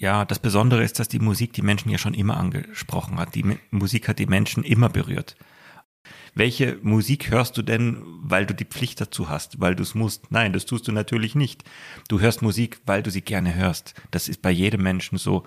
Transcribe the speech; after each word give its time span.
ja, 0.00 0.24
das 0.24 0.38
Besondere 0.38 0.82
ist, 0.82 0.98
dass 0.98 1.08
die 1.08 1.18
Musik 1.18 1.52
die 1.52 1.60
Menschen 1.60 1.90
ja 1.90 1.98
schon 1.98 2.14
immer 2.14 2.38
angesprochen 2.38 3.18
hat. 3.18 3.34
Die 3.34 3.58
Musik 3.70 4.08
hat 4.08 4.18
die 4.18 4.26
Menschen 4.26 4.64
immer 4.64 4.88
berührt. 4.88 5.36
Welche 6.34 6.78
Musik 6.80 7.30
hörst 7.30 7.58
du 7.58 7.62
denn, 7.62 8.02
weil 8.22 8.46
du 8.46 8.54
die 8.54 8.64
Pflicht 8.64 8.98
dazu 9.02 9.28
hast, 9.28 9.60
weil 9.60 9.76
du 9.76 9.82
es 9.82 9.94
musst? 9.94 10.32
Nein, 10.32 10.54
das 10.54 10.64
tust 10.64 10.88
du 10.88 10.92
natürlich 10.92 11.34
nicht. 11.34 11.64
Du 12.08 12.18
hörst 12.18 12.40
Musik, 12.40 12.80
weil 12.86 13.02
du 13.02 13.10
sie 13.10 13.20
gerne 13.20 13.54
hörst. 13.54 13.92
Das 14.10 14.30
ist 14.30 14.40
bei 14.40 14.50
jedem 14.50 14.82
Menschen 14.82 15.18
so. 15.18 15.44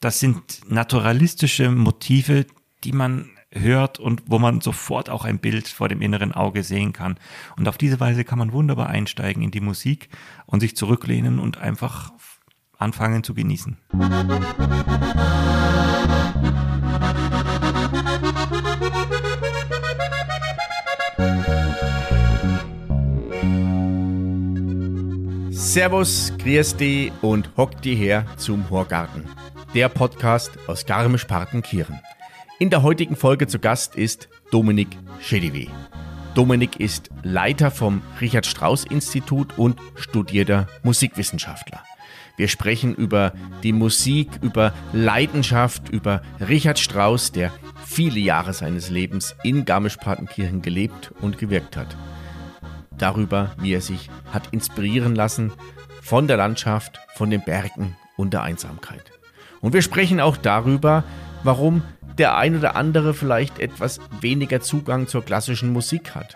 Das 0.00 0.18
sind 0.18 0.62
naturalistische 0.66 1.70
Motive, 1.70 2.46
die 2.84 2.92
man 2.92 3.28
hört 3.50 3.98
und 3.98 4.22
wo 4.26 4.38
man 4.38 4.62
sofort 4.62 5.10
auch 5.10 5.26
ein 5.26 5.40
Bild 5.40 5.68
vor 5.68 5.90
dem 5.90 6.00
inneren 6.00 6.32
Auge 6.32 6.62
sehen 6.62 6.94
kann. 6.94 7.18
Und 7.58 7.68
auf 7.68 7.76
diese 7.76 8.00
Weise 8.00 8.24
kann 8.24 8.38
man 8.38 8.52
wunderbar 8.52 8.88
einsteigen 8.88 9.42
in 9.42 9.50
die 9.50 9.60
Musik 9.60 10.08
und 10.46 10.60
sich 10.60 10.74
zurücklehnen 10.74 11.38
und 11.38 11.58
einfach 11.58 12.12
anfangen 12.84 13.24
zu 13.24 13.34
genießen. 13.34 13.76
Servus, 25.50 26.32
grüß 26.38 26.76
dich 26.76 27.10
und 27.20 27.50
hock 27.56 27.82
die 27.82 27.96
her 27.96 28.26
zum 28.36 28.70
Horgarten. 28.70 29.24
Der 29.74 29.88
Podcast 29.88 30.52
aus 30.68 30.86
Garmisch-Partenkirchen. 30.86 31.98
In 32.60 32.70
der 32.70 32.84
heutigen 32.84 33.16
Folge 33.16 33.48
zu 33.48 33.58
Gast 33.58 33.96
ist 33.96 34.28
Dominik 34.52 34.96
Schediwe. 35.20 35.66
Dominik 36.34 36.78
ist 36.78 37.10
Leiter 37.22 37.72
vom 37.72 38.02
Richard 38.20 38.46
Strauss 38.46 38.84
Institut 38.84 39.58
und 39.58 39.80
studierter 39.96 40.68
Musikwissenschaftler. 40.84 41.82
Wir 42.36 42.48
sprechen 42.48 42.94
über 42.94 43.32
die 43.62 43.72
Musik, 43.72 44.28
über 44.42 44.72
Leidenschaft, 44.92 45.88
über 45.90 46.22
Richard 46.40 46.78
Strauss, 46.78 47.30
der 47.30 47.52
viele 47.86 48.18
Jahre 48.18 48.52
seines 48.52 48.90
Lebens 48.90 49.36
in 49.44 49.64
Garmisch-Partenkirchen 49.64 50.60
gelebt 50.60 51.12
und 51.20 51.38
gewirkt 51.38 51.76
hat. 51.76 51.96
Darüber, 52.98 53.54
wie 53.58 53.72
er 53.72 53.80
sich 53.80 54.10
hat 54.32 54.48
inspirieren 54.52 55.14
lassen 55.14 55.52
von 56.02 56.26
der 56.26 56.36
Landschaft, 56.36 57.00
von 57.14 57.30
den 57.30 57.42
Bergen 57.42 57.96
und 58.16 58.32
der 58.32 58.42
Einsamkeit. 58.42 59.12
Und 59.60 59.72
wir 59.72 59.82
sprechen 59.82 60.20
auch 60.20 60.36
darüber, 60.36 61.04
warum 61.44 61.82
der 62.18 62.36
ein 62.36 62.56
oder 62.56 62.76
andere 62.76 63.14
vielleicht 63.14 63.58
etwas 63.58 64.00
weniger 64.20 64.60
Zugang 64.60 65.06
zur 65.06 65.24
klassischen 65.24 65.72
Musik 65.72 66.14
hat. 66.14 66.34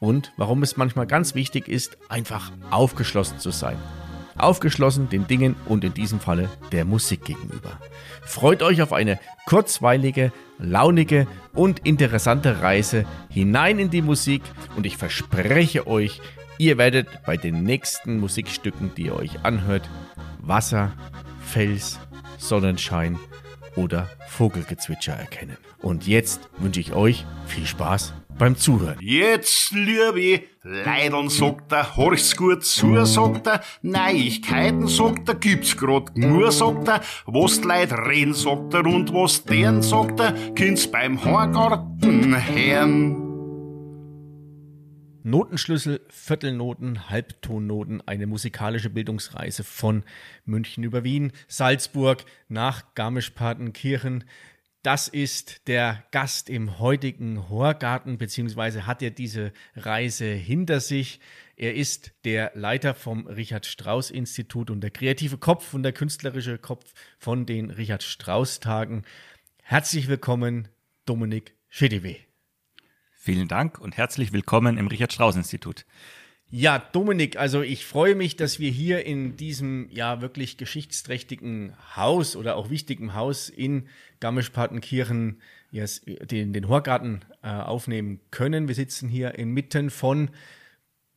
Und 0.00 0.32
warum 0.36 0.62
es 0.62 0.76
manchmal 0.76 1.06
ganz 1.06 1.34
wichtig 1.34 1.68
ist, 1.68 1.96
einfach 2.08 2.52
aufgeschlossen 2.70 3.38
zu 3.38 3.50
sein. 3.50 3.78
Aufgeschlossen 4.38 5.08
den 5.08 5.26
Dingen 5.26 5.56
und 5.66 5.84
in 5.84 5.94
diesem 5.94 6.20
Falle 6.20 6.50
der 6.72 6.84
Musik 6.84 7.24
gegenüber. 7.24 7.78
Freut 8.22 8.62
euch 8.62 8.82
auf 8.82 8.92
eine 8.92 9.18
kurzweilige, 9.46 10.32
launige 10.58 11.26
und 11.54 11.86
interessante 11.86 12.62
Reise 12.62 13.04
hinein 13.30 13.78
in 13.78 13.90
die 13.90 14.02
Musik 14.02 14.42
und 14.76 14.86
ich 14.86 14.96
verspreche 14.96 15.86
euch, 15.86 16.20
ihr 16.58 16.78
werdet 16.78 17.08
bei 17.24 17.36
den 17.36 17.62
nächsten 17.62 18.18
Musikstücken, 18.18 18.92
die 18.96 19.06
ihr 19.06 19.16
euch 19.16 19.44
anhört, 19.44 19.88
Wasser, 20.40 20.92
Fels, 21.40 21.98
Sonnenschein 22.38 23.18
oder 23.76 24.08
Vogelgezwitscher 24.28 25.14
erkennen. 25.14 25.56
Und 25.80 26.06
jetzt 26.06 26.48
wünsche 26.58 26.80
ich 26.80 26.92
euch 26.92 27.24
viel 27.46 27.66
Spaß 27.66 28.12
beim 28.38 28.56
Zuhören. 28.56 28.98
Jetzt, 29.00 29.72
liebe 29.72 30.42
Leidern, 30.62 31.28
sagt 31.28 31.72
er, 31.72 31.96
horch's 31.96 32.36
gut 32.36 32.64
zu, 32.64 33.04
sagt 33.04 33.46
er, 33.46 33.60
Neuigkeiten, 33.82 34.86
sagt 34.88 35.28
er, 35.28 35.34
gibt's 35.36 35.76
grad 35.76 36.16
nur, 36.16 36.52
sagt 36.52 36.88
er, 36.88 37.00
was 37.26 37.60
die 37.60 37.68
Leute 37.68 37.96
reden, 38.06 38.34
sagt 38.34 38.74
er, 38.74 38.84
und 38.86 39.12
was 39.12 39.44
deren, 39.44 39.82
sagt 39.82 40.20
er, 40.20 40.32
kind's 40.54 40.90
beim 40.90 41.24
Horgarten 41.24 42.36
hören. 42.46 43.26
Notenschlüssel, 45.22 46.02
Viertelnoten, 46.08 47.10
Halbtonnoten, 47.10 48.00
eine 48.06 48.28
musikalische 48.28 48.90
Bildungsreise 48.90 49.64
von 49.64 50.04
München 50.44 50.84
über 50.84 51.02
Wien, 51.02 51.32
Salzburg 51.48 52.24
nach 52.48 52.94
Garmisch-Partenkirchen. 52.94 54.22
Das 54.86 55.08
ist 55.08 55.66
der 55.66 56.04
Gast 56.12 56.48
im 56.48 56.78
heutigen 56.78 57.48
Horgarten, 57.48 58.18
beziehungsweise 58.18 58.86
hat 58.86 59.02
er 59.02 59.10
diese 59.10 59.52
Reise 59.74 60.26
hinter 60.26 60.78
sich. 60.78 61.18
Er 61.56 61.74
ist 61.74 62.12
der 62.24 62.52
Leiter 62.54 62.94
vom 62.94 63.26
Richard 63.26 63.66
Strauss 63.66 64.12
Institut 64.12 64.70
und 64.70 64.82
der 64.82 64.92
kreative 64.92 65.38
Kopf 65.38 65.74
und 65.74 65.82
der 65.82 65.90
künstlerische 65.90 66.56
Kopf 66.58 66.92
von 67.18 67.46
den 67.46 67.70
Richard 67.70 68.04
Strauss 68.04 68.60
Tagen. 68.60 69.02
Herzlich 69.60 70.06
willkommen, 70.06 70.68
Dominik 71.04 71.56
Schediwe. 71.68 72.18
Vielen 73.10 73.48
Dank 73.48 73.80
und 73.80 73.96
herzlich 73.96 74.32
willkommen 74.32 74.78
im 74.78 74.86
Richard 74.86 75.12
Strauss 75.12 75.34
Institut. 75.34 75.84
Ja, 76.48 76.78
Dominik, 76.78 77.36
also 77.36 77.62
ich 77.62 77.84
freue 77.84 78.14
mich, 78.14 78.36
dass 78.36 78.60
wir 78.60 78.70
hier 78.70 79.04
in 79.04 79.36
diesem 79.36 79.88
ja 79.90 80.20
wirklich 80.20 80.56
geschichtsträchtigen 80.56 81.72
Haus 81.96 82.36
oder 82.36 82.56
auch 82.56 82.70
wichtigen 82.70 83.14
Haus 83.14 83.48
in 83.48 83.88
Garmisch-Partenkirchen 84.20 85.40
yes, 85.72 86.02
den, 86.04 86.52
den 86.52 86.68
Horgarten 86.68 87.24
äh, 87.42 87.48
aufnehmen 87.48 88.20
können. 88.30 88.68
Wir 88.68 88.76
sitzen 88.76 89.08
hier 89.08 89.34
inmitten 89.34 89.90
von 89.90 90.30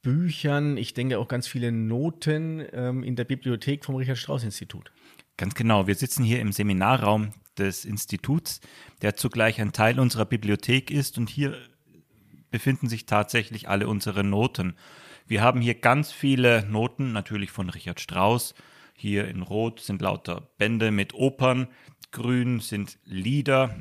Büchern, 0.01 0.77
ich 0.77 0.95
denke 0.95 1.19
auch 1.19 1.27
ganz 1.27 1.47
viele 1.47 1.71
Noten 1.71 2.65
ähm, 2.71 3.03
in 3.03 3.15
der 3.15 3.25
Bibliothek 3.25 3.85
vom 3.85 3.95
Richard 3.95 4.17
Strauss 4.17 4.43
Institut. 4.43 4.91
Ganz 5.37 5.53
genau, 5.53 5.87
wir 5.87 5.95
sitzen 5.95 6.23
hier 6.23 6.39
im 6.39 6.51
Seminarraum 6.51 7.33
des 7.57 7.85
Instituts, 7.85 8.61
der 9.01 9.15
zugleich 9.15 9.61
ein 9.61 9.73
Teil 9.73 9.99
unserer 9.99 10.25
Bibliothek 10.25 10.89
ist 10.89 11.17
und 11.17 11.29
hier 11.29 11.55
befinden 12.49 12.89
sich 12.89 13.05
tatsächlich 13.05 13.69
alle 13.69 13.87
unsere 13.87 14.23
Noten. 14.23 14.75
Wir 15.29 15.43
haben 15.43 15.61
hier 15.61 15.75
ganz 15.75 16.11
viele 16.11 16.65
Noten, 16.65 17.11
natürlich 17.11 17.51
von 17.51 17.69
Richard 17.69 17.99
Strauss. 17.99 18.55
Hier 18.95 19.27
in 19.27 19.43
Rot 19.43 19.79
sind 19.79 20.01
lauter 20.01 20.49
Bände 20.57 20.89
mit 20.89 21.13
Opern, 21.13 21.67
grün 22.11 22.61
sind 22.61 22.97
Lieder, 23.05 23.75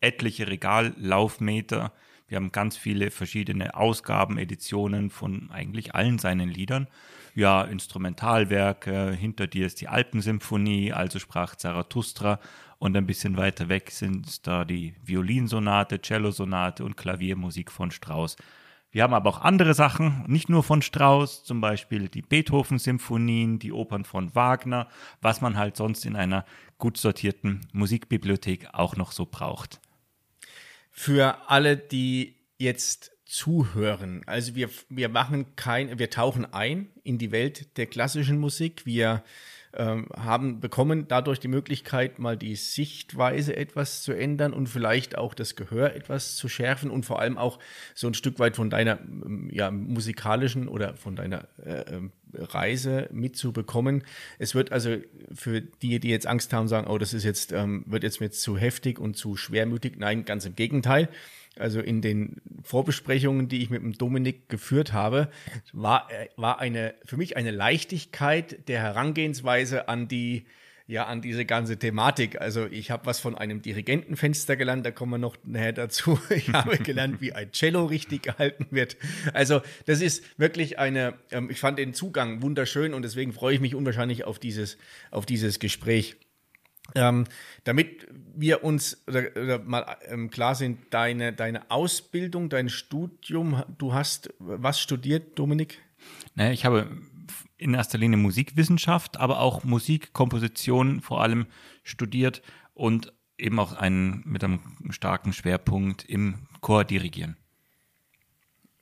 etliche 0.00 0.48
Regallaufmeter. 0.48 1.92
Wir 2.26 2.36
haben 2.36 2.52
ganz 2.52 2.78
viele 2.78 3.10
verschiedene 3.10 3.74
Ausgaben, 3.74 4.38
Editionen 4.38 5.10
von 5.10 5.50
eigentlich 5.50 5.94
allen 5.94 6.18
seinen 6.18 6.48
Liedern. 6.48 6.88
Ja, 7.34 7.60
Instrumentalwerke, 7.60 9.12
hinter 9.12 9.46
dir 9.46 9.66
ist 9.66 9.82
die 9.82 9.88
Alpensymphonie, 9.88 10.90
also 10.90 11.18
sprach 11.18 11.56
Zarathustra 11.56 12.40
und 12.78 12.96
ein 12.96 13.06
bisschen 13.06 13.36
weiter 13.36 13.68
weg 13.68 13.90
sind 13.90 14.46
da 14.46 14.64
die 14.64 14.94
Violinsonate, 15.04 16.00
Cellosonate 16.00 16.82
und 16.82 16.96
Klaviermusik 16.96 17.70
von 17.70 17.90
Strauss. 17.90 18.36
Wir 18.96 19.02
haben 19.02 19.12
aber 19.12 19.28
auch 19.28 19.42
andere 19.42 19.74
Sachen, 19.74 20.24
nicht 20.26 20.48
nur 20.48 20.62
von 20.62 20.80
Strauss, 20.80 21.44
zum 21.44 21.60
Beispiel 21.60 22.08
die 22.08 22.22
Beethoven-Symphonien, 22.22 23.58
die 23.58 23.70
Opern 23.70 24.06
von 24.06 24.34
Wagner, 24.34 24.88
was 25.20 25.42
man 25.42 25.58
halt 25.58 25.76
sonst 25.76 26.06
in 26.06 26.16
einer 26.16 26.46
gut 26.78 26.96
sortierten 26.96 27.60
Musikbibliothek 27.74 28.68
auch 28.72 28.96
noch 28.96 29.12
so 29.12 29.26
braucht. 29.26 29.82
Für 30.90 31.36
alle, 31.50 31.76
die 31.76 32.36
jetzt 32.56 33.12
zuhören, 33.26 34.22
also 34.24 34.54
wir, 34.54 34.70
wir 34.88 35.10
machen 35.10 35.56
kein, 35.56 35.98
wir 35.98 36.08
tauchen 36.08 36.50
ein 36.54 36.88
in 37.04 37.18
die 37.18 37.32
Welt 37.32 37.76
der 37.76 37.84
klassischen 37.84 38.38
Musik, 38.38 38.86
wir 38.86 39.22
ähm, 39.76 40.08
haben 40.16 40.60
bekommen 40.60 41.06
dadurch 41.08 41.40
die 41.40 41.48
Möglichkeit, 41.48 42.18
mal 42.18 42.36
die 42.36 42.56
Sichtweise 42.56 43.56
etwas 43.56 44.02
zu 44.02 44.12
ändern 44.12 44.52
und 44.52 44.68
vielleicht 44.68 45.18
auch 45.18 45.34
das 45.34 45.56
Gehör 45.56 45.94
etwas 45.94 46.36
zu 46.36 46.48
schärfen 46.48 46.90
und 46.90 47.06
vor 47.06 47.20
allem 47.20 47.38
auch 47.38 47.58
so 47.94 48.06
ein 48.06 48.14
Stück 48.14 48.38
weit 48.38 48.56
von 48.56 48.70
deiner 48.70 48.98
ähm, 49.00 49.48
ja, 49.52 49.70
musikalischen 49.70 50.68
oder 50.68 50.96
von 50.96 51.16
deiner 51.16 51.48
äh, 51.64 51.94
ähm, 51.94 52.12
Reise 52.34 53.08
mitzubekommen. 53.12 54.04
Es 54.38 54.54
wird 54.54 54.72
also 54.72 54.96
für 55.34 55.60
die, 55.60 56.00
die 56.00 56.08
jetzt 56.08 56.26
Angst 56.26 56.52
haben, 56.52 56.68
sagen, 56.68 56.88
oh, 56.88 56.98
das 56.98 57.14
ist 57.14 57.24
jetzt, 57.24 57.52
ähm, 57.52 57.84
wird 57.86 58.02
jetzt 58.02 58.20
mir 58.20 58.30
zu 58.30 58.58
heftig 58.58 58.98
und 58.98 59.16
zu 59.16 59.36
schwermütig. 59.36 59.94
Nein, 59.98 60.24
ganz 60.24 60.44
im 60.44 60.54
Gegenteil 60.54 61.08
also 61.58 61.80
in 61.80 62.02
den 62.02 62.40
Vorbesprechungen, 62.62 63.48
die 63.48 63.62
ich 63.62 63.70
mit 63.70 63.82
dem 63.82 63.96
Dominik 63.96 64.48
geführt 64.48 64.92
habe, 64.92 65.28
war, 65.72 66.10
äh, 66.10 66.28
war 66.36 66.58
eine, 66.58 66.94
für 67.04 67.16
mich 67.16 67.36
eine 67.36 67.50
Leichtigkeit 67.50 68.68
der 68.68 68.80
Herangehensweise 68.80 69.88
an 69.88 70.08
die, 70.08 70.46
ja, 70.86 71.06
an 71.06 71.20
diese 71.20 71.44
ganze 71.44 71.78
Thematik. 71.78 72.40
Also 72.40 72.66
ich 72.66 72.90
habe 72.90 73.06
was 73.06 73.18
von 73.18 73.36
einem 73.36 73.62
Dirigentenfenster 73.62 74.56
gelernt, 74.56 74.86
da 74.86 74.90
kommen 74.90 75.12
wir 75.12 75.18
noch 75.18 75.36
näher 75.44 75.72
dazu. 75.72 76.18
Ich 76.30 76.52
habe 76.52 76.78
gelernt, 76.82 77.20
wie 77.20 77.32
ein 77.32 77.52
Cello 77.52 77.86
richtig 77.86 78.22
gehalten 78.22 78.66
wird. 78.70 78.96
Also 79.32 79.62
das 79.86 80.00
ist 80.00 80.38
wirklich 80.38 80.78
eine, 80.78 81.14
ähm, 81.30 81.50
ich 81.50 81.60
fand 81.60 81.78
den 81.78 81.94
Zugang 81.94 82.42
wunderschön 82.42 82.94
und 82.94 83.02
deswegen 83.02 83.32
freue 83.32 83.54
ich 83.54 83.60
mich 83.60 83.74
unwahrscheinlich 83.74 84.24
auf 84.24 84.38
dieses, 84.38 84.76
auf 85.10 85.26
dieses 85.26 85.58
Gespräch. 85.58 86.16
Ähm, 86.94 87.24
damit 87.64 88.06
wir 88.34 88.64
uns 88.64 89.02
oder, 89.06 89.30
oder 89.36 89.58
mal 89.58 89.96
ähm, 90.06 90.30
klar 90.30 90.54
sind, 90.54 90.78
deine, 90.90 91.32
deine 91.32 91.70
Ausbildung, 91.70 92.48
dein 92.48 92.68
Studium, 92.68 93.62
du 93.78 93.92
hast 93.92 94.32
was 94.38 94.80
studiert, 94.80 95.38
Dominik? 95.38 95.78
Naja, 96.34 96.52
ich 96.52 96.64
habe 96.64 96.88
in 97.58 97.74
erster 97.74 97.98
Linie 97.98 98.18
Musikwissenschaft, 98.18 99.18
aber 99.18 99.40
auch 99.40 99.64
Musikkomposition 99.64 101.00
vor 101.00 101.22
allem 101.22 101.46
studiert 101.82 102.42
und 102.74 103.12
eben 103.38 103.58
auch 103.58 103.72
einen, 103.72 104.22
mit 104.24 104.44
einem 104.44 104.60
starken 104.90 105.32
Schwerpunkt 105.32 106.04
im 106.04 106.46
Chor 106.60 106.84
dirigieren. 106.84 107.36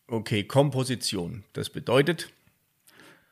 Okay, 0.07 0.45
Komposition. 0.45 1.45
Das 1.55 1.71
bedeutet, 1.71 2.31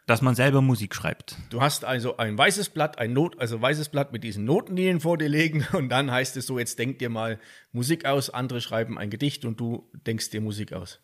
dass 0.07 0.23
man 0.23 0.35
selber 0.35 0.63
Musik 0.63 0.95
schreibt. 0.95 1.37
Du 1.51 1.61
hast 1.61 1.85
also 1.85 2.17
ein 2.17 2.37
weißes 2.37 2.71
Blatt, 2.71 2.99
ein 2.99 3.13
Not, 3.13 3.39
also 3.39 3.61
weißes 3.61 3.89
Blatt 3.91 4.13
mit 4.13 4.25
diesen 4.25 4.45
Notenlinien 4.45 5.01
vor 5.01 5.19
dir 5.19 5.29
legen 5.29 5.67
und 5.73 5.89
dann 5.89 6.11
heißt 6.11 6.37
es 6.37 6.47
so, 6.47 6.59
jetzt 6.59 6.79
denk 6.79 6.99
dir 6.99 7.09
mal 7.09 7.39
Musik 7.73 8.05
aus, 8.05 8.31
andere 8.31 8.61
schreiben 8.61 8.99
ein 8.99 9.11
Gedicht 9.11 9.45
und 9.45 9.61
du 9.61 9.89
denkst 10.07 10.31
dir 10.31 10.41
Musik 10.41 10.73
aus. 10.73 11.01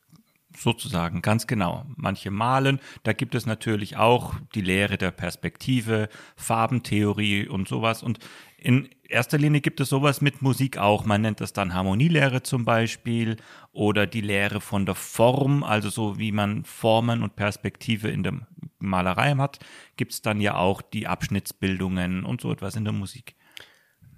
Sozusagen, 0.56 1.20
ganz 1.20 1.46
genau. 1.46 1.84
Manche 1.96 2.30
malen, 2.30 2.80
da 3.02 3.12
gibt 3.12 3.34
es 3.34 3.44
natürlich 3.44 3.96
auch 3.96 4.34
die 4.54 4.62
Lehre 4.62 4.96
der 4.96 5.10
Perspektive, 5.10 6.08
Farbentheorie 6.36 7.46
und 7.46 7.68
sowas. 7.68 8.02
Und 8.02 8.18
in 8.60 8.88
erster 9.08 9.38
Linie 9.38 9.60
gibt 9.60 9.80
es 9.80 9.88
sowas 9.88 10.20
mit 10.20 10.42
Musik 10.42 10.78
auch. 10.78 11.04
Man 11.04 11.22
nennt 11.22 11.40
das 11.40 11.52
dann 11.52 11.74
Harmonielehre 11.74 12.42
zum 12.42 12.64
Beispiel 12.64 13.36
oder 13.72 14.06
die 14.06 14.20
Lehre 14.20 14.60
von 14.60 14.84
der 14.84 14.96
Form, 14.96 15.62
also 15.62 15.88
so 15.88 16.18
wie 16.18 16.32
man 16.32 16.64
Formen 16.64 17.22
und 17.22 17.36
Perspektive 17.36 18.08
in 18.08 18.24
der 18.24 18.34
Malerei 18.80 19.34
hat, 19.36 19.60
gibt 19.96 20.12
es 20.12 20.22
dann 20.22 20.40
ja 20.40 20.56
auch 20.56 20.82
die 20.82 21.06
Abschnittsbildungen 21.06 22.24
und 22.24 22.40
so 22.40 22.52
etwas 22.52 22.74
in 22.74 22.84
der 22.84 22.92
Musik. 22.92 23.34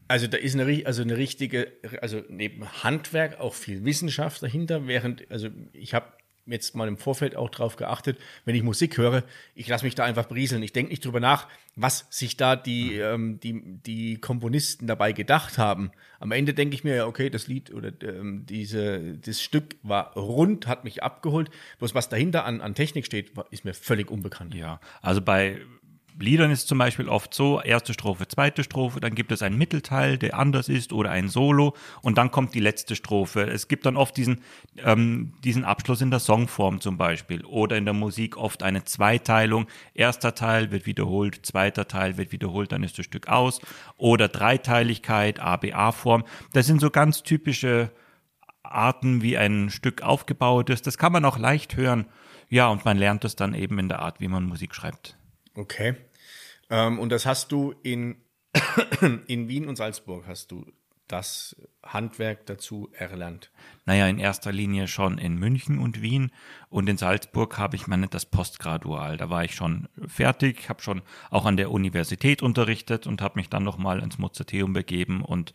Also 0.09 0.27
da 0.27 0.39
ist 0.39 0.59
eine, 0.59 0.87
also 0.87 1.03
eine 1.03 1.17
richtige, 1.17 1.73
also 2.01 2.23
neben 2.29 2.67
Handwerk 2.83 3.39
auch 3.39 3.55
viel 3.55 3.85
Wissenschaft 3.85 4.43
dahinter, 4.43 4.87
während, 4.89 5.31
also 5.31 5.49
ich 5.73 5.95
habe 5.95 6.07
jetzt 6.47 6.75
mal 6.75 6.89
im 6.89 6.97
Vorfeld 6.97 7.37
auch 7.37 7.51
drauf 7.51 7.77
geachtet, 7.77 8.19
wenn 8.45 8.55
ich 8.55 8.63
Musik 8.63 8.99
höre, 8.99 9.25
ich 9.55 9.69
lasse 9.69 9.85
mich 9.85 9.95
da 9.95 10.05
einfach 10.05 10.29
brieseln. 10.29 10.63
Ich 10.63 10.73
denke 10.73 10.91
nicht 10.91 11.05
drüber 11.05 11.21
nach, 11.21 11.49
was 11.77 12.07
sich 12.11 12.37
da 12.37 12.57
die, 12.57 12.97
ähm, 12.97 13.41
die, 13.41 13.63
die 13.65 14.17
Komponisten 14.21 14.87
dabei 14.87 15.13
gedacht 15.13 15.59
haben. 15.59 15.91
Am 16.19 16.33
Ende 16.33 16.55
denke 16.55 16.75
ich 16.75 16.85
mir, 16.85 16.97
ja, 16.97 17.07
okay, 17.07 17.31
das 17.31 17.47
Lied 17.47 17.73
oder 17.73 17.93
ähm, 18.03 18.45
diese, 18.47 19.19
das 19.19 19.41
Stück 19.41 19.77
war 19.83 20.15
rund, 20.15 20.67
hat 20.67 20.85
mich 20.85 21.03
abgeholt. 21.03 21.51
Bloß 21.79 21.95
was 21.95 22.09
dahinter 22.09 22.45
an, 22.45 22.61
an 22.61 22.75
Technik 22.75 23.07
steht, 23.07 23.33
ist 23.51 23.65
mir 23.65 23.75
völlig 23.75 24.11
unbekannt. 24.11 24.55
Ja, 24.55 24.81
also 25.03 25.21
bei 25.23 25.61
Liedern 26.19 26.51
ist 26.51 26.69
zum 26.69 26.79
Beispiel 26.79 27.09
oft 27.09 27.33
so, 27.33 27.61
erste 27.61 27.95
Strophe, 27.95 28.29
zweite 28.29 28.65
Strophe, 28.65 29.01
dann 29.01 29.15
gibt 29.15 29.33
es 29.33 29.43
einen 29.43 29.57
Mittelteil, 29.57 30.19
der 30.19 30.39
anders 30.39 30.69
ist 30.69 30.93
oder 30.93 31.11
ein 31.11 31.29
Solo 31.29 31.75
und 32.03 32.19
dann 32.19 32.31
kommt 32.31 32.55
die 32.55 32.61
letzte 32.61 32.97
Strophe. 32.97 33.43
Es 33.43 33.69
gibt 33.69 33.87
dann 33.87 33.97
oft 33.97 34.17
diesen, 34.17 34.41
ähm, 34.79 35.33
diesen 35.45 35.65
Abschluss 35.65 36.01
in 36.01 36.11
der 36.11 36.21
Songform 36.21 36.81
zum 36.81 36.99
Beispiel 36.99 37.45
oder 37.45 37.77
in 37.77 37.85
der 37.85 37.95
Musik 37.95 38.37
oft 38.37 38.63
eine 38.63 38.85
Zweiteilung. 38.85 39.67
Erster 39.95 40.35
Teil 40.35 40.71
wird 40.71 40.87
wiederholt, 40.87 41.47
zweiter 41.47 41.89
Teil 41.89 42.17
wird 42.17 42.33
wiederholt, 42.33 42.73
dann 42.73 42.83
ist 42.83 42.99
das 42.99 43.07
Stück 43.07 43.29
aus 43.29 43.61
oder 43.97 44.29
Dreiteiligkeit, 44.29 45.41
ABA-Form. 45.41 46.25
Das 46.53 46.67
sind 46.67 46.81
so 46.81 46.91
ganz 46.91 47.23
typische 47.23 47.91
Arten, 48.63 49.23
wie 49.23 49.37
ein 49.37 49.71
Stück 49.71 50.03
aufgebaut 50.03 50.71
ist. 50.71 50.87
Das 50.87 50.99
kann 50.99 51.13
man 51.13 51.25
auch 51.25 51.39
leicht 51.39 51.77
hören. 51.77 52.07
Ja, 52.49 52.69
und 52.69 52.85
man 52.85 52.99
lernt 52.99 53.25
es 53.25 53.37
dann 53.37 53.55
eben 53.55 53.79
in 53.79 53.89
der 53.89 54.01
Art, 54.01 54.21
wie 54.21 54.29
man 54.29 54.45
Musik 54.45 54.75
schreibt. 54.75 55.20
Okay. 55.61 55.95
Ähm, 56.71 56.99
und 56.99 57.11
das 57.11 57.27
hast 57.27 57.53
du 57.53 57.75
in, 57.83 58.17
in 59.27 59.49
Wien 59.49 59.69
und 59.69 59.77
Salzburg, 59.77 60.25
hast 60.27 60.51
du 60.51 60.65
das 61.07 61.55
Handwerk 61.83 62.47
dazu 62.47 62.89
erlernt? 62.93 63.51
Naja, 63.85 64.07
in 64.07 64.19
erster 64.19 64.53
Linie 64.53 64.89
schon 64.89 65.19
in 65.19 65.35
München 65.35 65.79
und 65.79 66.01
Wien 66.01 66.31
und 66.71 66.89
in 66.89 66.97
Salzburg 66.97 67.59
habe 67.59 67.77
ich 67.77 67.87
meine 67.89 68.09
das 68.09 68.25
Postgradual. 68.25 69.19
Da 69.19 69.29
war 69.29 69.45
ich 69.45 69.55
schon 69.55 69.89
fertig, 70.07 70.71
habe 70.71 70.81
schon 70.81 71.03
auch 71.31 71.45
an 71.45 71.59
der 71.59 71.71
Universität 71.71 72.43
unterrichtet 72.43 73.07
und 73.07 73.21
habe 73.21 73.39
mich 73.39 73.51
dann 73.51 73.65
nochmal 73.65 74.01
ins 74.01 74.19
Mozarteum 74.19 74.73
begeben 74.73 75.23
und 75.23 75.53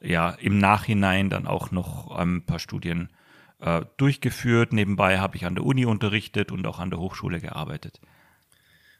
ja, 0.00 0.30
im 0.30 0.58
Nachhinein 0.58 1.30
dann 1.30 1.46
auch 1.46 1.70
noch 1.70 2.10
ein 2.10 2.44
paar 2.44 2.58
Studien 2.58 3.10
äh, 3.60 3.82
durchgeführt. 3.98 4.72
Nebenbei 4.72 5.18
habe 5.18 5.36
ich 5.36 5.44
an 5.44 5.54
der 5.54 5.64
Uni 5.64 5.84
unterrichtet 5.84 6.50
und 6.50 6.66
auch 6.66 6.80
an 6.80 6.90
der 6.90 6.98
Hochschule 6.98 7.40
gearbeitet. 7.40 8.00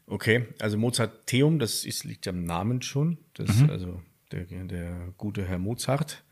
Okay, 0.06 0.46
also 0.60 0.76
Mozarteum, 0.76 1.58
das 1.58 1.84
ist, 1.84 2.04
liegt 2.04 2.28
am 2.28 2.44
Namen 2.44 2.82
schon. 2.82 3.18
Das, 3.34 3.56
mhm. 3.56 3.70
Also 3.70 4.02
der, 4.32 4.44
der 4.44 5.14
gute 5.16 5.44
Herr 5.44 5.58
Mozart. 5.58 6.22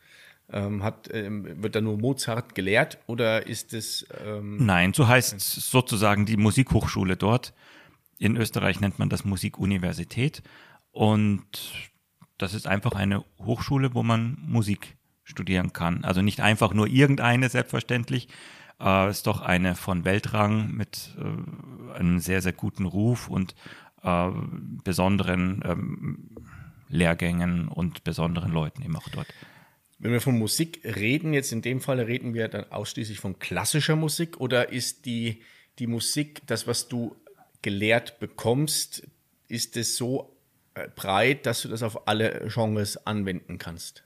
Ähm, 0.51 0.83
hat, 0.83 1.09
ähm, 1.13 1.63
wird 1.63 1.75
da 1.75 1.81
nur 1.81 1.97
Mozart 1.97 2.55
gelehrt 2.55 2.99
oder 3.07 3.47
ist 3.47 3.73
es. 3.73 4.07
Ähm, 4.23 4.65
Nein, 4.65 4.93
so 4.93 5.09
heißt 5.09 5.41
sozusagen 5.41 6.27
die 6.27 6.37
Musikhochschule 6.37 7.17
dort. 7.17 7.55
In 8.19 8.37
Österreich 8.37 8.81
nennt 8.81 8.99
man 8.99 9.09
das 9.09 9.25
Musikuniversität. 9.25 10.43
Und 10.91 11.91
das 12.37 12.53
ist 12.53 12.67
einfach 12.67 12.93
eine 12.93 13.25
Hochschule, 13.39 13.95
wo 13.95 14.03
man 14.03 14.37
Musik 14.47 14.97
studieren 15.23 15.73
kann. 15.73 16.05
Also 16.05 16.21
nicht 16.21 16.41
einfach 16.41 16.75
nur 16.75 16.87
irgendeine, 16.87 17.49
selbstverständlich, 17.49 18.29
äh, 18.81 19.11
ist 19.11 19.27
doch 19.27 19.41
eine 19.41 19.75
von 19.75 20.05
Weltrang 20.05 20.73
mit 20.73 21.17
äh, 21.19 21.95
einem 21.99 22.19
sehr, 22.19 22.43
sehr 22.43 22.53
guten 22.53 22.85
Ruf 22.85 23.29
und 23.29 23.55
äh, 24.03 24.31
besonderen 24.85 25.63
ähm, 25.65 26.31
Lehrgängen 26.89 27.69
und 27.69 28.05
besonderen 28.05 28.53
Leuten 28.53 28.83
eben 28.83 28.97
auch 28.97 29.09
dort. 29.09 29.29
Wenn 29.99 30.13
wir 30.13 30.21
von 30.21 30.39
Musik 30.39 30.81
reden, 30.85 31.33
jetzt 31.33 31.53
in 31.53 31.63
dem 31.63 31.81
Fall 31.81 32.01
reden 32.01 32.35
wir 32.35 32.49
dann 32.49 32.71
ausschließlich 32.71 33.21
von 33.21 33.39
klassischer 33.39 33.97
Musik 33.97 34.41
oder 34.41 34.71
ist 34.71 35.07
die, 35.07 35.43
die 35.79 35.87
Musik, 35.87 36.43
das, 36.47 36.67
was 36.67 36.89
du 36.89 37.15
gelehrt 37.63 38.19
bekommst, 38.19 39.07
ist 39.49 39.77
es 39.77 39.97
so 39.97 40.37
äh, 40.75 40.89
breit, 40.95 41.47
dass 41.47 41.63
du 41.63 41.69
das 41.69 41.83
auf 41.83 42.09
alle 42.09 42.49
Genres 42.53 43.07
anwenden 43.07 43.59
kannst? 43.59 44.03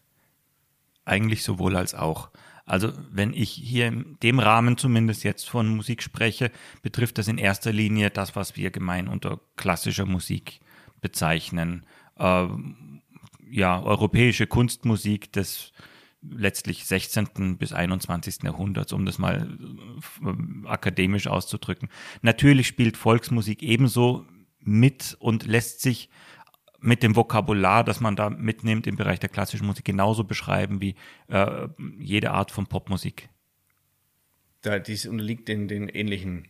Eigentlich 1.04 1.42
sowohl 1.42 1.76
als 1.76 1.94
auch. 1.94 2.30
Also 2.66 2.92
wenn 3.10 3.32
ich 3.32 3.50
hier 3.50 3.86
in 3.86 4.16
dem 4.24 4.40
Rahmen 4.40 4.76
zumindest 4.76 5.22
jetzt 5.22 5.48
von 5.48 5.68
Musik 5.68 6.02
spreche, 6.02 6.50
betrifft 6.82 7.16
das 7.16 7.28
in 7.28 7.38
erster 7.38 7.72
Linie 7.72 8.10
das, 8.10 8.34
was 8.34 8.56
wir 8.56 8.70
gemein 8.70 9.06
unter 9.06 9.40
klassischer 9.56 10.04
Musik 10.04 10.60
bezeichnen. 11.00 11.86
Äh, 12.18 12.48
ja, 13.48 13.80
europäische 13.80 14.48
Kunstmusik 14.48 15.32
des 15.32 15.72
letztlich 16.28 16.84
16. 16.86 17.56
bis 17.56 17.72
21. 17.72 18.42
Jahrhunderts, 18.42 18.92
um 18.92 19.06
das 19.06 19.18
mal 19.18 19.48
äh, 20.24 20.66
akademisch 20.66 21.28
auszudrücken. 21.28 21.88
Natürlich 22.22 22.66
spielt 22.66 22.96
Volksmusik 22.96 23.62
ebenso 23.62 24.26
mit 24.58 25.16
und 25.20 25.46
lässt 25.46 25.82
sich 25.82 26.10
mit 26.80 27.02
dem 27.02 27.16
Vokabular, 27.16 27.84
das 27.84 28.00
man 28.00 28.16
da 28.16 28.30
mitnimmt 28.30 28.86
im 28.86 28.96
Bereich 28.96 29.18
der 29.18 29.28
klassischen 29.28 29.66
Musik, 29.66 29.84
genauso 29.84 30.24
beschreiben 30.24 30.80
wie 30.80 30.94
äh, 31.28 31.68
jede 31.98 32.30
Art 32.30 32.50
von 32.50 32.66
Popmusik. 32.66 33.28
Da, 34.62 34.78
dies 34.78 35.06
unterliegt 35.06 35.48
den, 35.48 35.68
den 35.68 35.88
ähnlichen, 35.88 36.48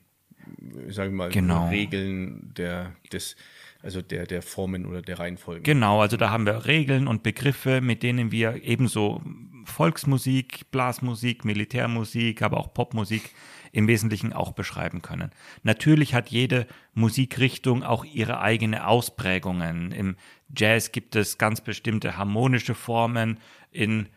sagen 0.89 1.13
wir 1.13 1.17
mal, 1.17 1.31
genau. 1.31 1.69
Regeln 1.69 2.53
der, 2.57 2.95
des, 3.13 3.37
also 3.83 4.03
der, 4.03 4.27
der 4.27 4.43
Formen 4.43 4.87
oder 4.87 5.03
der 5.03 5.19
Reihenfolge. 5.19 5.63
Genau, 5.63 6.01
also 6.01 6.17
da 6.17 6.31
haben 6.31 6.47
wir 6.47 6.67
Regeln 6.67 7.09
und 7.09 7.23
Begriffe, 7.23 7.81
mit 7.81 8.03
denen 8.03 8.33
wir 8.33 8.63
ebenso 8.63 9.23
Volksmusik, 9.65 10.71
Blasmusik, 10.71 11.45
Militärmusik, 11.45 12.43
aber 12.43 12.59
auch 12.59 12.73
Popmusik 12.73 13.31
im 13.77 13.89
Wesentlichen 13.89 14.33
auch 14.33 14.53
beschreiben 14.53 15.03
können. 15.03 15.31
Natürlich 15.63 16.15
hat 16.15 16.31
jede 16.31 16.67
Musikrichtung 16.95 17.83
auch 17.83 18.07
ihre 18.07 18.41
eigene 18.41 18.87
Ausprägungen. 18.87 19.93
Im 19.93 20.17
Jazz 20.57 20.93
gibt 20.93 21.15
es 21.15 21.37
ganz 21.37 21.61
bestimmte 21.61 22.17
harmonische 22.17 22.75
Formen, 22.75 23.39
in 23.71 24.09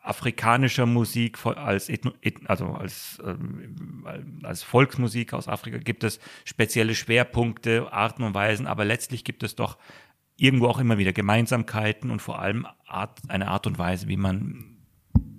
afrikanischer 0.00 0.86
Musik 0.86 1.44
als 1.44 1.90
also 2.46 2.66
als 2.68 3.18
ähm, 3.22 4.06
als 4.44 4.62
Volksmusik 4.62 5.34
aus 5.34 5.48
Afrika 5.48 5.78
gibt 5.78 6.02
es 6.02 6.18
spezielle 6.44 6.94
Schwerpunkte, 6.94 7.92
Arten 7.92 8.22
und 8.22 8.32
Weisen, 8.32 8.66
aber 8.66 8.86
letztlich 8.86 9.24
gibt 9.24 9.42
es 9.42 9.56
doch 9.56 9.76
irgendwo 10.36 10.68
auch 10.68 10.78
immer 10.78 10.96
wieder 10.96 11.12
Gemeinsamkeiten 11.12 12.10
und 12.10 12.22
vor 12.22 12.38
allem 12.38 12.66
Art, 12.86 13.20
eine 13.28 13.48
Art 13.48 13.66
und 13.66 13.78
Weise, 13.78 14.08
wie 14.08 14.16
man 14.16 14.78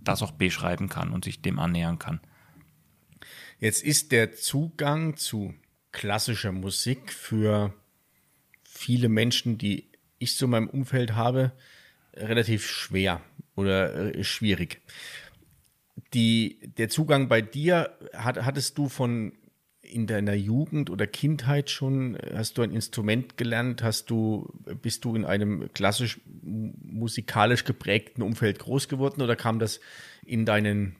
das 0.03 0.21
auch 0.21 0.31
beschreiben 0.31 0.89
kann 0.89 1.11
und 1.11 1.23
sich 1.23 1.41
dem 1.41 1.57
annähern 1.57 1.97
kann. 1.97 2.19
Jetzt 3.59 3.83
ist 3.83 4.11
der 4.11 4.33
Zugang 4.33 5.17
zu 5.17 5.53
klassischer 5.91 6.51
Musik 6.51 7.11
für 7.11 7.73
viele 8.63 9.09
Menschen, 9.09 9.57
die 9.57 9.87
ich 10.19 10.35
so 10.35 10.45
in 10.45 10.51
meinem 10.51 10.69
Umfeld 10.69 11.15
habe, 11.15 11.53
relativ 12.13 12.67
schwer 12.67 13.21
oder 13.55 14.15
äh, 14.15 14.23
schwierig. 14.23 14.81
Die, 16.13 16.59
der 16.77 16.89
Zugang 16.89 17.27
bei 17.27 17.41
dir, 17.41 17.97
hat, 18.13 18.45
hattest 18.45 18.77
du 18.77 18.89
von 18.89 19.33
in 19.81 20.05
deiner 20.05 20.33
Jugend 20.33 20.89
oder 20.89 21.07
Kindheit 21.07 21.69
schon, 21.69 22.17
hast 22.33 22.57
du 22.57 22.61
ein 22.61 22.71
Instrument 22.71 23.37
gelernt, 23.37 23.81
hast 23.81 24.09
du, 24.09 24.53
bist 24.81 25.05
du 25.05 25.15
in 25.15 25.25
einem 25.25 25.71
klassisch 25.73 26.19
musikalisch 26.43 27.63
geprägten 27.63 28.21
Umfeld 28.21 28.59
groß 28.59 28.89
geworden 28.89 29.21
oder 29.21 29.35
kam 29.35 29.59
das 29.59 29.79
in 30.25 30.45
deinen 30.45 30.97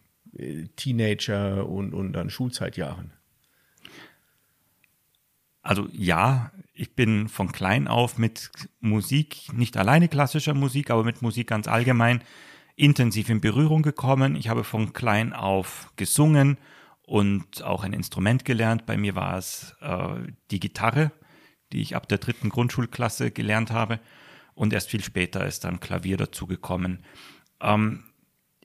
Teenager 0.76 1.68
und, 1.68 1.94
und 1.94 2.14
dann 2.14 2.30
Schulzeitjahren? 2.30 3.12
Also 5.62 5.88
ja, 5.92 6.52
ich 6.74 6.96
bin 6.96 7.28
von 7.28 7.52
klein 7.52 7.88
auf 7.88 8.18
mit 8.18 8.52
Musik, 8.80 9.52
nicht 9.52 9.76
alleine 9.76 10.08
klassischer 10.08 10.54
Musik, 10.54 10.92
aber 10.92 11.04
mit 11.04 11.22
Musik 11.22 11.48
ganz 11.48 11.68
allgemein 11.68 12.22
intensiv 12.78 13.30
in 13.30 13.42
Berührung 13.42 13.82
gekommen. 13.82 14.36
Ich 14.36 14.48
habe 14.48 14.64
von 14.64 14.94
klein 14.94 15.34
auf 15.34 15.92
gesungen 15.96 16.58
und 17.02 17.64
auch 17.64 17.84
ein 17.84 17.94
Instrument 17.94 18.46
gelernt. 18.46 18.86
Bei 18.86 18.96
mir 18.96 19.16
war 19.16 19.38
es 19.38 19.76
äh, 19.82 20.32
die 20.52 20.60
Gitarre, 20.60 21.12
die 21.74 21.82
ich 21.82 21.96
ab 21.96 22.08
der 22.08 22.20
dritten 22.20 22.50
Grundschulklasse 22.50 23.32
gelernt 23.32 23.72
habe. 23.72 24.00
Und 24.54 24.74
erst 24.74 24.90
viel 24.90 25.04
später 25.04 25.46
ist 25.46 25.64
dann 25.64 25.80
Klavier 25.80 26.18
dazugekommen. 26.18 27.04
Ähm, 27.60 28.04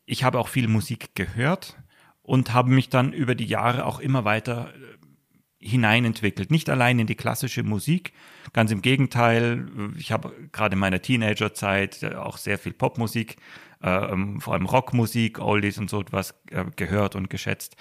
ich 0.06 0.24
habe 0.24 0.38
auch 0.38 0.48
viel 0.48 0.68
Musik 0.68 1.14
gehört 1.14 1.76
und 2.22 2.52
habe 2.52 2.70
mich 2.70 2.88
dann 2.88 3.12
über 3.12 3.34
die 3.34 3.46
Jahre 3.46 3.84
auch 3.84 4.00
immer 4.00 4.24
weiter 4.24 4.72
äh, 4.74 5.66
hineinentwickelt. 5.66 6.50
Nicht 6.50 6.68
allein 6.70 6.98
in 6.98 7.06
die 7.06 7.14
klassische 7.14 7.62
Musik, 7.62 8.12
ganz 8.52 8.70
im 8.70 8.82
Gegenteil. 8.82 9.68
Ich 9.96 10.10
habe 10.12 10.32
gerade 10.52 10.74
in 10.74 10.80
meiner 10.80 11.02
Teenagerzeit 11.02 12.02
äh, 12.02 12.14
auch 12.14 12.36
sehr 12.36 12.58
viel 12.58 12.72
Popmusik, 12.72 13.36
äh, 13.82 13.90
ähm, 13.90 14.40
vor 14.40 14.54
allem 14.54 14.66
Rockmusik, 14.66 15.38
Oldies 15.38 15.78
und 15.78 15.90
so 15.90 16.00
etwas 16.00 16.34
äh, 16.50 16.64
gehört 16.76 17.16
und 17.16 17.30
geschätzt 17.30 17.76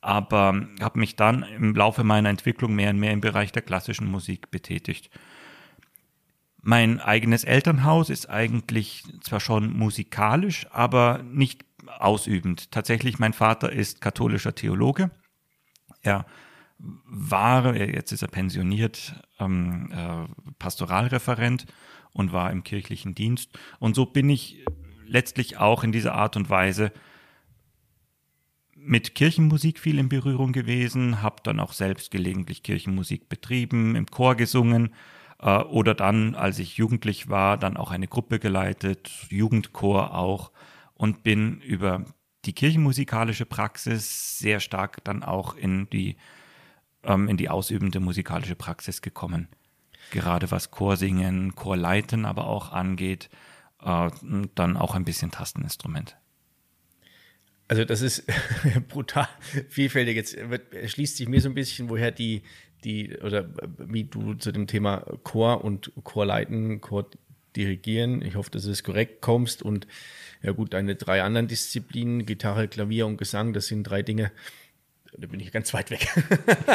aber 0.00 0.66
habe 0.80 0.98
mich 0.98 1.16
dann 1.16 1.42
im 1.42 1.74
Laufe 1.74 2.04
meiner 2.04 2.30
Entwicklung 2.30 2.74
mehr 2.74 2.90
und 2.90 2.98
mehr 2.98 3.12
im 3.12 3.20
Bereich 3.20 3.52
der 3.52 3.62
klassischen 3.62 4.10
Musik 4.10 4.50
betätigt. 4.50 5.10
Mein 6.62 7.00
eigenes 7.00 7.44
Elternhaus 7.44 8.10
ist 8.10 8.28
eigentlich 8.28 9.04
zwar 9.22 9.40
schon 9.40 9.76
musikalisch, 9.76 10.66
aber 10.70 11.22
nicht 11.22 11.64
ausübend. 11.98 12.70
Tatsächlich, 12.70 13.18
mein 13.18 13.32
Vater 13.32 13.72
ist 13.72 14.00
katholischer 14.00 14.54
Theologe. 14.54 15.10
Er 16.02 16.26
war, 16.78 17.74
jetzt 17.76 18.12
ist 18.12 18.22
er 18.22 18.28
pensioniert, 18.28 19.14
ähm, 19.38 19.90
äh, 19.92 20.52
Pastoralreferent 20.58 21.66
und 22.12 22.32
war 22.32 22.50
im 22.50 22.64
kirchlichen 22.64 23.14
Dienst. 23.14 23.58
Und 23.78 23.94
so 23.94 24.06
bin 24.06 24.28
ich 24.28 24.64
letztlich 25.06 25.58
auch 25.58 25.84
in 25.84 25.92
dieser 25.92 26.14
Art 26.14 26.36
und 26.36 26.50
Weise 26.50 26.92
mit 28.74 29.14
Kirchenmusik 29.14 29.78
viel 29.78 29.98
in 29.98 30.08
Berührung 30.08 30.52
gewesen, 30.52 31.20
habe 31.20 31.36
dann 31.42 31.60
auch 31.60 31.72
selbst 31.72 32.10
gelegentlich 32.10 32.62
Kirchenmusik 32.62 33.28
betrieben, 33.28 33.94
im 33.94 34.06
Chor 34.06 34.36
gesungen 34.36 34.94
oder 35.46 35.94
dann, 35.94 36.34
als 36.34 36.58
ich 36.58 36.76
jugendlich 36.76 37.28
war, 37.28 37.56
dann 37.56 37.76
auch 37.76 37.90
eine 37.90 38.08
Gruppe 38.08 38.38
geleitet, 38.38 39.10
Jugendchor 39.30 40.14
auch 40.14 40.52
und 40.94 41.22
bin 41.22 41.60
über 41.60 42.04
die 42.44 42.52
kirchenmusikalische 42.52 43.46
Praxis 43.46 44.38
sehr 44.38 44.60
stark 44.60 45.04
dann 45.04 45.22
auch 45.22 45.54
in 45.54 45.88
die, 45.90 46.16
ähm, 47.04 47.28
in 47.28 47.36
die 47.36 47.48
ausübende 47.48 48.00
musikalische 48.00 48.54
Praxis 48.54 49.02
gekommen. 49.02 49.48
Gerade 50.10 50.50
was 50.50 50.70
Chorsingen, 50.70 51.54
Chorleiten 51.54 52.24
aber 52.24 52.46
auch 52.46 52.72
angeht, 52.72 53.30
äh, 53.82 54.10
dann 54.54 54.76
auch 54.76 54.94
ein 54.94 55.04
bisschen 55.04 55.30
Tasteninstrument. 55.30 56.16
Also 57.68 57.84
das 57.84 58.02
ist 58.02 58.24
brutal 58.88 59.28
vielfältig. 59.68 60.16
Jetzt 60.16 60.36
wird, 60.50 60.74
schließt 60.90 61.18
sich 61.18 61.28
mir 61.28 61.40
so 61.40 61.48
ein 61.48 61.54
bisschen, 61.54 61.88
woher 61.88 62.10
die, 62.10 62.42
die, 62.84 63.16
oder 63.18 63.48
wie 63.78 64.04
du 64.04 64.34
zu 64.34 64.52
dem 64.52 64.66
Thema 64.66 65.04
Chor 65.22 65.64
und 65.64 65.92
Chorleiten, 66.04 66.80
Chor 66.80 67.06
dirigieren, 67.56 68.22
ich 68.22 68.36
hoffe, 68.36 68.50
dass 68.50 68.64
es 68.64 68.82
korrekt 68.82 69.20
kommst. 69.20 69.62
Und 69.62 69.86
ja 70.42 70.52
gut, 70.52 70.72
deine 70.72 70.96
drei 70.96 71.22
anderen 71.22 71.48
Disziplinen, 71.48 72.26
Gitarre, 72.26 72.68
Klavier 72.68 73.06
und 73.06 73.16
Gesang, 73.16 73.52
das 73.52 73.66
sind 73.66 73.84
drei 73.84 74.02
Dinge, 74.02 74.30
da 75.16 75.26
bin 75.26 75.40
ich 75.40 75.52
ganz 75.52 75.74
weit 75.74 75.90
weg. 75.90 76.08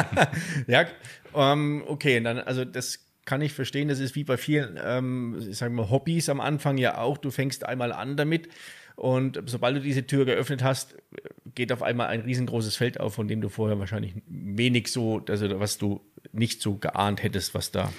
ja, 0.66 0.86
ähm, 1.34 1.82
okay, 1.86 2.20
dann, 2.20 2.38
also 2.38 2.64
das 2.64 3.06
kann 3.24 3.42
ich 3.42 3.52
verstehen, 3.52 3.88
das 3.88 3.98
ist 3.98 4.14
wie 4.14 4.24
bei 4.24 4.36
vielen, 4.36 4.78
ähm, 4.82 5.52
sagen 5.52 5.74
wir, 5.74 5.90
Hobbys 5.90 6.28
am 6.28 6.40
Anfang 6.40 6.78
ja 6.78 6.98
auch, 6.98 7.18
du 7.18 7.30
fängst 7.30 7.66
einmal 7.66 7.92
an 7.92 8.16
damit 8.16 8.48
und 8.96 9.42
sobald 9.46 9.76
du 9.76 9.80
diese 9.80 10.06
Tür 10.06 10.24
geöffnet 10.24 10.64
hast, 10.64 10.96
geht 11.54 11.70
auf 11.70 11.82
einmal 11.82 12.08
ein 12.08 12.22
riesengroßes 12.22 12.76
Feld 12.76 12.98
auf, 12.98 13.14
von 13.14 13.28
dem 13.28 13.40
du 13.40 13.50
vorher 13.50 13.78
wahrscheinlich 13.78 14.14
wenig 14.26 14.90
so, 14.90 15.22
also 15.28 15.60
was 15.60 15.78
du 15.78 16.00
nicht 16.32 16.62
so 16.62 16.76
geahnt 16.76 17.22
hättest, 17.22 17.54
was 17.54 17.70
da 17.70 17.92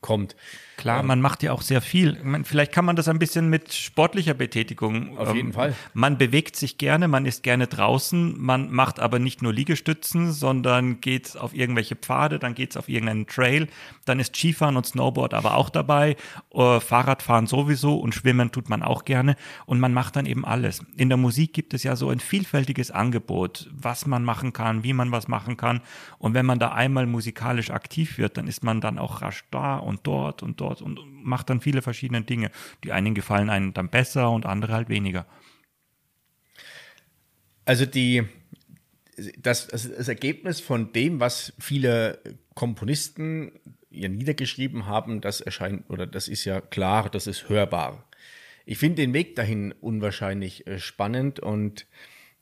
kommt. 0.00 0.34
Klar, 0.76 1.02
man 1.02 1.20
macht 1.20 1.42
ja 1.42 1.52
auch 1.52 1.62
sehr 1.62 1.80
viel. 1.80 2.18
Vielleicht 2.44 2.72
kann 2.72 2.84
man 2.84 2.96
das 2.96 3.06
ein 3.06 3.18
bisschen 3.18 3.48
mit 3.48 3.72
sportlicher 3.72 4.34
Betätigung. 4.34 5.16
Auf 5.16 5.34
jeden 5.34 5.48
ähm, 5.48 5.52
Fall. 5.52 5.74
Man 5.94 6.18
bewegt 6.18 6.56
sich 6.56 6.78
gerne, 6.78 7.08
man 7.08 7.24
ist 7.24 7.42
gerne 7.42 7.66
draußen, 7.66 8.40
man 8.40 8.70
macht 8.70 8.98
aber 8.98 9.18
nicht 9.18 9.42
nur 9.42 9.52
Liegestützen, 9.52 10.32
sondern 10.32 11.00
geht 11.00 11.36
auf 11.36 11.54
irgendwelche 11.54 11.94
Pfade, 11.94 12.38
dann 12.38 12.54
geht 12.54 12.70
es 12.70 12.76
auf 12.76 12.88
irgendeinen 12.88 13.26
Trail, 13.26 13.68
dann 14.06 14.18
ist 14.18 14.34
Skifahren 14.34 14.76
und 14.76 14.86
Snowboard 14.86 15.34
aber 15.34 15.56
auch 15.56 15.70
dabei, 15.70 16.16
uh, 16.52 16.80
Fahrradfahren 16.80 17.46
sowieso 17.46 17.96
und 17.96 18.14
Schwimmen 18.14 18.50
tut 18.50 18.68
man 18.68 18.82
auch 18.82 19.04
gerne 19.04 19.36
und 19.66 19.78
man 19.78 19.92
macht 19.92 20.16
dann 20.16 20.26
eben 20.26 20.44
alles. 20.44 20.84
In 20.96 21.08
der 21.08 21.18
Musik 21.18 21.52
gibt 21.52 21.74
es 21.74 21.82
ja 21.82 21.94
so 21.96 22.08
ein 22.08 22.18
vielfältiges 22.18 22.90
Angebot, 22.90 23.70
was 23.72 24.06
man 24.06 24.24
machen 24.24 24.52
kann, 24.52 24.82
wie 24.82 24.94
man 24.94 25.12
was 25.12 25.28
machen 25.28 25.56
kann 25.56 25.80
und 26.18 26.34
wenn 26.34 26.46
man 26.46 26.58
da 26.58 26.72
einmal 26.72 27.06
musikalisch 27.06 27.70
aktiv 27.70 28.18
wird, 28.18 28.36
dann 28.36 28.48
ist 28.48 28.64
man 28.64 28.80
dann 28.80 28.98
auch 28.98 29.22
rasch 29.22 29.44
da 29.50 29.76
und 29.76 30.00
dort 30.04 30.42
und 30.42 30.60
dort 30.60 30.61
dort 30.62 30.82
und 30.82 30.98
macht 31.24 31.50
dann 31.50 31.60
viele 31.60 31.82
verschiedene 31.82 32.22
Dinge. 32.22 32.50
Die 32.84 32.92
einen 32.92 33.14
gefallen 33.14 33.50
einem 33.50 33.74
dann 33.74 33.88
besser 33.88 34.30
und 34.30 34.46
andere 34.46 34.72
halt 34.72 34.88
weniger. 34.88 35.26
Also 37.64 37.86
die, 37.86 38.24
das, 39.38 39.68
das, 39.68 40.08
Ergebnis 40.08 40.60
von 40.60 40.92
dem, 40.92 41.20
was 41.20 41.52
viele 41.58 42.18
Komponisten 42.54 43.52
ja 43.90 44.08
niedergeschrieben 44.08 44.86
haben, 44.86 45.20
das 45.20 45.40
erscheint, 45.40 45.88
oder 45.90 46.06
das 46.06 46.28
ist 46.28 46.44
ja 46.44 46.60
klar, 46.60 47.10
das 47.10 47.26
ist 47.26 47.48
hörbar. 47.48 48.08
Ich 48.64 48.78
finde 48.78 49.02
den 49.02 49.12
Weg 49.12 49.36
dahin 49.36 49.72
unwahrscheinlich 49.80 50.66
äh, 50.66 50.78
spannend 50.78 51.40
und 51.40 51.86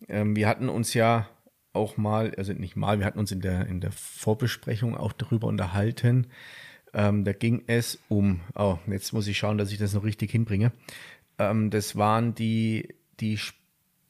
ähm, 0.08 0.36
wir 0.36 0.48
hatten 0.48 0.68
uns 0.68 0.94
ja 0.94 1.28
auch 1.72 1.96
mal, 1.96 2.34
also 2.36 2.52
nicht 2.52 2.76
mal, 2.76 2.98
wir 2.98 3.06
hatten 3.06 3.18
uns 3.18 3.32
in 3.32 3.40
der, 3.40 3.66
in 3.66 3.80
der 3.80 3.92
Vorbesprechung 3.92 4.96
auch 4.96 5.12
darüber 5.12 5.46
unterhalten, 5.46 6.26
ähm, 6.92 7.24
da 7.24 7.32
ging 7.32 7.62
es 7.66 7.98
um, 8.08 8.40
oh, 8.54 8.78
jetzt 8.86 9.12
muss 9.12 9.26
ich 9.26 9.38
schauen, 9.38 9.58
dass 9.58 9.72
ich 9.72 9.78
das 9.78 9.94
noch 9.94 10.04
richtig 10.04 10.30
hinbringe. 10.30 10.72
Ähm, 11.38 11.70
das 11.70 11.96
waren 11.96 12.34
die, 12.34 12.94
die 13.20 13.38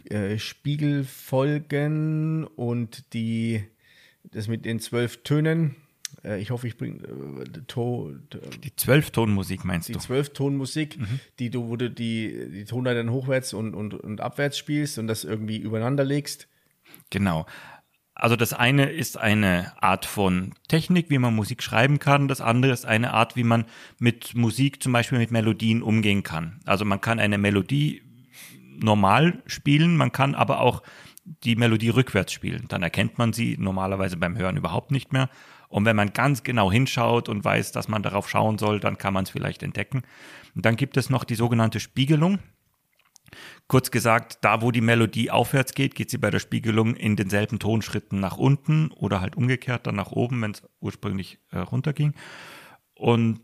äh, 0.09 0.39
Spiegelfolgen 0.39 2.45
und 2.45 3.13
die, 3.13 3.65
das 4.25 4.49
mit 4.49 4.65
den 4.65 4.81
zwölf 4.81 5.23
Tönen. 5.23 5.77
Äh, 6.25 6.41
ich 6.41 6.51
hoffe, 6.51 6.67
ich 6.67 6.77
bringe 6.77 7.07
äh, 7.07 7.45
to, 7.67 8.15
die 8.65 8.75
Zwölftonmusik 8.75 9.65
meinst 9.65 9.89
die 9.89 9.93
du? 9.93 9.99
Die 9.99 10.05
Zwölftonmusik, 10.05 10.99
mhm. 10.99 11.21
die 11.39 11.51
du, 11.51 11.69
wo 11.69 11.77
du 11.77 11.91
die, 11.91 12.51
die 12.51 12.65
Tonleiter 12.65 13.03
dann 13.03 13.13
hochwärts 13.13 13.53
und, 13.53 13.75
und, 13.75 13.95
und 13.95 14.21
abwärts 14.21 14.59
spielst 14.59 14.99
und 14.99 15.07
das 15.07 15.25
irgendwie 15.25 15.59
übereinander 15.59 16.05
legst. 16.05 16.49
Genau. 17.11 17.47
Also 18.21 18.37
das 18.37 18.53
eine 18.53 18.91
ist 18.91 19.17
eine 19.17 19.73
Art 19.83 20.05
von 20.05 20.53
Technik, 20.69 21.09
wie 21.09 21.17
man 21.17 21.35
Musik 21.35 21.63
schreiben 21.63 21.99
kann. 21.99 22.29
Das 22.29 22.43
andere 22.43 22.71
ist 22.71 22.85
eine 22.85 23.15
Art, 23.15 23.35
wie 23.35 23.45
man 23.45 23.65
mit 23.99 24.35
Musik, 24.35 24.83
zum 24.83 24.93
Beispiel 24.93 25.17
mit 25.19 25.31
Melodien 25.31 25.83
umgehen 25.83 26.23
kann. 26.23 26.61
Also 26.67 26.85
man 26.85 27.01
kann 27.01 27.19
eine 27.19 27.39
Melodie 27.39 28.03
normal 28.79 29.43
spielen, 29.47 29.97
man 29.97 30.13
kann 30.13 30.35
aber 30.35 30.61
auch 30.61 30.83
die 31.25 31.57
Melodie 31.57 31.89
rückwärts 31.89 32.35
spielen. 32.35 32.67
Dann 32.69 32.83
erkennt 32.83 33.17
man 33.17 33.33
sie 33.33 33.57
normalerweise 33.59 34.19
beim 34.19 34.37
Hören 34.37 34.59
überhaupt 34.59 34.91
nicht 34.91 35.15
mehr. 35.15 35.31
Und 35.69 35.87
wenn 35.87 35.97
man 35.97 36.13
ganz 36.13 36.43
genau 36.43 36.71
hinschaut 36.71 37.31
und 37.31 37.43
weiß, 37.43 37.73
dass 37.73 37.89
man 37.89 38.03
darauf 38.03 38.29
schauen 38.29 38.59
soll, 38.59 38.81
dann 38.81 38.99
kann 38.99 39.15
man 39.15 39.25
es 39.25 39.31
vielleicht 39.31 39.63
entdecken. 39.63 40.03
Und 40.55 40.67
dann 40.67 40.77
gibt 40.77 40.99
es 40.99 41.09
noch 41.09 41.25
die 41.25 41.37
sogenannte 41.37 41.81
Spiegelung. 41.81 42.39
Kurz 43.67 43.91
gesagt, 43.91 44.39
da 44.43 44.63
wo 44.63 44.71
die 44.71 44.81
Melodie 44.81 45.31
aufwärts 45.31 45.75
geht, 45.75 45.95
geht 45.95 46.11
sie 46.11 46.19
bei 46.19 46.31
der 46.31 46.39
Spiegelung 46.39 46.95
in 46.95 47.17
denselben 47.17 47.59
Tonschritten 47.59 48.21
nach 48.21 48.37
unten 48.37 48.91
oder 48.93 49.21
halt 49.21 49.37
umgekehrt 49.37 49.87
dann 49.87 49.97
nach 49.97 50.11
oben, 50.11 50.43
wenn 50.43 50.53
es 50.53 50.63
ursprünglich 50.81 51.39
äh, 51.51 51.59
runterging. 51.59 52.15
Und 52.95 53.41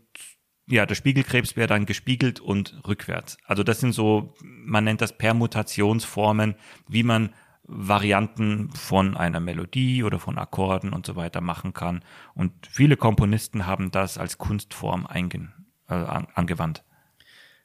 ja, 0.69 0.85
der 0.85 0.95
Spiegelkrebs 0.95 1.55
wäre 1.55 1.67
dann 1.67 1.85
gespiegelt 1.85 2.39
und 2.39 2.81
rückwärts. 2.85 3.37
Also 3.45 3.63
das 3.63 3.79
sind 3.79 3.93
so, 3.93 4.33
man 4.43 4.83
nennt 4.83 5.01
das 5.01 5.17
Permutationsformen, 5.17 6.55
wie 6.87 7.03
man 7.03 7.33
Varianten 7.63 8.71
von 8.71 9.15
einer 9.17 9.39
Melodie 9.39 10.03
oder 10.03 10.19
von 10.19 10.37
Akkorden 10.37 10.93
und 10.93 11.05
so 11.05 11.15
weiter 11.15 11.41
machen 11.41 11.73
kann. 11.73 12.03
Und 12.33 12.53
viele 12.69 12.97
Komponisten 12.97 13.65
haben 13.65 13.91
das 13.91 14.17
als 14.17 14.37
Kunstform 14.37 15.05
einge, 15.05 15.53
äh, 15.87 15.93
angewandt 15.93 16.83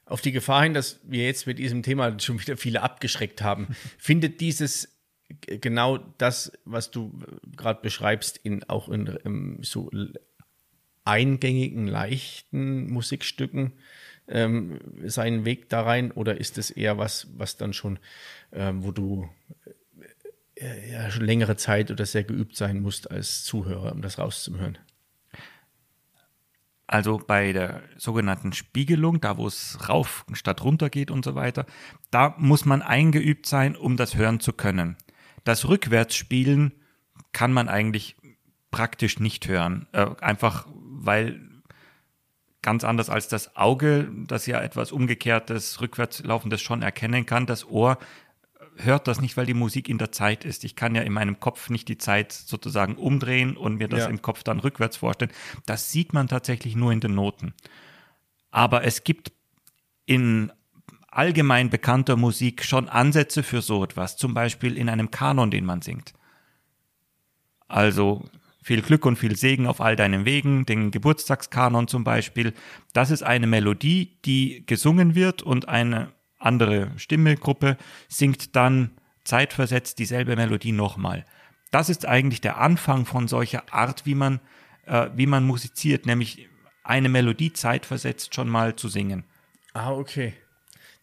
auf 0.05 0.21
die 0.21 0.31
Gefahr 0.31 0.63
hin, 0.63 0.73
dass 0.73 0.99
wir 1.03 1.25
jetzt 1.25 1.47
mit 1.47 1.59
diesem 1.59 1.83
Thema 1.83 2.19
schon 2.19 2.39
wieder 2.39 2.57
viele 2.57 2.81
abgeschreckt 2.81 3.41
haben, 3.41 3.67
findet 3.97 4.41
dieses 4.41 4.89
genau 5.47 5.97
das, 6.17 6.51
was 6.65 6.91
du 6.91 7.19
gerade 7.55 7.81
beschreibst, 7.81 8.37
in, 8.37 8.63
auch 8.65 8.89
in, 8.89 9.07
in 9.07 9.57
so 9.61 9.89
eingängigen, 11.05 11.87
leichten 11.87 12.89
Musikstücken 12.91 13.73
ähm, 14.27 14.79
seinen 15.05 15.45
Weg 15.45 15.69
da 15.69 15.81
rein? 15.81 16.11
Oder 16.11 16.39
ist 16.39 16.57
es 16.57 16.71
eher 16.71 16.97
was, 16.97 17.27
was 17.35 17.57
dann 17.57 17.73
schon, 17.73 17.99
ähm, 18.51 18.83
wo 18.83 18.91
du 18.91 19.29
äh, 20.55 20.91
ja, 20.91 21.11
schon 21.11 21.25
längere 21.25 21.55
Zeit 21.55 21.91
oder 21.91 22.05
sehr 22.05 22.23
geübt 22.23 22.55
sein 22.55 22.81
musst 22.81 23.11
als 23.11 23.43
Zuhörer, 23.43 23.91
um 23.91 24.01
das 24.01 24.17
rauszuhören? 24.17 24.77
Also 26.93 27.17
bei 27.17 27.53
der 27.53 27.81
sogenannten 27.97 28.53
Spiegelung, 28.53 29.19
da 29.19 29.37
wo 29.37 29.47
es 29.47 29.89
rauf 29.89 30.25
statt 30.33 30.63
runter 30.63 30.91
geht 30.91 31.09
und 31.09 31.25
so 31.25 31.33
weiter, 31.33 31.65
da 32.11 32.35
muss 32.37 32.65
man 32.65 32.83
eingeübt 32.83 33.47
sein, 33.47 33.75
um 33.75 33.97
das 33.97 34.15
hören 34.15 34.39
zu 34.39 34.53
können. 34.53 34.95
Das 35.43 35.67
Rückwärtsspielen 35.67 36.71
kann 37.31 37.51
man 37.51 37.67
eigentlich 37.67 38.15
praktisch 38.69 39.19
nicht 39.19 39.47
hören. 39.47 39.87
Äh, 39.91 40.05
einfach 40.21 40.67
weil 40.69 41.41
ganz 42.61 42.83
anders 42.83 43.09
als 43.09 43.27
das 43.27 43.55
Auge, 43.55 44.11
das 44.27 44.45
ja 44.45 44.61
etwas 44.61 44.91
umgekehrtes, 44.91 45.81
rückwärts 45.81 46.23
laufendes 46.23 46.61
schon 46.61 46.83
erkennen 46.83 47.25
kann, 47.25 47.47
das 47.47 47.67
Ohr 47.67 47.97
hört 48.77 49.07
das 49.07 49.21
nicht, 49.21 49.37
weil 49.37 49.45
die 49.45 49.53
Musik 49.53 49.89
in 49.89 49.97
der 49.97 50.11
Zeit 50.11 50.45
ist. 50.45 50.63
Ich 50.63 50.75
kann 50.75 50.95
ja 50.95 51.01
in 51.01 51.13
meinem 51.13 51.39
Kopf 51.39 51.69
nicht 51.69 51.87
die 51.87 51.97
Zeit 51.97 52.31
sozusagen 52.31 52.95
umdrehen 52.95 53.57
und 53.57 53.75
mir 53.75 53.87
das 53.87 54.01
ja. 54.01 54.07
im 54.07 54.21
Kopf 54.21 54.43
dann 54.43 54.59
rückwärts 54.59 54.97
vorstellen. 54.97 55.31
Das 55.65 55.91
sieht 55.91 56.13
man 56.13 56.27
tatsächlich 56.27 56.75
nur 56.75 56.91
in 56.91 56.99
den 56.99 57.15
Noten. 57.15 57.53
Aber 58.51 58.83
es 58.83 59.03
gibt 59.03 59.31
in 60.05 60.51
allgemein 61.07 61.69
bekannter 61.69 62.15
Musik 62.15 62.63
schon 62.63 62.89
Ansätze 62.89 63.43
für 63.43 63.61
so 63.61 63.83
etwas, 63.83 64.17
zum 64.17 64.33
Beispiel 64.33 64.77
in 64.77 64.89
einem 64.89 65.11
Kanon, 65.11 65.51
den 65.51 65.65
man 65.65 65.81
singt. 65.81 66.13
Also 67.67 68.25
viel 68.61 68.81
Glück 68.81 69.05
und 69.05 69.17
viel 69.17 69.35
Segen 69.35 69.67
auf 69.67 69.81
all 69.81 69.95
deinen 69.95 70.25
Wegen, 70.25 70.65
den 70.65 70.91
Geburtstagskanon 70.91 71.87
zum 71.87 72.03
Beispiel. 72.03 72.53
Das 72.93 73.11
ist 73.11 73.23
eine 73.23 73.45
Melodie, 73.47 74.17
die 74.25 74.65
gesungen 74.65 75.15
wird 75.15 75.43
und 75.43 75.67
eine 75.67 76.11
andere 76.45 76.91
Stimmegruppe 76.97 77.77
singt 78.07 78.55
dann 78.55 78.91
zeitversetzt 79.23 79.99
dieselbe 79.99 80.35
Melodie 80.35 80.71
nochmal. 80.71 81.25
Das 81.71 81.89
ist 81.89 82.05
eigentlich 82.05 82.41
der 82.41 82.59
Anfang 82.59 83.05
von 83.05 83.27
solcher 83.27 83.73
Art, 83.73 84.05
wie 84.05 84.15
man, 84.15 84.39
äh, 84.85 85.09
wie 85.15 85.25
man 85.25 85.45
musiziert, 85.45 86.05
nämlich 86.05 86.47
eine 86.83 87.09
Melodie 87.09 87.53
zeitversetzt 87.53 88.35
schon 88.35 88.49
mal 88.49 88.75
zu 88.75 88.89
singen. 88.89 89.23
Ah, 89.73 89.91
okay. 89.91 90.33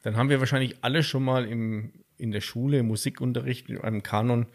Dann 0.02 0.16
haben 0.16 0.28
wir 0.28 0.40
wahrscheinlich 0.40 0.76
alle 0.82 1.02
schon 1.02 1.24
mal 1.24 1.44
im, 1.44 1.92
in 2.18 2.30
der 2.30 2.40
Schule, 2.40 2.78
im 2.78 2.86
Musikunterricht, 2.86 3.68
in 3.68 3.80
einem 3.80 4.02
Kanon, 4.02 4.46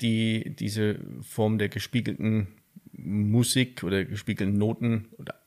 die 0.00 0.54
diese 0.56 0.98
Form 1.22 1.58
der 1.58 1.68
gespiegelten 1.68 2.48
Musik 2.92 3.82
oder 3.82 4.04
gespiegelten 4.04 4.58
Noten 4.58 5.08
oder 5.18 5.40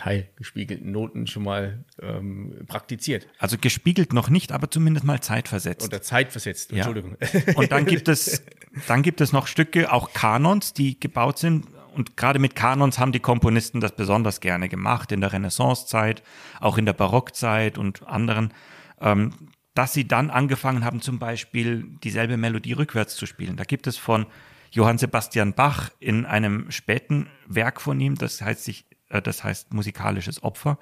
teilgespiegelten 0.00 0.90
Noten 0.90 1.26
schon 1.26 1.42
mal 1.42 1.84
ähm, 2.00 2.64
praktiziert. 2.66 3.28
Also 3.38 3.58
gespiegelt 3.58 4.14
noch 4.14 4.30
nicht, 4.30 4.50
aber 4.50 4.70
zumindest 4.70 5.04
mal 5.04 5.20
zeitversetzt. 5.20 5.86
Oder 5.86 6.00
zeitversetzt, 6.00 6.72
Entschuldigung. 6.72 7.18
Ja. 7.20 7.54
Und 7.54 7.70
dann 7.70 7.84
gibt 7.84 8.08
es, 8.08 8.42
dann 8.88 9.02
gibt 9.02 9.20
es 9.20 9.32
noch 9.32 9.46
Stücke, 9.46 9.92
auch 9.92 10.14
Kanons, 10.14 10.72
die 10.72 10.98
gebaut 10.98 11.38
sind. 11.38 11.66
Und 11.94 12.16
gerade 12.16 12.38
mit 12.38 12.56
Kanons 12.56 12.98
haben 12.98 13.12
die 13.12 13.20
Komponisten 13.20 13.80
das 13.80 13.94
besonders 13.94 14.40
gerne 14.40 14.70
gemacht, 14.70 15.12
in 15.12 15.20
der 15.20 15.34
Renaissancezeit, 15.34 16.22
auch 16.60 16.78
in 16.78 16.86
der 16.86 16.94
Barockzeit 16.94 17.76
und 17.76 18.06
anderen, 18.06 18.54
ähm, 19.02 19.34
dass 19.74 19.92
sie 19.92 20.08
dann 20.08 20.30
angefangen 20.30 20.82
haben, 20.82 21.02
zum 21.02 21.18
Beispiel 21.18 21.84
dieselbe 22.02 22.38
Melodie 22.38 22.72
rückwärts 22.72 23.16
zu 23.16 23.26
spielen. 23.26 23.56
Da 23.56 23.64
gibt 23.64 23.86
es 23.86 23.98
von 23.98 24.24
Johann 24.70 24.96
Sebastian 24.96 25.52
Bach 25.52 25.90
in 25.98 26.24
einem 26.24 26.70
späten 26.70 27.28
Werk 27.46 27.82
von 27.82 28.00
ihm, 28.00 28.14
das 28.14 28.40
heißt 28.40 28.64
sich 28.64 28.86
das 29.10 29.44
heißt 29.44 29.74
musikalisches 29.74 30.42
Opfer, 30.42 30.78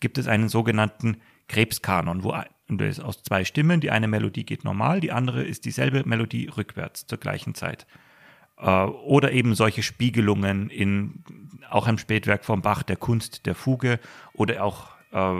gibt 0.00 0.18
es 0.18 0.28
einen 0.28 0.48
sogenannten 0.48 1.18
Krebskanon, 1.48 2.24
wo 2.24 2.34
und 2.68 2.80
das 2.80 2.98
ist 2.98 3.00
aus 3.00 3.22
zwei 3.22 3.44
Stimmen, 3.44 3.80
die 3.80 3.90
eine 3.90 4.08
Melodie 4.08 4.44
geht 4.44 4.62
normal, 4.62 5.00
die 5.00 5.10
andere 5.10 5.42
ist 5.42 5.64
dieselbe 5.64 6.06
Melodie 6.06 6.48
rückwärts 6.48 7.06
zur 7.06 7.18
gleichen 7.18 7.54
Zeit. 7.54 7.86
Äh, 8.58 8.84
oder 8.84 9.32
eben 9.32 9.54
solche 9.54 9.82
Spiegelungen 9.82 10.68
in 10.68 11.24
auch 11.70 11.86
im 11.86 11.98
Spätwerk 11.98 12.44
von 12.44 12.62
Bach, 12.62 12.82
der 12.82 12.96
Kunst 12.96 13.46
der 13.46 13.54
Fuge 13.54 14.00
oder 14.32 14.64
auch 14.64 14.90
äh, 15.12 15.34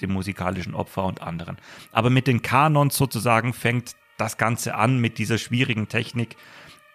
dem 0.00 0.12
musikalischen 0.12 0.74
Opfer 0.74 1.04
und 1.04 1.22
anderen. 1.22 1.56
Aber 1.92 2.10
mit 2.10 2.26
den 2.26 2.42
Kanons 2.42 2.96
sozusagen 2.96 3.52
fängt 3.52 3.94
das 4.16 4.36
Ganze 4.36 4.74
an 4.74 4.98
mit 4.98 5.18
dieser 5.18 5.38
schwierigen 5.38 5.88
Technik 5.88 6.36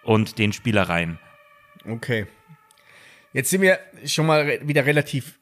und 0.02 0.38
den 0.38 0.52
Spielereien. 0.52 1.18
Okay. 1.86 2.26
Jetzt 3.32 3.50
sind 3.50 3.60
wir 3.60 3.78
schon 4.04 4.26
mal 4.26 4.66
wieder 4.66 4.86
relativ 4.86 5.38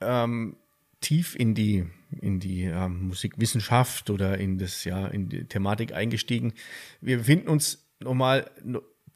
ähm, 0.00 0.56
tief 1.00 1.34
in 1.34 1.54
die 1.54 1.86
in 2.20 2.40
die 2.40 2.64
ähm, 2.64 3.08
Musikwissenschaft 3.08 4.10
oder 4.10 4.38
in 4.38 4.58
das 4.58 4.84
ja 4.84 5.06
in 5.06 5.28
die 5.28 5.44
Thematik 5.44 5.92
eingestiegen. 5.92 6.54
Wir 7.00 7.18
befinden 7.18 7.48
uns 7.48 7.86
nochmal, 8.00 8.50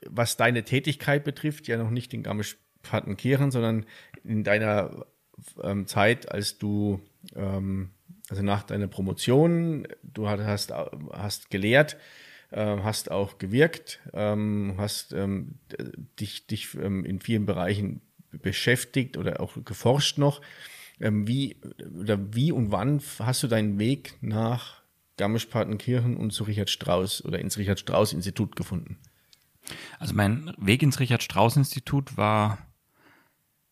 was 0.07 0.37
deine 0.37 0.65
Tätigkeit 0.65 1.25
betrifft, 1.25 1.67
ja 1.67 1.77
noch 1.77 1.91
nicht 1.91 2.15
in 2.15 2.23
Garmisch-Partenkirchen, 2.23 3.51
sondern 3.51 3.87
in 4.23 4.45
deiner 4.45 5.07
ähm, 5.63 5.87
Zeit, 5.87 6.31
als 6.31 6.59
du 6.59 7.01
ähm, 7.35 7.91
also 8.31 8.43
nach 8.43 8.63
deiner 8.63 8.87
Promotion, 8.87 9.87
du 10.03 10.29
hast 10.29 10.73
hast 11.13 11.51
gelehrt 11.51 11.97
äh, 12.55 12.79
hast 12.83 13.11
auch 13.11 13.39
gewirkt, 13.39 14.01
ähm, 14.13 14.75
hast 14.79 15.13
ähm, 15.13 15.59
dich, 16.21 16.47
dich 16.47 16.75
ähm, 16.75 17.05
in 17.05 17.21
vielen 17.21 17.47
Bereichen 17.47 18.01
beschäftigt 18.31 19.17
oder 19.17 19.41
auch 19.41 19.57
geforscht 19.65 20.19
noch. 20.19 20.41
Ähm, 21.01 21.27
wie, 21.27 21.57
oder 22.01 22.35
wie 22.35 22.53
und 22.53 22.71
wann 22.71 23.03
hast 23.19 23.43
du 23.43 23.49
deinen 23.49 23.79
Weg 23.81 24.15
nach 24.21 24.83
Garmisch-Partenkirchen 25.17 26.17
und 26.17 26.33
zu 26.33 26.45
Richard 26.45 26.71
Strauss 26.71 27.25
oder 27.25 27.41
ins 27.41 27.59
Richard 27.59 27.81
Strauss 27.81 28.13
Institut 28.13 28.55
gefunden? 28.55 28.99
Also 29.99 30.15
mein 30.15 30.55
Weg 30.57 30.83
ins 30.83 31.01
Richard 31.01 31.23
Strauss 31.23 31.57
Institut 31.57 32.17
war 32.17 32.59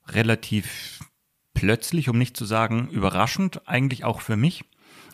relativ 0.09 1.01
plötzlich, 1.55 2.09
um 2.09 2.19
nicht 2.19 2.37
zu 2.37 2.45
sagen 2.45 2.89
überraschend, 2.89 3.69
eigentlich 3.69 4.03
auch 4.05 4.21
für 4.21 4.37
mich. 4.37 4.65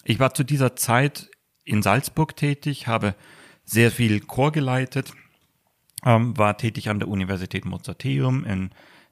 Ich 0.04 0.18
war 0.18 0.32
zu 0.32 0.44
dieser 0.44 0.76
Zeit 0.76 1.30
in 1.64 1.82
Salzburg 1.82 2.34
tätig, 2.34 2.86
habe 2.86 3.14
sehr 3.68 3.90
viel 3.90 4.20
Chor 4.20 4.50
geleitet, 4.50 5.12
ähm, 6.04 6.36
war 6.38 6.56
tätig 6.56 6.88
an 6.88 7.00
der 7.00 7.08
Universität 7.08 7.66
Mozarteum 7.66 8.44
in 8.44 8.70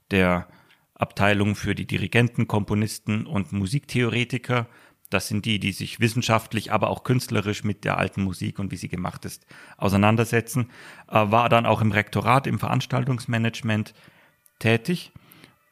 der 0.09 0.47
Abteilung 0.95 1.55
für 1.55 1.75
die 1.75 1.85
Dirigenten, 1.85 2.47
Komponisten 2.47 3.27
und 3.27 3.51
Musiktheoretiker. 3.51 4.67
Das 5.11 5.27
sind 5.27 5.45
die, 5.45 5.59
die 5.59 5.73
sich 5.73 5.99
wissenschaftlich, 5.99 6.71
aber 6.71 6.89
auch 6.89 7.03
künstlerisch 7.03 7.63
mit 7.63 7.85
der 7.85 7.99
alten 7.99 8.23
Musik 8.23 8.57
und 8.57 8.71
wie 8.71 8.77
sie 8.77 8.89
gemacht 8.89 9.25
ist, 9.25 9.45
auseinandersetzen. 9.77 10.71
Äh, 11.07 11.31
war 11.31 11.49
dann 11.49 11.67
auch 11.67 11.81
im 11.81 11.91
Rektorat, 11.91 12.47
im 12.47 12.57
Veranstaltungsmanagement 12.57 13.93
tätig. 14.57 15.11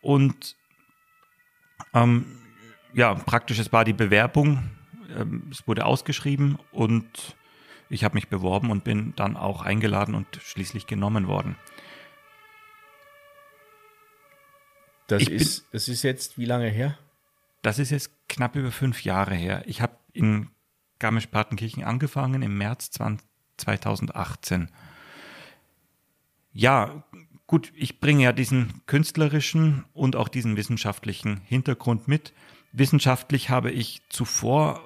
Und 0.01 0.55
ähm, 1.95 2.25
ja, 2.93 3.15
praktisch, 3.15 3.57
es 3.57 3.73
war 3.73 3.83
die 3.83 3.93
Bewerbung, 3.93 4.69
ähm, 5.17 5.47
es 5.49 5.67
wurde 5.67 5.85
ausgeschrieben 5.85 6.59
und 6.71 7.35
ich 7.89 8.03
habe 8.03 8.15
mich 8.15 8.27
beworben 8.27 8.71
und 8.71 8.83
bin 8.83 9.13
dann 9.15 9.37
auch 9.37 9.61
eingeladen 9.61 10.15
und 10.15 10.27
schließlich 10.41 10.87
genommen 10.87 11.27
worden. 11.27 11.55
Das, 15.07 15.23
ist, 15.23 15.65
das 15.71 15.87
ist 15.87 16.03
jetzt 16.03 16.37
wie 16.37 16.45
lange 16.45 16.67
her? 16.67 16.97
Das 17.61 17.79
ist 17.79 17.91
jetzt 17.91 18.11
knapp 18.27 18.55
über 18.55 18.71
fünf 18.71 19.03
Jahre 19.03 19.35
her. 19.35 19.63
Ich 19.65 19.81
habe 19.81 19.97
in 20.13 20.49
Garmisch-Partenkirchen 20.99 21.83
angefangen 21.83 22.41
im 22.41 22.57
März 22.57 22.91
2018. 23.57 24.69
Ja, 26.53 27.03
gut, 27.47 27.71
ich 27.75 27.99
bringe 27.99 28.23
ja 28.23 28.31
diesen 28.31 28.81
künstlerischen 28.85 29.85
und 29.93 30.15
auch 30.15 30.27
diesen 30.27 30.57
wissenschaftlichen 30.57 31.41
Hintergrund 31.41 32.07
mit. 32.07 32.33
Wissenschaftlich 32.71 33.49
habe 33.49 33.71
ich 33.71 34.01
zuvor 34.09 34.81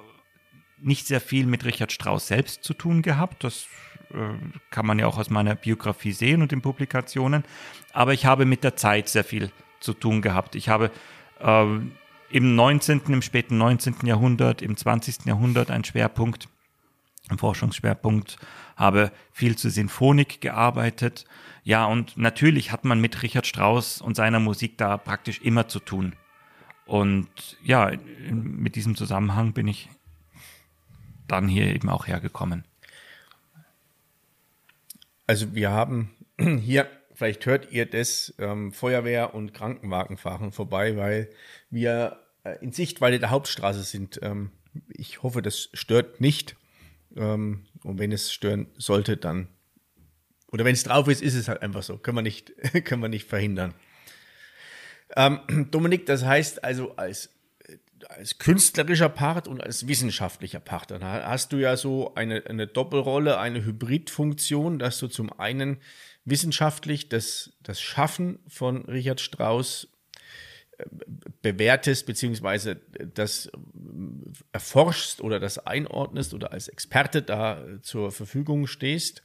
nicht 0.82 1.06
sehr 1.06 1.20
viel 1.20 1.46
mit 1.46 1.64
Richard 1.64 1.92
Strauss 1.92 2.26
selbst 2.26 2.64
zu 2.64 2.74
tun 2.74 3.02
gehabt. 3.02 3.44
Das 3.44 3.66
äh, 4.12 4.16
kann 4.70 4.86
man 4.86 4.98
ja 4.98 5.06
auch 5.06 5.18
aus 5.18 5.30
meiner 5.30 5.54
Biografie 5.54 6.12
sehen 6.12 6.42
und 6.42 6.52
den 6.52 6.62
Publikationen. 6.62 7.44
Aber 7.92 8.12
ich 8.12 8.26
habe 8.26 8.46
mit 8.46 8.64
der 8.64 8.76
Zeit 8.76 9.08
sehr 9.08 9.24
viel 9.24 9.50
zu 9.80 9.94
tun 9.94 10.22
gehabt. 10.22 10.54
Ich 10.54 10.68
habe 10.68 10.90
äh, 11.40 11.64
im 12.30 12.54
19., 12.54 13.02
im 13.08 13.22
späten 13.22 13.58
19. 13.58 13.96
Jahrhundert, 14.04 14.62
im 14.62 14.76
20. 14.76 15.26
Jahrhundert 15.26 15.70
einen 15.70 15.84
Schwerpunkt, 15.84 16.48
einen 17.28 17.38
Forschungsschwerpunkt, 17.38 18.38
habe 18.76 19.12
viel 19.32 19.56
zur 19.56 19.70
Sinfonik 19.70 20.40
gearbeitet. 20.40 21.24
Ja, 21.64 21.84
und 21.86 22.16
natürlich 22.16 22.72
hat 22.72 22.84
man 22.84 23.00
mit 23.00 23.22
Richard 23.22 23.46
Strauss 23.46 24.00
und 24.00 24.16
seiner 24.16 24.40
Musik 24.40 24.78
da 24.78 24.96
praktisch 24.96 25.40
immer 25.40 25.68
zu 25.68 25.80
tun. 25.80 26.14
Und 26.86 27.28
ja, 27.62 27.92
mit 28.30 28.74
diesem 28.74 28.96
Zusammenhang 28.96 29.52
bin 29.52 29.68
ich 29.68 29.88
dann 31.30 31.48
hier 31.48 31.66
eben 31.66 31.88
auch 31.88 32.06
hergekommen? 32.06 32.64
Also 35.26 35.54
wir 35.54 35.70
haben 35.70 36.10
hier, 36.38 36.88
vielleicht 37.14 37.46
hört 37.46 37.70
ihr 37.72 37.86
das, 37.86 38.34
ähm, 38.38 38.72
Feuerwehr 38.72 39.34
und 39.34 39.54
Krankenwagen 39.54 40.16
fahren 40.16 40.52
vorbei, 40.52 40.96
weil 40.96 41.30
wir 41.70 42.18
äh, 42.44 42.56
in 42.60 42.72
Sichtweite 42.72 43.18
der 43.18 43.30
Hauptstraße 43.30 43.82
sind. 43.82 44.18
Ähm, 44.22 44.50
ich 44.88 45.22
hoffe, 45.22 45.42
das 45.42 45.68
stört 45.72 46.20
nicht. 46.20 46.56
Ähm, 47.16 47.66
und 47.82 47.98
wenn 47.98 48.12
es 48.12 48.32
stören 48.32 48.66
sollte, 48.76 49.16
dann 49.16 49.48
oder 50.52 50.64
wenn 50.64 50.74
es 50.74 50.82
drauf 50.82 51.08
ist, 51.08 51.22
ist 51.22 51.34
es 51.34 51.48
halt 51.48 51.62
einfach 51.62 51.82
so. 51.82 51.96
Können 51.96 52.18
wir 52.18 52.22
nicht, 52.22 52.52
können 52.84 53.02
wir 53.02 53.08
nicht 53.08 53.28
verhindern. 53.28 53.74
Ähm, 55.16 55.40
Dominik, 55.70 56.06
das 56.06 56.24
heißt 56.24 56.64
also 56.64 56.96
als, 56.96 57.30
als 58.08 58.38
künstlerischer 58.38 59.08
Part 59.08 59.48
und 59.48 59.62
als 59.62 59.86
wissenschaftlicher 59.86 60.60
Part, 60.60 60.90
dann 60.90 61.04
hast 61.04 61.52
du 61.52 61.56
ja 61.56 61.76
so 61.76 62.14
eine, 62.14 62.46
eine 62.46 62.66
Doppelrolle, 62.66 63.38
eine 63.38 63.64
Hybridfunktion, 63.64 64.78
dass 64.78 64.98
du 64.98 65.08
zum 65.08 65.32
einen 65.38 65.78
wissenschaftlich 66.24 67.08
das, 67.08 67.52
das 67.62 67.80
Schaffen 67.80 68.38
von 68.46 68.84
Richard 68.86 69.20
Strauss 69.20 69.88
äh, 70.78 70.84
bewertest, 71.42 72.06
beziehungsweise 72.06 72.76
das 73.14 73.50
erforschst 74.52 75.20
oder 75.20 75.40
das 75.40 75.58
einordnest 75.58 76.34
oder 76.34 76.52
als 76.52 76.68
Experte 76.68 77.22
da 77.22 77.64
zur 77.82 78.12
Verfügung 78.12 78.66
stehst. 78.66 79.22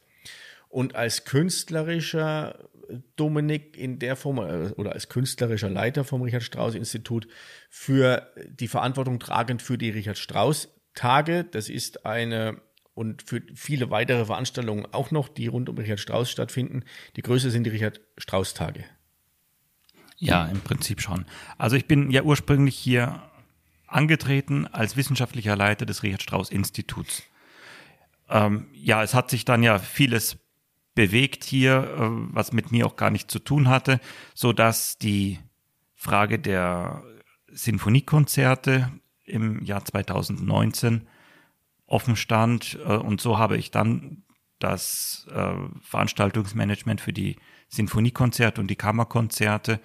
Und 0.68 0.96
als 0.96 1.24
künstlerischer 1.24 2.68
Dominik 3.16 3.78
in 3.78 4.00
der 4.00 4.16
Form 4.16 4.38
äh, 4.40 4.72
oder 4.76 4.94
als 4.94 5.10
künstlerischer 5.10 5.70
Leiter 5.70 6.04
vom 6.04 6.22
Richard 6.22 6.44
Strauss 6.44 6.76
Institut 6.76 7.28
für 7.70 8.32
die 8.50 8.68
Verantwortung 8.68 9.20
tragend 9.20 9.62
für 9.62 9.78
die 9.78 9.90
Richard 9.90 10.18
Strauss 10.18 10.70
Tage. 10.94 11.44
Das 11.44 11.70
ist 11.70 12.06
eine 12.06 12.62
und 12.94 13.24
für 13.24 13.42
viele 13.54 13.90
weitere 13.90 14.26
Veranstaltungen 14.26 14.88
auch 14.92 15.12
noch, 15.12 15.28
die 15.28 15.48
rund 15.48 15.68
um 15.70 15.78
Richard 15.78 16.00
Strauss 16.00 16.32
stattfinden. 16.32 16.84
Die 17.18 17.22
größte 17.22 17.52
sind 17.52 17.66
die 17.66 17.70
Richard 17.70 18.00
Strauss 18.18 18.54
Tage. 18.54 18.86
Ja, 20.18 20.46
im 20.46 20.62
Prinzip 20.62 21.02
schon. 21.02 21.26
Also 21.58 21.76
ich 21.76 21.88
bin 21.88 22.10
ja 22.10 22.24
ursprünglich 22.24 22.78
hier 22.78 23.22
angetreten 23.86 24.66
als 24.68 24.96
wissenschaftlicher 24.96 25.58
Leiter 25.58 25.86
des 25.86 26.04
Richard 26.04 26.24
Strauss 26.24 26.50
Instituts. 26.50 27.24
Ähm, 28.30 28.68
ja, 28.74 29.04
es 29.04 29.14
hat 29.14 29.30
sich 29.30 29.44
dann 29.44 29.62
ja 29.62 29.78
vieles 29.78 30.38
bewegt 30.96 31.44
hier, 31.44 31.84
äh, 31.84 32.34
was 32.34 32.54
mit 32.54 32.72
mir 32.72 32.88
auch 32.88 32.96
gar 32.96 33.12
nicht 33.12 33.30
zu 33.30 33.40
tun 33.40 33.70
hatte, 33.70 34.00
so 34.34 34.54
dass 34.54 34.98
die 34.98 35.40
Frage 35.94 36.40
der 36.40 37.04
Sinfoniekonzerte 37.52 38.92
im 39.26 39.64
Jahr 39.64 39.84
2019 39.84 41.08
offen 41.86 42.16
stand 42.16 42.80
äh, 42.86 42.96
und 42.96 43.22
so 43.22 43.38
habe 43.38 43.58
ich 43.58 43.72
dann 43.72 44.24
das 44.60 45.28
äh, 45.32 45.54
Veranstaltungsmanagement 45.82 47.02
für 47.02 47.14
die 47.14 47.36
Sinfoniekonzerte 47.68 48.62
und 48.62 48.68
die 48.68 48.76
Kammerkonzerte 48.76 49.82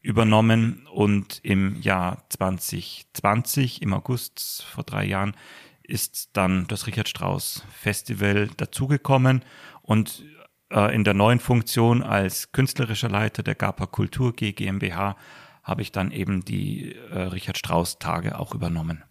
übernommen 0.00 0.86
und 0.92 1.40
im 1.42 1.76
Jahr 1.76 2.24
2020, 2.30 3.82
im 3.82 3.92
August 3.92 4.64
vor 4.64 4.84
drei 4.84 5.04
Jahren, 5.04 5.36
ist 5.82 6.30
dann 6.32 6.66
das 6.68 6.86
Richard 6.86 7.08
Strauss 7.08 7.64
Festival 7.72 8.48
dazugekommen 8.56 9.44
und 9.82 10.24
äh, 10.70 10.94
in 10.94 11.04
der 11.04 11.14
neuen 11.14 11.40
Funktion 11.40 12.02
als 12.02 12.52
künstlerischer 12.52 13.08
Leiter 13.08 13.42
der 13.42 13.54
GAPA 13.54 13.86
Kultur 13.86 14.34
GmbH 14.34 15.16
habe 15.62 15.82
ich 15.82 15.92
dann 15.92 16.10
eben 16.10 16.44
die 16.44 16.94
äh, 16.94 17.18
Richard 17.18 17.58
Strauss 17.58 17.98
Tage 17.98 18.38
auch 18.38 18.54
übernommen. 18.54 19.02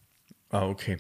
Ah, 0.49 0.65
okay. 0.65 0.97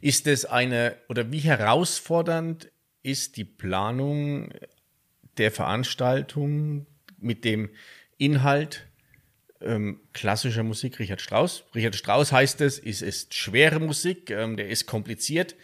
Ist 0.00 0.26
es 0.26 0.44
eine 0.44 0.96
oder 1.08 1.30
wie 1.30 1.38
herausfordernd 1.38 2.70
ist 3.02 3.36
die 3.36 3.44
Planung 3.44 4.52
der 5.36 5.50
Veranstaltung 5.50 6.86
mit 7.18 7.44
dem 7.44 7.70
Inhalt 8.18 8.88
ähm, 9.60 10.00
klassischer 10.12 10.62
Musik 10.62 10.98
Richard 10.98 11.20
Strauss? 11.20 11.64
Richard 11.74 11.94
Strauss 11.94 12.32
heißt 12.32 12.60
es, 12.60 12.78
ist, 12.78 13.02
ist 13.02 13.34
schwere 13.34 13.78
Musik, 13.78 14.30
ähm, 14.30 14.56
der 14.56 14.68
ist 14.68 14.86
kompliziert. 14.86 15.54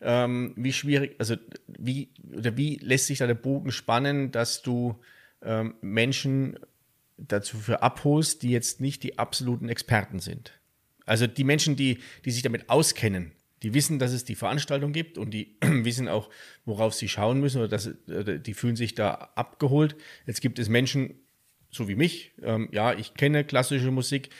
Ähm, 0.00 0.52
wie 0.56 0.72
schwierig, 0.72 1.16
also 1.18 1.36
wie 1.66 2.10
oder 2.36 2.56
wie 2.56 2.76
lässt 2.76 3.06
sich 3.06 3.18
da 3.18 3.26
der 3.26 3.34
Bogen 3.34 3.70
spannen, 3.70 4.30
dass 4.30 4.62
du 4.62 5.00
ähm, 5.42 5.74
Menschen 5.80 6.58
dazu 7.16 7.56
für 7.56 7.82
abholst, 7.82 8.42
die 8.42 8.50
jetzt 8.50 8.80
nicht 8.80 9.02
die 9.02 9.18
absoluten 9.18 9.68
Experten 9.68 10.18
sind? 10.18 10.52
Also 11.06 11.26
die 11.26 11.44
Menschen, 11.44 11.76
die, 11.76 11.98
die 12.24 12.30
sich 12.30 12.42
damit 12.42 12.70
auskennen, 12.70 13.32
die 13.62 13.72
wissen, 13.72 13.98
dass 13.98 14.12
es 14.12 14.24
die 14.24 14.34
Veranstaltung 14.34 14.92
gibt 14.92 15.16
und 15.16 15.30
die 15.30 15.56
wissen 15.62 16.08
auch, 16.08 16.28
worauf 16.64 16.94
sie 16.94 17.08
schauen 17.08 17.40
müssen 17.40 17.58
oder 17.58 17.68
dass, 17.68 17.90
die 18.06 18.54
fühlen 18.54 18.76
sich 18.76 18.94
da 18.94 19.12
abgeholt. 19.34 19.96
Jetzt 20.26 20.42
gibt 20.42 20.58
es 20.58 20.68
Menschen, 20.68 21.14
so 21.74 21.88
wie 21.88 21.96
mich, 21.96 22.32
ähm, 22.42 22.68
ja, 22.72 22.92
ich 22.92 23.14
kenne 23.14 23.44
klassische 23.44 23.90
Musik, 23.90 24.30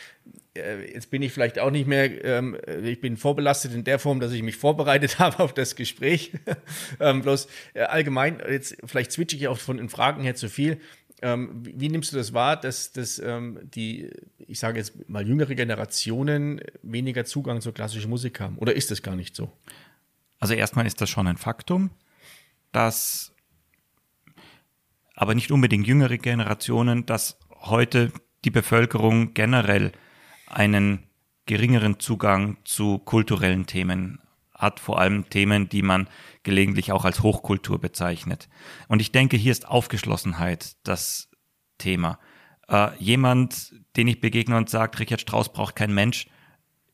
äh, 0.57 0.93
jetzt 0.93 1.11
bin 1.11 1.21
ich 1.23 1.33
vielleicht 1.33 1.59
auch 1.59 1.71
nicht 1.71 1.87
mehr, 1.87 2.25
ähm, 2.25 2.57
ich 2.85 3.01
bin 3.01 3.17
vorbelastet 3.17 3.75
in 3.75 3.85
der 3.85 3.99
Form, 3.99 4.21
dass 4.21 4.33
ich 4.33 4.43
mich 4.43 4.57
vorbereitet 4.57 5.19
habe 5.19 5.43
auf 5.43 5.53
das 5.53 5.77
Gespräch. 5.77 6.33
ähm, 7.01 7.23
bloß 7.23 7.49
äh, 7.75 7.83
allgemein, 7.83 8.41
jetzt 8.49 8.77
vielleicht 8.85 9.13
switche 9.13 9.37
ich 9.37 9.49
auch 9.49 9.59
von 9.59 9.79
den 9.79 9.89
Fragen 9.89 10.23
her 10.23 10.35
zu 10.35 10.49
viel. 10.49 10.81
Ähm, 11.23 11.65
wie, 11.65 11.81
wie, 11.81 11.89
nimmst 11.89 12.13
du 12.13 12.17
das 12.17 12.35
wahr, 12.35 12.57
dass, 12.61 12.93
dass 12.93 13.19
ähm, 13.19 13.59
die, 13.63 14.11
ich 14.39 14.59
sage 14.59 14.79
jetzt 14.79 15.09
mal, 15.09 15.27
jüngere 15.27 15.55
Generationen 15.55 16.61
weniger 16.83 17.25
Zugang 17.25 17.61
zur 17.61 17.75
klassischen 17.75 18.11
Musik 18.11 18.41
haben? 18.41 18.59
Oder 18.59 18.75
ist 18.75 18.91
das 18.91 19.03
gar 19.03 19.17
nicht 19.17 19.35
so? 19.35 19.51
Also 20.39 20.55
erstmal 20.55 20.87
ist 20.87 21.01
das 21.01 21.09
schon 21.09 21.27
ein 21.27 21.37
Faktum, 21.37 21.91
dass 22.73 23.34
aber 25.15 25.35
nicht 25.35 25.51
unbedingt 25.51 25.87
jüngere 25.87 26.19
Generationen, 26.19 27.07
dass 27.07 27.39
heute 27.51 28.13
die 28.45 28.51
Bevölkerung 28.51 29.35
generell 29.35 29.93
einen 30.47 31.05
geringeren 31.47 32.01
Zugang 32.01 32.59
zu 32.65 32.99
kulturellen 32.99 33.67
Themen 33.67 34.21
hat, 34.55 34.81
vor 34.81 34.99
allem 34.99 35.29
Themen, 35.29 35.69
die 35.69 35.83
man 35.83 36.09
gelegentlich 36.43 36.93
auch 36.93 37.05
als 37.05 37.23
Hochkultur 37.23 37.81
bezeichnet. 37.81 38.49
Und 38.89 39.01
ich 39.01 39.13
denke, 39.13 39.37
hier 39.37 39.53
ist 39.53 39.69
Aufgeschlossenheit 39.69 40.77
das 40.85 41.29
Thema. 41.79 42.19
Äh, 42.69 42.91
jemand, 42.99 43.75
den 43.97 44.09
ich 44.09 44.21
begegne 44.21 44.57
und 44.57 44.71
sagt, 44.71 44.99
Richard 45.01 45.21
Strauss 45.21 45.53
braucht 45.53 45.77
kein 45.77 45.93
Mensch, 45.93 46.29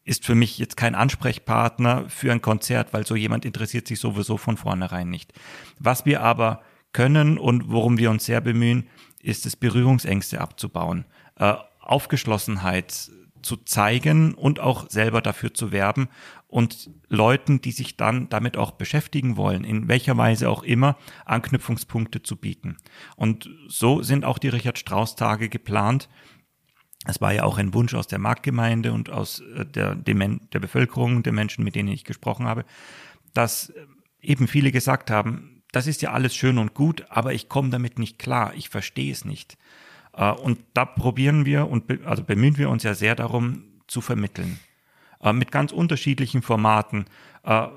ist 0.04 0.24
für 0.24 0.34
mich 0.34 0.58
jetzt 0.58 0.76
kein 0.76 0.94
Ansprechpartner 0.94 2.08
für 2.08 2.32
ein 2.32 2.42
Konzert, 2.42 2.92
weil 2.92 3.06
so 3.06 3.14
jemand 3.14 3.44
interessiert 3.44 3.86
sich 3.86 4.00
sowieso 4.00 4.36
von 4.38 4.56
vornherein 4.56 5.10
nicht. 5.10 5.32
Was 5.78 6.06
wir 6.06 6.22
aber 6.22 6.62
können 6.92 7.38
und 7.38 7.70
worum 7.70 7.98
wir 7.98 8.10
uns 8.10 8.24
sehr 8.24 8.40
bemühen, 8.40 8.88
ist 9.20 9.46
es, 9.46 9.56
Berührungsängste 9.56 10.40
abzubauen, 10.40 11.04
äh, 11.36 11.54
Aufgeschlossenheit 11.80 13.10
zu 13.42 13.56
zeigen 13.56 14.34
und 14.34 14.60
auch 14.60 14.88
selber 14.90 15.22
dafür 15.22 15.54
zu 15.54 15.72
werben 15.72 16.08
und 16.46 16.90
Leuten, 17.08 17.60
die 17.60 17.72
sich 17.72 17.96
dann 17.96 18.28
damit 18.28 18.56
auch 18.56 18.72
beschäftigen 18.72 19.36
wollen, 19.36 19.64
in 19.64 19.88
welcher 19.88 20.16
Weise 20.16 20.50
auch 20.50 20.62
immer, 20.62 20.96
Anknüpfungspunkte 21.24 22.22
zu 22.22 22.36
bieten. 22.36 22.76
Und 23.16 23.48
so 23.68 24.02
sind 24.02 24.24
auch 24.24 24.38
die 24.38 24.48
Richard 24.48 24.78
Strauss 24.78 25.16
Tage 25.16 25.48
geplant. 25.48 26.08
Es 27.06 27.20
war 27.20 27.32
ja 27.32 27.44
auch 27.44 27.56
ein 27.56 27.72
Wunsch 27.72 27.94
aus 27.94 28.08
der 28.08 28.18
Marktgemeinde 28.18 28.92
und 28.92 29.10
aus 29.10 29.40
äh, 29.40 29.64
der, 29.64 29.94
der 29.94 30.60
Bevölkerung, 30.60 31.22
der 31.22 31.32
Menschen, 31.32 31.64
mit 31.64 31.74
denen 31.74 31.88
ich 31.88 32.04
gesprochen 32.04 32.46
habe, 32.46 32.64
dass 33.32 33.72
eben 34.20 34.48
viele 34.48 34.70
gesagt 34.70 35.10
haben, 35.10 35.59
das 35.72 35.86
ist 35.86 36.02
ja 36.02 36.12
alles 36.12 36.34
schön 36.34 36.58
und 36.58 36.74
gut, 36.74 37.04
aber 37.08 37.32
ich 37.32 37.48
komme 37.48 37.70
damit 37.70 37.98
nicht 37.98 38.18
klar, 38.18 38.52
ich 38.54 38.68
verstehe 38.68 39.12
es 39.12 39.24
nicht. 39.24 39.56
Äh, 40.14 40.32
und 40.32 40.58
da 40.74 40.84
probieren 40.84 41.44
wir 41.44 41.68
und 41.68 42.04
also 42.06 42.24
bemühen 42.24 42.58
wir 42.58 42.70
uns 42.70 42.82
ja 42.82 42.94
sehr 42.94 43.14
darum 43.14 43.64
zu 43.86 44.00
vermitteln. 44.00 44.58
Äh, 45.22 45.32
mit 45.32 45.52
ganz 45.52 45.72
unterschiedlichen 45.72 46.42
Formaten. 46.42 47.06
Äh, 47.44 47.68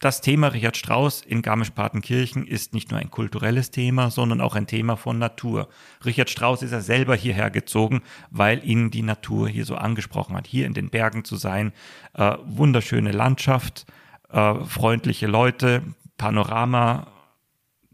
das 0.00 0.20
Thema 0.20 0.48
Richard 0.48 0.76
Strauss 0.76 1.22
in 1.22 1.40
Garmisch-Partenkirchen 1.40 2.46
ist 2.46 2.74
nicht 2.74 2.90
nur 2.90 3.00
ein 3.00 3.10
kulturelles 3.10 3.70
Thema, 3.70 4.10
sondern 4.10 4.42
auch 4.42 4.54
ein 4.54 4.66
Thema 4.66 4.96
von 4.96 5.18
Natur. 5.18 5.68
Richard 6.04 6.28
Strauss 6.28 6.62
ist 6.62 6.72
ja 6.72 6.82
selber 6.82 7.16
hierher 7.16 7.50
gezogen, 7.50 8.02
weil 8.30 8.62
ihn 8.68 8.90
die 8.90 9.02
Natur 9.02 9.48
hier 9.48 9.64
so 9.64 9.76
angesprochen 9.76 10.36
hat. 10.36 10.46
Hier 10.46 10.66
in 10.66 10.74
den 10.74 10.90
Bergen 10.90 11.24
zu 11.24 11.36
sein, 11.36 11.72
wunderschöne 12.12 13.12
Landschaft, 13.12 13.86
freundliche 14.28 15.26
Leute, 15.26 15.82
Panorama, 16.16 17.06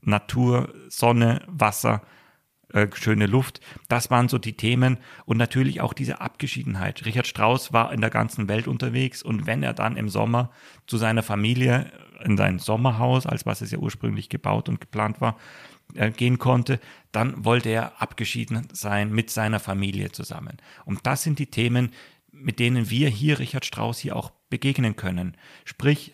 Natur, 0.03 0.73
Sonne, 0.89 1.43
Wasser 1.47 2.03
äh, 2.73 2.89
schöne 2.95 3.27
Luft. 3.27 3.61
Das 3.89 4.11
waren 4.11 4.29
so 4.29 4.39
die 4.39 4.57
Themen 4.57 4.99
und 5.25 5.37
natürlich 5.39 5.81
auch 5.81 5.93
diese 5.93 6.21
Abgeschiedenheit. 6.21 7.05
Richard 7.05 7.27
Strauss 7.27 7.73
war 7.73 7.93
in 7.93 8.01
der 8.01 8.11
ganzen 8.11 8.49
Welt 8.49 8.69
unterwegs 8.69 9.23
und 9.23 9.47
wenn 9.47 9.63
er 9.63 9.73
dann 9.73 9.97
im 9.97 10.09
Sommer 10.09 10.51
zu 10.87 10.97
seiner 10.97 11.25
Familie 11.25 11.91
in 12.25 12.37
sein 12.37 12.59
Sommerhaus, 12.59 13.27
als 13.27 13.45
was 13.45 13.61
es 13.61 13.73
ja 13.73 13.79
ursprünglich 13.79 14.29
gebaut 14.29 14.69
und 14.69 14.81
geplant 14.81 15.21
war, 15.21 15.37
äh, 15.95 16.13
gehen 16.13 16.39
konnte, 16.39 16.79
dann 17.11 17.45
wollte 17.45 17.71
er 17.71 18.01
abgeschieden 18.01 18.69
sein 18.73 19.11
mit 19.11 19.31
seiner 19.31 19.59
Familie 19.59 20.13
zusammen. 20.13 20.59
Und 20.85 21.01
das 21.07 21.23
sind 21.23 21.41
die 21.41 21.51
Themen, 21.51 21.91
mit 22.31 22.61
denen 22.61 22.89
wir 22.89 23.09
hier 23.09 23.41
Richard 23.41 23.65
Strauss 23.65 23.99
hier 23.99 24.15
auch 24.15 24.31
begegnen 24.49 24.95
können. 24.95 25.37
Sprich, 25.65 26.13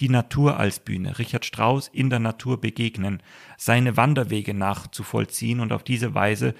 die 0.00 0.08
Natur 0.08 0.58
als 0.58 0.80
Bühne, 0.80 1.18
Richard 1.18 1.44
Strauss 1.44 1.88
in 1.88 2.10
der 2.10 2.18
Natur 2.18 2.60
begegnen, 2.60 3.22
seine 3.56 3.96
Wanderwege 3.96 4.54
nachzuvollziehen 4.54 5.60
und 5.60 5.72
auf 5.72 5.84
diese 5.84 6.14
Weise 6.14 6.54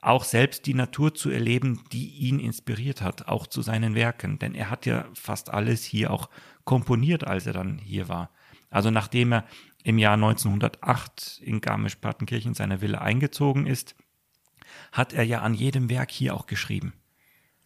auch 0.00 0.24
selbst 0.24 0.66
die 0.66 0.74
Natur 0.74 1.14
zu 1.14 1.30
erleben, 1.30 1.82
die 1.92 2.08
ihn 2.08 2.38
inspiriert 2.38 3.02
hat, 3.02 3.28
auch 3.28 3.46
zu 3.46 3.62
seinen 3.62 3.94
Werken. 3.94 4.38
Denn 4.38 4.54
er 4.54 4.70
hat 4.70 4.86
ja 4.86 5.06
fast 5.14 5.52
alles 5.52 5.84
hier 5.84 6.12
auch 6.12 6.30
komponiert, 6.64 7.26
als 7.26 7.46
er 7.46 7.52
dann 7.52 7.78
hier 7.78 8.08
war. 8.08 8.30
Also 8.70 8.90
nachdem 8.90 9.32
er 9.32 9.44
im 9.82 9.98
Jahr 9.98 10.14
1908 10.14 11.40
in 11.42 11.60
Garmisch-Partenkirchen 11.60 12.54
seiner 12.54 12.80
Villa 12.80 12.98
eingezogen 12.98 13.66
ist, 13.66 13.96
hat 14.92 15.12
er 15.12 15.24
ja 15.24 15.40
an 15.40 15.54
jedem 15.54 15.90
Werk 15.90 16.10
hier 16.10 16.34
auch 16.34 16.46
geschrieben. 16.46 16.92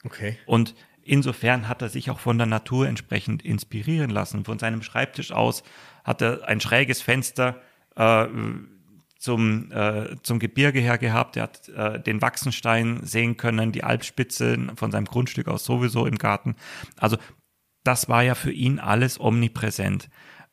Okay. 0.05 0.39
Und 0.47 0.75
insofern 1.11 1.69
hat 1.69 1.83
er 1.83 1.89
sich 1.89 2.11
auch 2.11 2.21
von 2.21 2.39
der 2.39 2.47
Natur 2.47 2.87
entsprechend 2.89 3.43
inspirieren 3.43 4.11
lassen. 4.11 4.45
Von 4.45 4.59
seinem 4.59 4.83
Schreibtisch 4.83 5.33
aus 5.33 5.63
hat 6.05 6.23
er 6.23 6.47
ein 6.47 6.61
schräges 6.61 7.03
Fenster 7.03 7.61
äh, 7.97 8.27
zum, 9.19 9.73
äh, 9.73 10.17
zum 10.23 10.39
Gebirge 10.39 10.79
her 10.81 10.99
gehabt. 10.99 11.37
Er 11.37 11.43
hat 11.43 11.69
äh, 11.69 12.01
den 12.01 12.23
Wachsenstein 12.23 13.01
sehen 13.03 13.37
können, 13.37 13.73
die 13.73 13.83
Alpspitze 13.85 14.57
von 14.77 14.93
seinem 14.93 15.07
Grundstück 15.07 15.49
aus 15.49 15.65
sowieso 15.65 16.07
im 16.07 16.17
Garten. 16.17 16.55
Also 16.97 17.19
das 17.83 18.09
war 18.09 18.23
ja 18.23 18.35
für 18.35 18.53
ihn 18.53 18.79
alles 18.79 19.19
omnipräsent. 19.21 20.09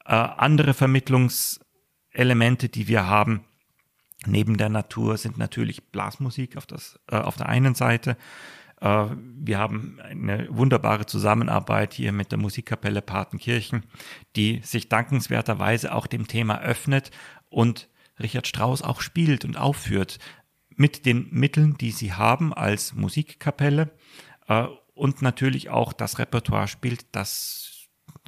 Äh, 0.06 0.16
andere 0.16 0.74
Vermittlungselemente, 0.74 2.70
die 2.70 2.88
wir 2.88 3.06
haben, 3.06 3.44
neben 4.26 4.58
der 4.58 4.70
Natur 4.70 5.18
sind 5.18 5.38
natürlich 5.38 5.92
Blasmusik 5.92 6.58
auf, 6.58 6.66
das, 6.66 7.00
äh, 7.12 7.18
auf 7.18 7.36
der 7.36 7.48
einen 7.48 7.76
Seite. 7.76 8.18
Äh, 8.82 9.06
wir 9.40 9.58
haben 9.58 10.00
eine 10.02 10.48
wunderbare 10.50 11.06
Zusammenarbeit 11.06 11.94
hier 11.94 12.12
mit 12.12 12.32
der 12.32 12.40
Musikkapelle 12.40 13.02
Patenkirchen, 13.02 13.84
die 14.36 14.62
sich 14.64 14.90
dankenswerterweise 14.90 15.94
auch 15.94 16.08
dem 16.08 16.28
Thema 16.28 16.62
öffnet 16.62 17.12
und 17.50 17.90
Richard 18.20 18.48
Strauss 18.48 18.82
auch 18.82 19.02
spielt 19.02 19.46
und 19.46 19.58
aufführt 19.58 20.20
mit 20.70 21.06
den 21.06 21.28
Mitteln, 21.32 21.76
die 21.78 21.92
sie 21.92 22.14
haben 22.14 22.54
als 22.54 22.94
Musikkapelle 22.94 23.92
äh, 24.48 24.66
und 24.94 25.22
natürlich 25.22 25.70
auch 25.70 25.94
das 25.94 26.20
Repertoire 26.20 26.68
spielt, 26.68 27.06
das 27.12 27.88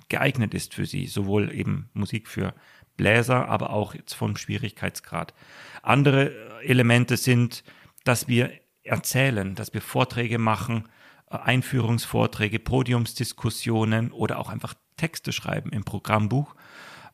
geeignet 0.09 0.53
ist 0.53 0.73
für 0.73 0.85
sie, 0.85 1.07
sowohl 1.07 1.53
eben 1.53 1.89
Musik 1.93 2.27
für 2.27 2.53
Bläser, 2.97 3.47
aber 3.47 3.69
auch 3.71 3.93
jetzt 3.93 4.13
vom 4.13 4.35
Schwierigkeitsgrad. 4.35 5.33
Andere 5.81 6.61
Elemente 6.63 7.17
sind, 7.17 7.63
dass 8.03 8.27
wir 8.27 8.51
erzählen, 8.89 9.55
dass 9.55 9.73
wir 9.73 9.81
Vorträge 9.81 10.37
machen, 10.37 10.89
äh, 11.29 11.37
Einführungsvorträge, 11.37 12.59
Podiumsdiskussionen 12.59 14.11
oder 14.11 14.39
auch 14.39 14.49
einfach 14.49 14.73
Texte 14.97 15.31
schreiben 15.31 15.71
im 15.71 15.83
Programmbuch. 15.83 16.55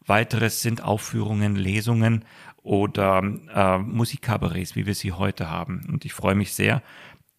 Weiteres 0.06 0.62
sind 0.62 0.82
Aufführungen, 0.82 1.56
Lesungen 1.56 2.26
oder 2.58 3.22
äh, 3.54 3.78
Musikkabarets, 3.80 4.76
wie 4.76 4.86
wir 4.86 4.96
sie 4.96 5.12
heute 5.12 5.50
haben. 5.50 5.86
Und 5.88 6.06
ich 6.06 6.14
freue 6.14 6.36
mich 6.36 6.54
sehr, 6.54 6.82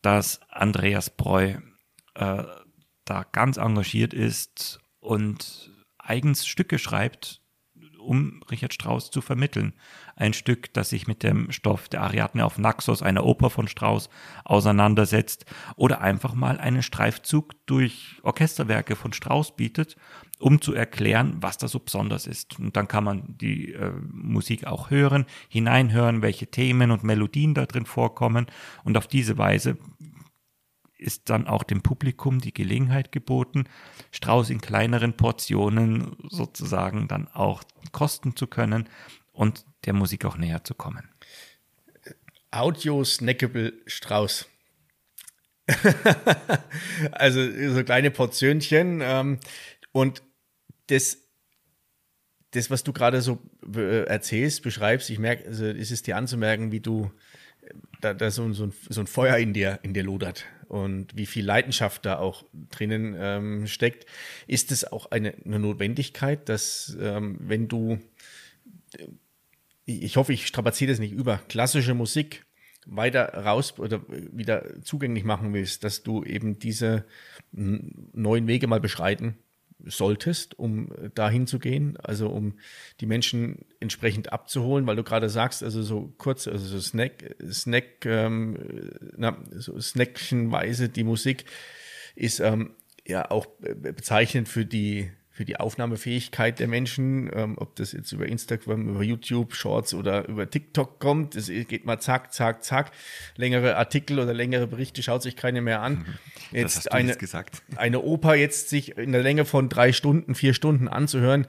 dass 0.02 0.40
Andreas 0.50 1.10
Breu 1.10 1.56
äh, 2.14 2.44
da 3.04 3.24
ganz 3.32 3.56
engagiert 3.56 4.14
ist 4.14 4.80
und 5.00 5.70
eigens 5.98 6.46
Stücke 6.46 6.78
schreibt, 6.78 7.40
um 8.06 8.42
Richard 8.50 8.72
Strauss 8.72 9.10
zu 9.10 9.20
vermitteln. 9.20 9.74
Ein 10.14 10.32
Stück, 10.32 10.72
das 10.72 10.90
sich 10.90 11.06
mit 11.06 11.22
dem 11.22 11.52
Stoff 11.52 11.88
der 11.88 12.02
Ariadne 12.02 12.44
auf 12.44 12.58
Naxos, 12.58 13.02
einer 13.02 13.24
Oper 13.24 13.50
von 13.50 13.68
Strauss, 13.68 14.08
auseinandersetzt 14.44 15.44
oder 15.76 16.00
einfach 16.00 16.34
mal 16.34 16.58
einen 16.58 16.82
Streifzug 16.82 17.54
durch 17.66 18.16
Orchesterwerke 18.22 18.96
von 18.96 19.12
Strauss 19.12 19.54
bietet, 19.54 19.96
um 20.38 20.60
zu 20.60 20.74
erklären, 20.74 21.36
was 21.40 21.58
da 21.58 21.68
so 21.68 21.80
besonders 21.80 22.26
ist. 22.26 22.58
Und 22.58 22.76
dann 22.76 22.88
kann 22.88 23.04
man 23.04 23.36
die 23.38 23.72
äh, 23.72 23.92
Musik 24.10 24.66
auch 24.66 24.90
hören, 24.90 25.26
hineinhören, 25.48 26.22
welche 26.22 26.46
Themen 26.46 26.90
und 26.90 27.04
Melodien 27.04 27.54
da 27.54 27.66
drin 27.66 27.86
vorkommen 27.86 28.46
und 28.84 28.96
auf 28.96 29.06
diese 29.06 29.38
Weise 29.38 29.78
ist 31.06 31.30
dann 31.30 31.46
auch 31.46 31.62
dem 31.62 31.82
Publikum 31.82 32.40
die 32.40 32.52
Gelegenheit 32.52 33.12
geboten, 33.12 33.64
Strauß 34.10 34.50
in 34.50 34.60
kleineren 34.60 35.16
Portionen 35.16 36.16
sozusagen 36.28 37.08
dann 37.08 37.28
auch 37.28 37.62
kosten 37.92 38.34
zu 38.36 38.46
können 38.46 38.88
und 39.32 39.64
der 39.84 39.92
Musik 39.92 40.24
auch 40.24 40.36
näher 40.36 40.64
zu 40.64 40.74
kommen. 40.74 41.08
Audio 42.50 43.04
Snackable 43.04 43.72
Strauß. 43.86 44.46
also 47.12 47.40
so 47.74 47.84
kleine 47.84 48.10
Portionchen. 48.10 49.00
Ähm, 49.02 49.38
und 49.92 50.22
das, 50.88 51.18
das, 52.52 52.70
was 52.70 52.82
du 52.82 52.92
gerade 52.92 53.20
so 53.20 53.42
äh, 53.74 54.04
erzählst, 54.04 54.62
beschreibst, 54.62 55.10
ich 55.10 55.18
merke, 55.18 55.46
also 55.46 55.66
ist 55.66 55.90
es 55.90 56.02
dir 56.02 56.16
anzumerken, 56.16 56.72
wie 56.72 56.80
du 56.80 57.10
da, 58.00 58.14
da 58.14 58.30
so, 58.30 58.52
so, 58.52 58.64
ein, 58.64 58.72
so 58.88 59.00
ein 59.00 59.06
Feuer 59.06 59.36
in 59.36 59.52
dir, 59.52 59.80
in 59.82 59.92
dir 59.92 60.04
lodert 60.04 60.44
und 60.68 61.16
wie 61.16 61.26
viel 61.26 61.44
Leidenschaft 61.44 62.04
da 62.06 62.18
auch 62.18 62.44
drinnen 62.70 63.14
ähm, 63.18 63.66
steckt, 63.66 64.06
ist 64.46 64.72
es 64.72 64.84
auch 64.90 65.10
eine, 65.10 65.34
eine 65.44 65.58
Notwendigkeit, 65.58 66.48
dass 66.48 66.96
ähm, 67.00 67.36
wenn 67.40 67.68
du, 67.68 67.98
ich 69.84 70.16
hoffe, 70.16 70.32
ich 70.32 70.46
strapaziere 70.46 70.90
das 70.90 70.98
nicht 70.98 71.12
über, 71.12 71.38
klassische 71.48 71.94
Musik 71.94 72.44
weiter 72.86 73.34
raus 73.34 73.78
oder 73.78 74.00
wieder 74.08 74.80
zugänglich 74.82 75.24
machen 75.24 75.52
willst, 75.52 75.84
dass 75.84 76.02
du 76.02 76.22
eben 76.24 76.58
diese 76.58 77.04
neuen 77.52 78.46
Wege 78.46 78.66
mal 78.66 78.80
beschreiten 78.80 79.36
solltest, 79.86 80.58
um 80.58 80.88
dahin 81.14 81.46
zu 81.46 81.58
gehen, 81.58 81.96
also 81.96 82.28
um 82.28 82.58
die 83.00 83.06
Menschen 83.06 83.64
entsprechend 83.80 84.32
abzuholen, 84.32 84.86
weil 84.86 84.96
du 84.96 85.04
gerade 85.04 85.28
sagst, 85.28 85.62
also 85.62 85.82
so 85.82 86.12
kurz, 86.18 86.48
also 86.48 86.66
so 86.66 86.80
Snack, 86.80 87.36
Snack, 87.50 88.04
ähm, 88.04 88.90
na, 89.16 89.38
so 89.52 89.78
Snackchenweise 89.80 90.88
die 90.88 91.04
Musik 91.04 91.44
ist 92.14 92.40
ähm, 92.40 92.74
ja 93.06 93.30
auch 93.30 93.46
bezeichnend 93.46 94.48
für 94.48 94.64
die 94.64 95.10
für 95.36 95.44
die 95.44 95.60
Aufnahmefähigkeit 95.60 96.58
der 96.60 96.66
Menschen, 96.66 97.28
ähm, 97.34 97.58
ob 97.58 97.76
das 97.76 97.92
jetzt 97.92 98.10
über 98.10 98.24
Instagram, 98.24 98.88
über 98.88 99.02
YouTube, 99.02 99.54
Shorts 99.54 99.92
oder 99.92 100.26
über 100.28 100.48
TikTok 100.48 100.98
kommt. 100.98 101.36
Es 101.36 101.48
geht 101.48 101.84
mal 101.84 102.00
zack, 102.00 102.32
zack, 102.32 102.64
zack. 102.64 102.90
Längere 103.36 103.76
Artikel 103.76 104.18
oder 104.18 104.32
längere 104.32 104.66
Berichte 104.66 105.02
schaut 105.02 105.22
sich 105.22 105.36
keine 105.36 105.60
mehr 105.60 105.82
an. 105.82 106.06
Jetzt, 106.52 106.76
jetzt 106.76 106.92
eine, 106.92 107.14
gesagt. 107.16 107.62
eine 107.76 108.00
Oper 108.00 108.34
jetzt 108.36 108.70
sich 108.70 108.96
in 108.96 109.12
der 109.12 109.22
Länge 109.22 109.44
von 109.44 109.68
drei 109.68 109.92
Stunden, 109.92 110.34
vier 110.34 110.54
Stunden 110.54 110.88
anzuhören, 110.88 111.46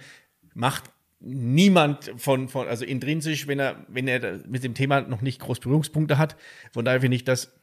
macht 0.54 0.86
niemand 1.20 2.12
von, 2.18 2.50
von, 2.50 2.68
also 2.68 2.84
intrinsisch, 2.84 3.48
wenn 3.48 3.60
er, 3.60 3.86
wenn 3.88 4.08
er 4.08 4.40
mit 4.48 4.64
dem 4.64 4.74
Thema 4.74 5.02
noch 5.02 5.22
nicht 5.22 5.40
groß 5.40 5.60
Berührungspunkte 5.60 6.18
hat. 6.18 6.36
Von 6.74 6.84
daher 6.84 7.02
finde 7.02 7.16
ich 7.16 7.24
das 7.24 7.54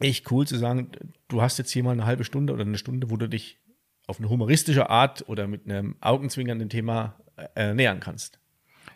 echt 0.00 0.30
cool 0.30 0.46
zu 0.46 0.58
sagen, 0.58 0.90
du 1.28 1.40
hast 1.40 1.58
jetzt 1.58 1.70
hier 1.70 1.84
mal 1.84 1.92
eine 1.92 2.06
halbe 2.06 2.24
Stunde 2.24 2.52
oder 2.52 2.64
eine 2.64 2.76
Stunde, 2.76 3.08
wo 3.08 3.16
du 3.16 3.28
dich 3.28 3.60
auf 4.06 4.18
eine 4.18 4.28
humoristische 4.28 4.90
Art 4.90 5.24
oder 5.28 5.46
mit 5.46 5.64
einem 5.64 5.96
augenzwingernden 6.00 6.68
Thema 6.68 7.14
äh, 7.56 7.74
nähern 7.74 8.00
kannst. 8.00 8.38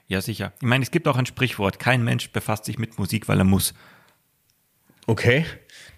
Ja, 0.07 0.21
sicher. 0.21 0.53
Ich 0.61 0.67
meine, 0.67 0.83
es 0.83 0.91
gibt 0.91 1.07
auch 1.09 1.17
ein 1.17 1.27
Sprichwort, 1.27 1.79
kein 1.79 2.03
Mensch 2.03 2.31
befasst 2.31 2.65
sich 2.65 2.79
mit 2.79 2.99
Musik, 2.99 3.29
weil 3.29 3.39
er 3.39 3.45
muss. 3.45 3.75
Okay, 5.07 5.45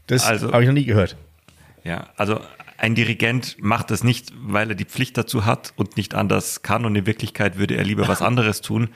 das 0.07 0.25
also, 0.27 0.53
habe 0.53 0.62
ich 0.62 0.68
noch 0.68 0.75
nie 0.75 0.85
gehört. 0.85 1.16
Ja, 1.85 2.11
also 2.16 2.40
ein 2.77 2.94
Dirigent 2.94 3.57
macht 3.61 3.90
das 3.90 4.05
nicht, 4.05 4.33
weil 4.37 4.70
er 4.70 4.75
die 4.75 4.85
Pflicht 4.85 5.16
dazu 5.16 5.44
hat 5.44 5.73
und 5.77 5.96
nicht 5.96 6.14
anders 6.14 6.62
kann 6.62 6.85
und 6.85 6.96
in 6.96 7.07
Wirklichkeit 7.07 7.59
würde 7.59 7.77
er 7.77 7.85
lieber 7.85 8.09
was 8.09 8.23
anderes 8.23 8.61
tun. 8.61 8.88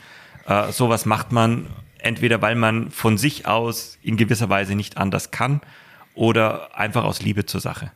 Äh, 0.46 0.72
sowas 0.72 1.07
macht 1.07 1.33
man 1.33 1.66
entweder, 1.98 2.42
weil 2.42 2.55
man 2.55 2.90
von 2.90 3.18
sich 3.18 3.46
aus 3.46 3.98
in 4.03 4.16
gewisser 4.16 4.48
Weise 4.48 4.74
nicht 4.74 4.96
anders 4.96 5.31
kann 5.31 5.61
oder 6.14 6.77
einfach 6.77 7.05
aus 7.05 7.22
Liebe 7.22 7.46
zur 7.46 7.61
Sache. 7.61 7.92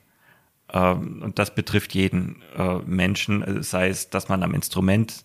Ähm, 0.72 1.22
und 1.22 1.38
das 1.38 1.54
betrifft 1.54 1.94
jeden 1.94 2.42
äh, 2.56 2.78
Menschen, 2.86 3.42
äh, 3.42 3.62
sei 3.62 3.88
es, 3.88 4.10
dass 4.10 4.28
man 4.28 4.42
am 4.42 4.54
Instrument 4.54 5.24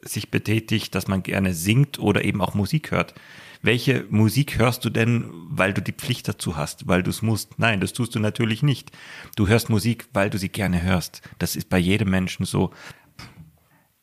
sich 0.00 0.30
betätigt, 0.30 0.94
dass 0.94 1.08
man 1.08 1.22
gerne 1.22 1.54
singt 1.54 1.98
oder 1.98 2.24
eben 2.24 2.40
auch 2.40 2.54
Musik 2.54 2.90
hört. 2.90 3.14
Welche 3.60 4.04
Musik 4.10 4.58
hörst 4.58 4.84
du 4.84 4.90
denn, 4.90 5.30
weil 5.48 5.72
du 5.72 5.80
die 5.80 5.92
Pflicht 5.92 6.26
dazu 6.26 6.56
hast, 6.56 6.88
weil 6.88 7.04
du 7.04 7.10
es 7.10 7.22
musst? 7.22 7.60
Nein, 7.60 7.80
das 7.80 7.92
tust 7.92 8.14
du 8.14 8.18
natürlich 8.18 8.64
nicht. 8.64 8.90
Du 9.36 9.46
hörst 9.46 9.70
Musik, 9.70 10.08
weil 10.12 10.30
du 10.30 10.38
sie 10.38 10.48
gerne 10.48 10.82
hörst. 10.82 11.22
Das 11.38 11.54
ist 11.54 11.68
bei 11.68 11.78
jedem 11.78 12.10
Menschen 12.10 12.44
so. 12.44 12.72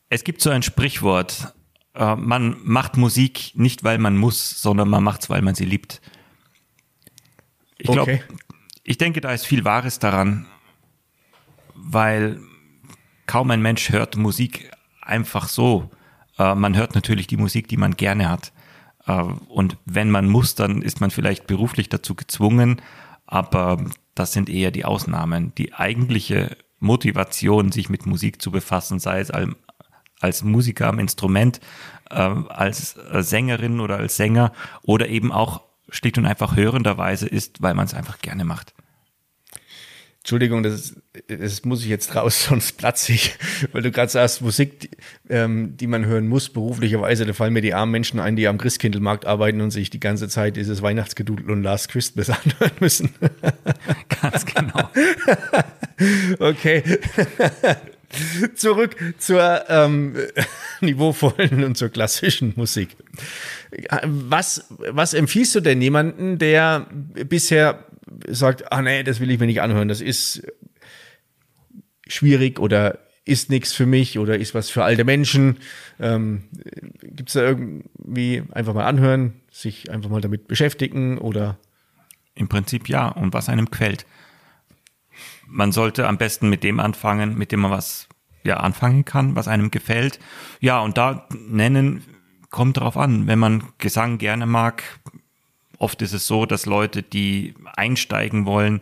Es 0.08 0.24
gibt 0.24 0.42
so 0.42 0.50
ein 0.50 0.64
Sprichwort, 0.64 1.54
äh, 1.94 2.16
man 2.16 2.56
macht 2.64 2.96
Musik 2.96 3.52
nicht, 3.56 3.84
weil 3.84 3.98
man 3.98 4.16
muss, 4.16 4.62
sondern 4.62 4.88
man 4.88 5.04
macht 5.04 5.24
es, 5.24 5.30
weil 5.30 5.42
man 5.42 5.56
sie 5.56 5.66
liebt. 5.66 6.02
Ich 7.78 7.88
glaube, 7.88 8.14
okay. 8.14 8.24
ich 8.84 8.98
denke, 8.98 9.20
da 9.20 9.34
ist 9.34 9.46
viel 9.46 9.66
Wahres 9.66 10.00
daran 10.00 10.46
weil 11.82 12.40
kaum 13.26 13.52
ein 13.52 13.62
Mensch 13.62 13.90
hört 13.90 14.16
Musik 14.16 14.72
einfach 15.02 15.48
so. 15.48 15.90
Äh, 16.38 16.56
man 16.56 16.76
hört 16.76 16.96
natürlich 16.96 17.28
die 17.28 17.38
Musik, 17.38 17.68
die 17.68 17.78
man 17.78 17.96
gerne 17.96 18.30
hat. 18.30 18.52
Äh, 19.06 19.24
und 19.48 19.78
wenn 19.86 20.10
man 20.10 20.28
muss, 20.30 20.56
dann 20.56 20.82
ist 20.82 21.02
man 21.02 21.12
vielleicht 21.12 21.48
beruflich 21.48 21.90
dazu 21.90 22.16
gezwungen, 22.16 22.82
aber 23.26 23.84
das 24.16 24.34
sind 24.34 24.50
eher 24.50 24.72
die 24.72 24.86
Ausnahmen. 24.86 25.54
Die 25.58 25.74
eigentliche 25.74 26.58
Motivation, 26.80 27.72
sich 27.72 27.90
mit 27.90 28.06
Musik 28.06 28.42
zu 28.42 28.52
befassen, 28.52 29.00
sei 29.00 29.20
es 29.20 29.32
als, 30.22 30.44
Musiker 30.44 30.88
am 30.88 31.00
Instrument, 31.00 31.60
äh, 32.10 32.16
als 32.16 32.98
Sängerin 33.20 33.80
oder 33.80 33.98
als 33.98 34.18
Sänger 34.18 34.52
oder 34.82 35.08
eben 35.08 35.32
auch 35.32 35.62
schlicht 35.90 36.18
und 36.18 36.26
einfach 36.26 36.56
hörenderweise 36.56 37.28
ist, 37.28 37.62
weil 37.62 37.74
man 37.74 37.86
es 37.86 37.94
einfach 37.94 38.20
gerne 38.20 38.46
macht. 38.46 38.74
Entschuldigung, 40.30 40.62
das, 40.62 40.94
das 41.28 41.66
muss 41.66 41.82
ich 41.82 41.90
jetzt 41.90 42.14
raus, 42.14 42.46
sonst 42.50 42.78
platze 42.78 43.14
ich, 43.14 43.34
weil 43.72 43.82
du 43.82 43.90
gerade 43.90 44.12
sagst, 44.12 44.44
Musik, 44.44 44.80
die, 44.82 44.90
ähm, 45.28 45.76
die 45.76 45.88
man 45.88 46.06
hören 46.06 46.28
muss, 46.28 46.50
beruflicherweise, 46.50 47.26
da 47.26 47.34
fallen 47.34 47.52
mir 47.52 47.64
die 47.64 47.74
armen 47.74 47.92
Menschen 47.92 48.20
ein, 48.20 48.36
die 48.36 48.48
am 48.48 48.60
Christkindlmarkt 48.60 49.26
arbeiten 49.26 49.60
und 49.60 49.72
sich 49.72 49.90
die 49.90 50.00
ganze 50.00 50.30
Zeit 50.30 50.56
dieses 50.56 50.84
Weihnachtsgedudel 50.84 51.50
und 51.50 51.64
Last 51.64 51.90
Christmas 51.90 52.30
anhören 52.46 52.78
müssen. 52.80 53.10
Ganz 54.22 54.46
genau. 54.46 54.92
okay. 56.38 56.84
Zurück 58.54 58.96
zur 59.18 59.64
ähm, 59.68 60.16
niveauvollen 60.82 61.64
und 61.64 61.76
zur 61.76 61.90
klassischen 61.90 62.54
Musik. 62.56 62.96
Was, 64.04 64.68
was 64.78 65.16
empfiehlst 65.16 65.56
du 65.56 65.60
denn 65.60 65.82
jemanden, 65.82 66.38
der 66.38 66.86
bisher 67.28 67.86
sagt, 68.28 68.72
ah 68.72 68.82
nee, 68.82 69.04
das 69.04 69.20
will 69.20 69.32
ich 69.32 69.40
mir 69.40 69.46
nicht 69.46 69.62
anhören, 69.62 69.88
das 69.88 70.02
ist 70.02 70.44
schwierig 72.08 72.60
oder 72.60 73.00
ist 73.26 73.50
nichts 73.50 73.74
für 73.74 73.86
mich 73.86 74.18
oder 74.18 74.38
ist 74.38 74.56
was 74.56 74.70
für 74.70 74.84
alte 74.84 75.04
Menschen. 75.04 75.58
Ähm, 76.00 76.46
Gibt 77.04 77.30
es 77.30 77.34
da 77.34 77.42
irgendwie 77.42 78.44
einfach 78.52 78.74
mal 78.74 78.86
anhören, 78.86 79.42
sich 79.52 79.92
einfach 79.92 80.10
mal 80.10 80.22
damit 80.22 80.48
beschäftigen 80.48 81.18
oder? 81.20 81.58
Im 82.34 82.48
Prinzip 82.48 82.90
ja, 82.90 83.08
und 83.08 83.34
was 83.34 83.50
einem 83.50 83.70
quält. 83.70 84.06
Man 85.46 85.72
sollte 85.72 86.08
am 86.08 86.18
besten 86.18 86.50
mit 86.50 86.64
dem 86.64 86.80
anfangen, 86.80 87.38
mit 87.38 87.52
dem 87.52 87.60
man 87.60 87.72
was 87.72 88.08
ja 88.44 88.58
anfangen 88.58 89.06
kann, 89.06 89.36
was 89.36 89.48
einem 89.48 89.72
gefällt. 89.72 90.20
Ja, 90.60 90.80
und 90.80 90.98
da 90.98 91.28
nennen 91.48 92.04
kommt 92.50 92.78
drauf 92.78 92.98
an, 92.98 93.28
wenn 93.28 93.40
man 93.40 93.64
Gesang 93.78 94.18
gerne 94.18 94.46
mag, 94.46 94.84
Oft 95.80 96.02
ist 96.02 96.14
es 96.14 96.28
so, 96.28 96.46
dass 96.46 96.66
Leute, 96.66 97.02
die 97.02 97.56
einsteigen 97.76 98.46
wollen, 98.46 98.82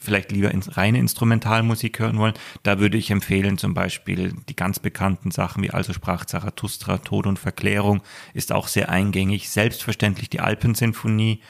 vielleicht 0.00 0.32
lieber 0.32 0.50
ins 0.50 0.76
reine 0.76 0.98
Instrumentalmusik 0.98 1.98
hören 1.98 2.18
wollen, 2.18 2.34
da 2.62 2.78
würde 2.78 2.98
ich 2.98 3.10
empfehlen, 3.10 3.56
zum 3.56 3.74
Beispiel 3.74 4.34
die 4.48 4.56
ganz 4.56 4.78
bekannten 4.78 5.30
Sachen 5.30 5.62
wie 5.62 5.70
Also 5.70 5.92
sprach 5.92 6.24
Zarathustra, 6.24 6.98
Tod 6.98 7.26
und 7.26 7.38
Verklärung, 7.38 8.02
ist 8.34 8.52
auch 8.52 8.68
sehr 8.68 8.90
eingängig. 8.90 9.48
Selbstverständlich 9.48 10.28
die 10.28 10.40
Alpensinfonie. 10.40 11.40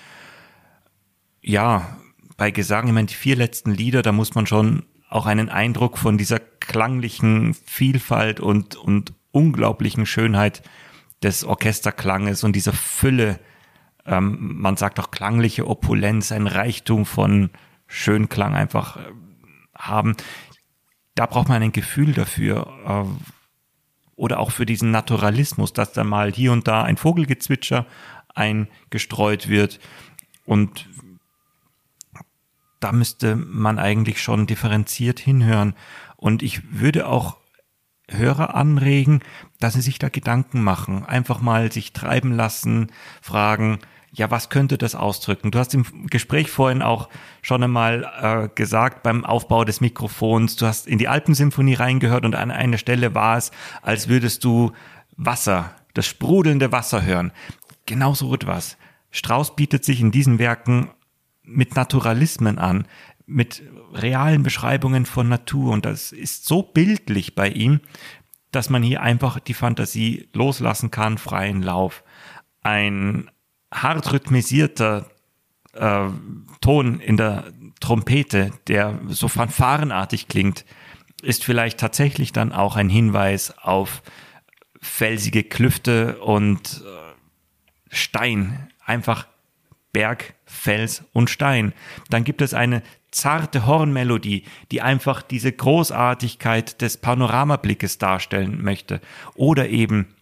Ja, 1.43 1.99
bei 2.37 2.51
Gesang, 2.51 2.87
ich 2.87 2.93
meine, 2.93 3.07
die 3.07 3.15
vier 3.15 3.37
letzten 3.37 3.73
Lieder, 3.73 4.03
da 4.03 4.13
muss 4.13 4.35
man 4.35 4.47
schon 4.47 4.85
auch 5.09 5.27
einen 5.27 5.49
Eindruck 5.49 5.97
von 5.97 6.19
dieser 6.19 6.39
klanglichen 6.39 7.55
Vielfalt 7.55 8.41
und, 8.41 8.77
und 8.77 9.15
unglaublichen 9.33 10.05
Schönheit 10.05 10.63
des 11.23 11.45
Orchesterklanges 11.45 12.45
und 12.45 12.55
dieser 12.55 12.75
Fülle 12.75 13.41
ähm, 14.09 14.61
man 14.61 14.77
sagt 14.77 14.99
auch 14.99 15.11
klangliche 15.11 15.67
Opulenz, 15.67 16.33
ein 16.33 16.47
Reichtum 16.47 17.07
von 17.07 17.51
Schönklang 17.87 18.55
einfach 18.55 18.97
äh, 18.97 19.01
haben. 19.77 20.17
Da 21.15 21.27
braucht 21.27 21.49
man 21.49 21.63
ein 21.63 21.73
Gefühl 21.73 22.13
dafür. 22.13 22.67
Äh, 22.87 23.23
oder 24.17 24.41
auch 24.41 24.51
für 24.51 24.67
diesen 24.67 24.91
Naturalismus, 24.91 25.73
dass 25.73 25.93
da 25.93 26.03
mal 26.03 26.33
hier 26.33 26.51
und 26.51 26.67
da 26.67 26.83
ein 26.83 26.97
Vogelgezwitscher 26.97 27.87
eingestreut 28.35 29.49
wird. 29.49 29.79
Und 30.45 30.89
da 32.81 32.91
müsste 32.91 33.37
man 33.37 33.79
eigentlich 33.79 34.21
schon 34.21 34.49
differenziert 34.49 35.21
hinhören. 35.21 35.75
Und 36.17 36.43
ich 36.43 36.81
würde 36.81 37.07
auch 37.07 37.37
Hörer 38.11 38.55
anregen, 38.55 39.21
dass 39.61 39.75
sie 39.75 39.83
sich 39.83 39.99
da 39.99 40.09
Gedanken 40.09 40.63
machen, 40.63 41.05
einfach 41.05 41.41
mal 41.41 41.71
sich 41.71 41.93
treiben 41.93 42.33
lassen, 42.33 42.91
fragen, 43.21 43.81
ja, 44.13 44.31
was 44.31 44.49
könnte 44.49 44.79
das 44.79 44.95
ausdrücken? 44.95 45.51
Du 45.51 45.59
hast 45.59 45.75
im 45.75 46.07
Gespräch 46.09 46.51
vorhin 46.51 46.83
auch 46.83 47.09
schon 47.43 47.63
einmal 47.63 48.11
äh, 48.21 48.49
gesagt 48.55 49.03
beim 49.03 49.25
Aufbau 49.25 49.65
des 49.65 49.81
Mikrofons, 49.81 50.57
du 50.57 50.67
hast 50.67 50.87
in 50.87 50.99
die 50.99 51.09
Alpensymphonie 51.09 51.75
reingehört 51.75 52.25
und 52.25 52.35
an 52.35 52.51
einer 52.51 52.79
Stelle 52.79 53.15
war 53.15 53.37
es, 53.37 53.51
als 53.83 54.09
würdest 54.09 54.45
du 54.45 54.73
Wasser, 55.17 55.75
das 55.95 56.07
sprudelnde 56.07 56.73
Wasser 56.73 57.05
hören. 57.05 57.33
Genauso 57.87 58.35
etwas. 58.35 58.77
Strauss 59.11 59.57
bietet 59.57 59.85
sich 59.85 60.01
in 60.01 60.11
diesen 60.11 60.39
Werken 60.39 60.91
mit 61.43 61.77
Naturalismen 61.77 62.59
an, 62.59 62.87
mit 63.27 63.63
realen 63.93 64.43
Beschreibungen 64.43 65.07
von 65.07 65.29
Natur 65.29 65.73
und 65.73 65.85
das 65.85 66.13
ist 66.13 66.47
so 66.47 66.63
bildlich 66.63 67.35
bei 67.35 67.49
ihm, 67.49 67.81
dass 68.53 68.71
man 68.71 68.83
hier 68.83 69.03
einfach 69.03 69.39
die 69.41 69.55
Fantasie 69.55 70.29
loslassen 70.33 70.91
kann, 70.91 71.19
freien 71.19 71.63
Lauf. 71.63 72.05
Ein 72.63 73.31
hart 73.73 74.13
rhythmisierter 74.13 75.11
äh, 75.75 76.09
Ton 76.61 77.01
in 77.01 77.17
der 77.17 77.53
Trompete, 77.81 78.53
der 78.67 78.99
so 79.09 79.29
fanfarenartig 79.29 80.29
klingt, 80.29 80.65
ist 81.23 81.45
vielleicht 81.45 81.79
tatsächlich 81.79 82.33
dann 82.33 82.53
auch 82.53 82.77
ein 82.77 82.89
Hinweis 82.89 83.57
auf 83.59 84.03
felsige 84.81 85.45
Klüfte 85.45 86.19
und 86.21 86.83
äh, 86.85 87.95
Stein. 87.95 88.71
Einfach 88.85 89.27
Berg, 89.93 90.35
Fels 90.45 91.05
und 91.13 91.31
Stein. 91.31 91.73
Dann 92.11 92.25
gibt 92.25 92.41
es 92.43 92.55
eine 92.55 92.83
zarte 93.11 93.67
Hornmelodie, 93.67 94.45
die 94.71 94.83
einfach 94.83 95.23
diese 95.23 95.53
Großartigkeit 95.53 96.81
des 96.81 96.99
Panoramablickes 96.99 97.99
darstellen 97.99 98.63
möchte. 98.63 99.01
Oder 99.35 99.69
eben 99.69 100.15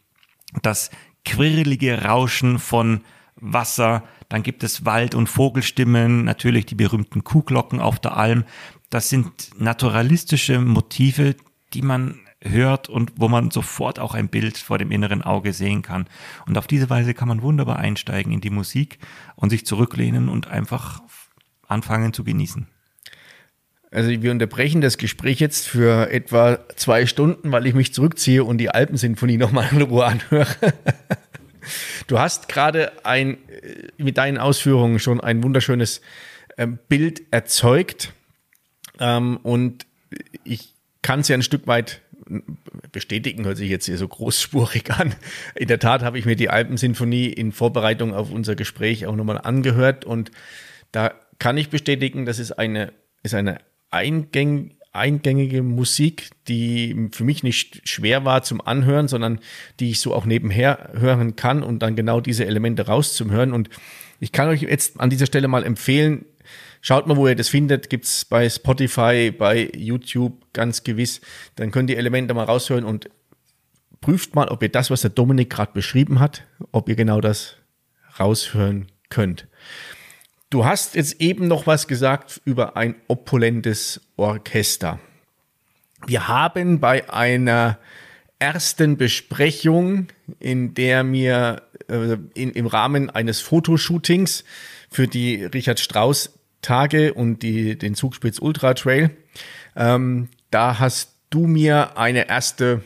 das 0.62 0.90
quirlige 1.24 2.02
Rauschen 2.04 2.58
von 2.58 3.02
Wasser, 3.52 4.02
dann 4.28 4.42
gibt 4.42 4.64
es 4.64 4.84
Wald- 4.84 5.14
und 5.14 5.28
Vogelstimmen, 5.28 6.24
natürlich 6.24 6.66
die 6.66 6.74
berühmten 6.74 7.24
Kuhglocken 7.24 7.80
auf 7.80 7.98
der 7.98 8.16
Alm. 8.16 8.44
Das 8.90 9.08
sind 9.08 9.50
naturalistische 9.58 10.60
Motive, 10.60 11.36
die 11.74 11.82
man 11.82 12.20
hört 12.42 12.88
und 12.88 13.12
wo 13.16 13.28
man 13.28 13.50
sofort 13.50 13.98
auch 13.98 14.14
ein 14.14 14.28
Bild 14.28 14.58
vor 14.58 14.78
dem 14.78 14.92
inneren 14.92 15.22
Auge 15.22 15.52
sehen 15.52 15.82
kann. 15.82 16.06
Und 16.46 16.58
auf 16.58 16.66
diese 16.66 16.90
Weise 16.90 17.14
kann 17.14 17.28
man 17.28 17.42
wunderbar 17.42 17.78
einsteigen 17.78 18.32
in 18.32 18.40
die 18.40 18.50
Musik 18.50 18.98
und 19.36 19.50
sich 19.50 19.66
zurücklehnen 19.66 20.28
und 20.28 20.46
einfach 20.46 21.00
anfangen 21.66 22.12
zu 22.12 22.24
genießen. 22.24 22.66
Also 23.90 24.10
wir 24.10 24.30
unterbrechen 24.30 24.80
das 24.80 24.98
Gespräch 24.98 25.40
jetzt 25.40 25.68
für 25.68 26.10
etwa 26.10 26.58
zwei 26.76 27.06
Stunden, 27.06 27.52
weil 27.52 27.66
ich 27.66 27.74
mich 27.74 27.94
zurückziehe 27.94 28.44
und 28.44 28.58
die 28.58 28.70
Alpensinfonie 28.70 29.38
nochmal 29.38 29.68
in 29.70 29.80
Ruhe 29.82 30.04
anhöre. 30.04 30.46
Du 32.06 32.18
hast 32.18 32.48
gerade 32.48 33.04
ein, 33.04 33.38
äh, 33.48 33.88
mit 33.98 34.18
deinen 34.18 34.38
Ausführungen 34.38 34.98
schon 34.98 35.20
ein 35.20 35.42
wunderschönes 35.42 36.00
ähm, 36.56 36.78
Bild 36.88 37.22
erzeugt. 37.30 38.12
Ähm, 38.98 39.38
und 39.42 39.86
ich 40.44 40.74
kann 41.02 41.20
es 41.20 41.28
ja 41.28 41.36
ein 41.36 41.42
Stück 41.42 41.66
weit 41.66 42.00
bestätigen, 42.92 43.44
hört 43.44 43.56
sich 43.56 43.70
jetzt 43.70 43.86
hier 43.86 43.98
so 43.98 44.08
großspurig 44.08 44.90
an. 44.90 45.14
In 45.54 45.68
der 45.68 45.78
Tat 45.78 46.02
habe 46.02 46.18
ich 46.18 46.24
mir 46.24 46.36
die 46.36 46.50
Alpensinfonie 46.50 47.26
in 47.26 47.52
Vorbereitung 47.52 48.14
auf 48.14 48.30
unser 48.30 48.56
Gespräch 48.56 49.06
auch 49.06 49.16
nochmal 49.16 49.38
angehört 49.38 50.04
und 50.04 50.30
da 50.92 51.14
kann 51.38 51.56
ich 51.56 51.68
bestätigen, 51.68 52.26
das 52.26 52.38
ist 52.38 52.52
eine, 52.52 52.92
ist 53.22 53.34
eine 53.34 53.58
eingäng, 53.90 54.75
eingängige 54.96 55.62
Musik, 55.62 56.30
die 56.48 57.08
für 57.12 57.24
mich 57.24 57.42
nicht 57.42 57.88
schwer 57.88 58.24
war 58.24 58.42
zum 58.42 58.60
Anhören, 58.60 59.08
sondern 59.08 59.40
die 59.80 59.90
ich 59.90 60.00
so 60.00 60.14
auch 60.14 60.24
nebenher 60.24 60.90
hören 60.94 61.36
kann 61.36 61.62
und 61.62 61.80
dann 61.80 61.96
genau 61.96 62.20
diese 62.20 62.46
Elemente 62.46 62.86
rauszuhören. 62.86 63.52
Und 63.52 63.70
ich 64.20 64.32
kann 64.32 64.48
euch 64.48 64.62
jetzt 64.62 65.00
an 65.00 65.10
dieser 65.10 65.26
Stelle 65.26 65.48
mal 65.48 65.64
empfehlen, 65.64 66.24
schaut 66.80 67.06
mal, 67.06 67.16
wo 67.16 67.26
ihr 67.28 67.36
das 67.36 67.48
findet. 67.48 67.90
Gibt's 67.90 68.24
bei 68.24 68.48
Spotify, 68.48 69.30
bei 69.30 69.70
YouTube 69.76 70.52
ganz 70.52 70.84
gewiss. 70.84 71.20
Dann 71.56 71.70
könnt 71.70 71.90
ihr 71.90 71.98
Elemente 71.98 72.34
mal 72.34 72.44
raushören 72.44 72.84
und 72.84 73.08
prüft 74.00 74.34
mal, 74.34 74.48
ob 74.48 74.62
ihr 74.62 74.68
das, 74.68 74.90
was 74.90 75.00
der 75.00 75.10
Dominik 75.10 75.50
gerade 75.50 75.72
beschrieben 75.72 76.20
hat, 76.20 76.44
ob 76.72 76.88
ihr 76.88 76.96
genau 76.96 77.20
das 77.20 77.56
raushören 78.18 78.86
könnt. 79.08 79.46
Du 80.48 80.64
hast 80.64 80.94
jetzt 80.94 81.20
eben 81.20 81.48
noch 81.48 81.66
was 81.66 81.88
gesagt 81.88 82.40
über 82.44 82.76
ein 82.76 82.94
opulentes 83.08 84.00
Orchester. 84.16 85.00
Wir 86.06 86.28
haben 86.28 86.78
bei 86.78 87.10
einer 87.10 87.78
ersten 88.38 88.96
Besprechung, 88.96 90.06
in 90.38 90.74
der 90.74 91.02
mir 91.02 91.62
äh, 91.88 92.16
in, 92.34 92.52
im 92.52 92.66
Rahmen 92.66 93.10
eines 93.10 93.40
Fotoshootings 93.40 94.44
für 94.88 95.08
die 95.08 95.44
Richard 95.44 95.80
Strauss 95.80 96.38
Tage 96.62 97.14
und 97.14 97.42
die, 97.42 97.76
den 97.76 97.96
Zugspitz 97.96 98.38
Ultra 98.38 98.74
Trail, 98.74 99.10
ähm, 99.74 100.28
da 100.52 100.78
hast 100.78 101.16
du 101.30 101.48
mir 101.48 101.96
eine 101.98 102.28
erste 102.28 102.82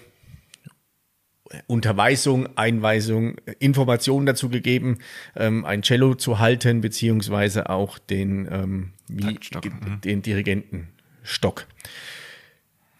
Unterweisung, 1.66 2.56
Einweisung, 2.56 3.36
Informationen 3.58 4.26
dazu 4.26 4.48
gegeben, 4.48 4.98
ähm, 5.34 5.64
ein 5.64 5.82
Cello 5.82 6.14
zu 6.14 6.38
halten, 6.38 6.80
beziehungsweise 6.80 7.68
auch 7.68 7.98
den, 7.98 8.48
ähm, 8.50 8.92
wie, 9.08 9.38
mhm. 9.64 10.00
den 10.04 10.22
Dirigentenstock. 10.22 11.66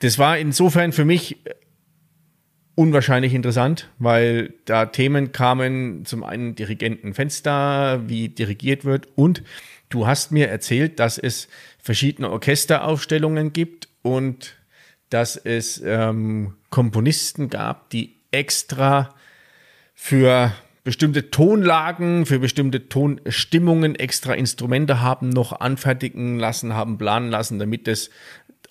Das 0.00 0.18
war 0.18 0.38
insofern 0.38 0.92
für 0.92 1.04
mich 1.04 1.38
unwahrscheinlich 2.74 3.34
interessant, 3.34 3.90
weil 3.98 4.54
da 4.64 4.86
Themen 4.86 5.32
kamen, 5.32 6.04
zum 6.04 6.24
einen 6.24 6.54
Dirigentenfenster, 6.54 8.08
wie 8.08 8.30
dirigiert 8.30 8.84
wird 8.84 9.06
und 9.14 9.44
du 9.90 10.06
hast 10.06 10.32
mir 10.32 10.48
erzählt, 10.48 10.98
dass 10.98 11.18
es 11.18 11.48
verschiedene 11.78 12.30
Orchesteraufstellungen 12.30 13.52
gibt 13.52 13.88
und 14.02 14.56
dass 15.10 15.36
es 15.36 15.82
ähm, 15.84 16.54
Komponisten 16.70 17.50
gab, 17.50 17.90
die 17.90 18.19
extra 18.30 19.14
für 19.94 20.52
bestimmte 20.82 21.30
Tonlagen, 21.30 22.26
für 22.26 22.38
bestimmte 22.38 22.88
Tonstimmungen 22.88 23.94
extra 23.94 24.34
Instrumente 24.34 25.00
haben 25.00 25.28
noch 25.28 25.60
anfertigen 25.60 26.38
lassen, 26.38 26.74
haben 26.74 26.98
planen 26.98 27.30
lassen, 27.30 27.58
damit 27.58 27.86
das 27.86 28.10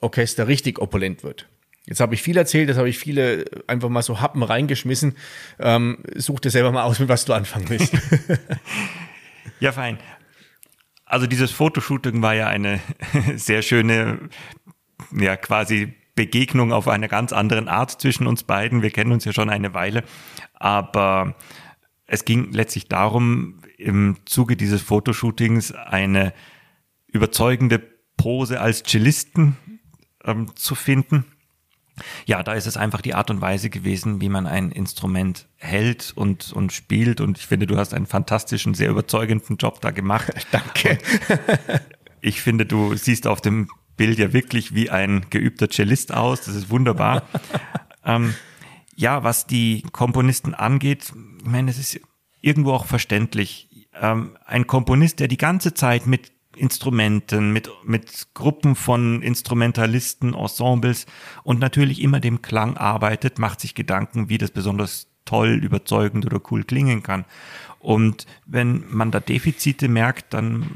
Orchester 0.02 0.48
richtig 0.48 0.80
opulent 0.80 1.24
wird. 1.24 1.48
Jetzt 1.86 2.00
habe 2.00 2.14
ich 2.14 2.22
viel 2.22 2.38
erzählt, 2.38 2.70
das 2.70 2.78
habe 2.78 2.90
ich 2.90 3.00
viele 3.00 3.46
einfach 3.68 3.90
mal 3.90 4.04
so 4.04 4.22
Happen 4.22 4.44
reingeschmissen. 4.44 5.16
Ähm, 5.60 6.04
such 6.16 6.40
dir 6.40 6.52
selber 6.52 6.72
mal 6.72 6.84
aus, 6.84 7.00
mit 7.00 7.10
was 7.10 7.26
du 7.26 7.34
anfangen 7.34 7.70
willst. 7.70 7.94
ja, 9.60 9.72
fein. 9.72 9.98
Also 11.06 11.26
dieses 11.26 11.52
Fotoshooting 11.52 12.22
war 12.22 12.36
ja 12.36 12.48
eine 12.48 12.80
sehr 13.36 13.64
schöne, 13.64 14.30
ja 15.12 15.36
quasi 15.36 15.96
Begegnung 16.20 16.74
auf 16.74 16.90
einer 16.90 17.08
ganz 17.08 17.32
anderen 17.32 17.70
Art 17.70 18.02
zwischen 18.02 18.28
uns 18.28 18.44
beiden. 18.44 18.82
Wir 18.82 18.92
kennen 18.92 19.14
uns 19.14 19.24
ja 19.24 19.32
schon 19.32 19.50
eine 19.50 19.74
Weile, 19.74 20.04
aber 20.54 21.34
es 22.08 22.26
ging 22.26 22.52
letztlich 22.52 22.90
darum, 22.90 23.62
im 23.78 24.18
Zuge 24.26 24.58
dieses 24.58 24.82
Fotoshootings 24.82 25.72
eine 25.72 26.34
überzeugende 27.08 27.80
Pose 28.18 28.60
als 28.60 28.84
Cellisten 28.84 29.56
ähm, 30.26 30.54
zu 30.58 30.76
finden 30.76 31.24
ja, 32.26 32.44
da 32.44 32.54
ist 32.54 32.68
es 32.68 32.78
einfach 32.78 33.02
die 33.02 33.14
Art 33.14 33.30
und 33.30 33.42
Weise 33.42 33.70
gewesen, 33.70 34.22
wie 34.22 34.30
man 34.30 34.48
ein 34.48 34.72
Instrument 34.72 35.48
hält 35.58 36.14
und, 36.16 36.54
und 36.54 36.72
spielt. 36.72 37.22
Und 37.22 37.38
ich 37.38 37.48
finde, 37.48 37.68
du 37.68 37.78
hast 37.78 37.94
einen 37.94 38.06
fantastischen, 38.06 38.74
sehr 38.74 38.90
überzeugenden 38.90 39.58
Job 39.58 39.82
da 39.82 39.92
gemacht. 39.92 40.32
Danke. 40.52 40.98
ich 42.22 42.42
finde, 42.42 42.66
du 42.66 42.96
siehst 42.96 43.28
auf 43.28 43.42
dem 43.42 43.70
Bild 44.00 44.18
ja 44.18 44.32
wirklich 44.32 44.74
wie 44.74 44.90
ein 44.90 45.26
geübter 45.30 45.70
Cellist 45.70 46.14
aus. 46.14 46.42
Das 46.42 46.56
ist 46.56 46.70
wunderbar. 46.70 47.24
ähm, 48.06 48.34
ja, 48.96 49.26
was 49.26 49.46
die 49.46 49.84
Komponisten 49.92 50.54
angeht, 50.54 51.12
ich 51.40 51.46
meine, 51.46 51.70
es 51.70 51.78
ist 51.78 52.00
irgendwo 52.40 52.72
auch 52.72 52.86
verständlich. 52.86 53.70
Ähm, 53.94 54.38
ein 54.46 54.68
Komponist, 54.68 55.20
der 55.20 55.28
die 55.28 55.38
ganze 55.38 55.74
Zeit 55.74 56.08
mit 56.08 56.32
Instrumenten, 56.56 57.52
mit, 57.52 57.70
mit 57.84 58.30
Gruppen 58.34 58.76
von 58.76 59.22
Instrumentalisten, 59.22 60.34
Ensembles 60.34 61.06
und 61.44 61.60
natürlich 61.60 62.02
immer 62.02 62.22
dem 62.22 62.42
Klang 62.42 62.78
arbeitet, 62.78 63.38
macht 63.38 63.60
sich 63.60 63.76
Gedanken, 63.76 64.30
wie 64.30 64.38
das 64.38 64.52
besonders 64.52 65.08
toll, 65.26 65.60
überzeugend 65.62 66.26
oder 66.26 66.40
cool 66.52 66.64
klingen 66.64 67.04
kann. 67.04 67.26
Und 67.80 68.26
wenn 68.46 68.86
man 68.90 69.12
da 69.12 69.20
Defizite 69.20 69.90
merkt, 69.90 70.34
dann, 70.34 70.70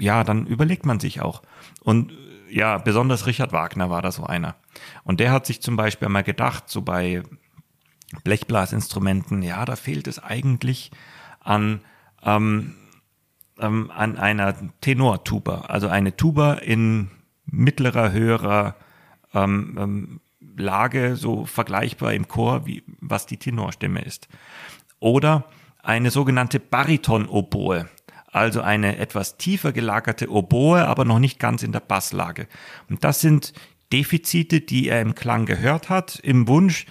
ja, 0.00 0.24
dann 0.24 0.46
überlegt 0.46 0.86
man 0.86 0.98
sich 0.98 1.22
auch. 1.22 1.42
Und 1.86 2.12
ja, 2.50 2.78
besonders 2.78 3.26
Richard 3.26 3.52
Wagner 3.52 3.90
war 3.90 4.02
da 4.02 4.10
so 4.10 4.24
einer. 4.24 4.56
Und 5.04 5.20
der 5.20 5.30
hat 5.30 5.46
sich 5.46 5.62
zum 5.62 5.76
Beispiel 5.76 6.08
mal 6.08 6.24
gedacht, 6.24 6.64
so 6.66 6.82
bei 6.82 7.22
Blechblasinstrumenten, 8.24 9.40
ja, 9.40 9.64
da 9.64 9.76
fehlt 9.76 10.08
es 10.08 10.18
eigentlich 10.18 10.90
an, 11.38 11.80
ähm, 12.24 12.74
ähm, 13.60 13.92
an 13.92 14.18
einer 14.18 14.56
Tenortuba, 14.80 15.60
also 15.68 15.86
eine 15.86 16.16
Tuba 16.16 16.54
in 16.54 17.08
mittlerer, 17.44 18.10
höherer 18.10 18.74
ähm, 19.32 19.76
ähm, 19.78 20.20
Lage, 20.56 21.14
so 21.14 21.44
vergleichbar 21.44 22.14
im 22.14 22.26
Chor, 22.26 22.66
wie 22.66 22.82
was 23.00 23.26
die 23.26 23.36
Tenorstimme 23.36 24.02
ist. 24.02 24.26
Oder 24.98 25.44
eine 25.84 26.10
sogenannte 26.10 26.58
Bariton-Oboe, 26.58 27.88
also 28.36 28.60
eine 28.60 28.98
etwas 28.98 29.36
tiefer 29.38 29.72
gelagerte 29.72 30.30
Oboe, 30.30 30.86
aber 30.86 31.04
noch 31.04 31.18
nicht 31.18 31.38
ganz 31.38 31.62
in 31.62 31.72
der 31.72 31.80
Basslage. 31.80 32.46
Und 32.88 33.02
das 33.02 33.20
sind 33.20 33.52
Defizite, 33.92 34.60
die 34.60 34.88
er 34.88 35.00
im 35.00 35.14
Klang 35.14 35.46
gehört 35.46 35.88
hat, 35.88 36.20
im 36.22 36.46
Wunsch, 36.46 36.86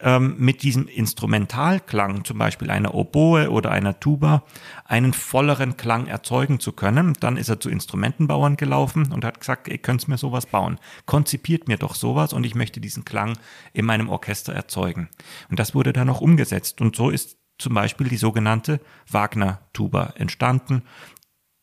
ähm, 0.00 0.36
mit 0.38 0.62
diesem 0.62 0.86
Instrumentalklang, 0.86 2.24
zum 2.24 2.38
Beispiel 2.38 2.70
einer 2.70 2.94
Oboe 2.94 3.50
oder 3.50 3.72
einer 3.72 3.98
Tuba, 3.98 4.44
einen 4.84 5.12
volleren 5.12 5.76
Klang 5.76 6.06
erzeugen 6.06 6.60
zu 6.60 6.72
können. 6.72 7.14
Dann 7.20 7.36
ist 7.36 7.48
er 7.48 7.58
zu 7.58 7.68
Instrumentenbauern 7.68 8.56
gelaufen 8.56 9.12
und 9.12 9.24
hat 9.24 9.40
gesagt, 9.40 9.66
ihr 9.68 9.78
könnt 9.78 10.06
mir 10.06 10.18
sowas 10.18 10.46
bauen. 10.46 10.78
Konzipiert 11.06 11.66
mir 11.66 11.78
doch 11.78 11.94
sowas 11.94 12.32
und 12.32 12.44
ich 12.44 12.54
möchte 12.54 12.80
diesen 12.80 13.04
Klang 13.04 13.38
in 13.72 13.84
meinem 13.86 14.08
Orchester 14.08 14.52
erzeugen. 14.52 15.08
Und 15.50 15.58
das 15.58 15.74
wurde 15.74 15.92
dann 15.92 16.10
auch 16.10 16.20
umgesetzt. 16.20 16.80
Und 16.80 16.94
so 16.94 17.10
ist 17.10 17.37
zum 17.58 17.74
Beispiel 17.74 18.08
die 18.08 18.16
sogenannte 18.16 18.80
Wagner-Tuba 19.10 20.14
entstanden. 20.16 20.82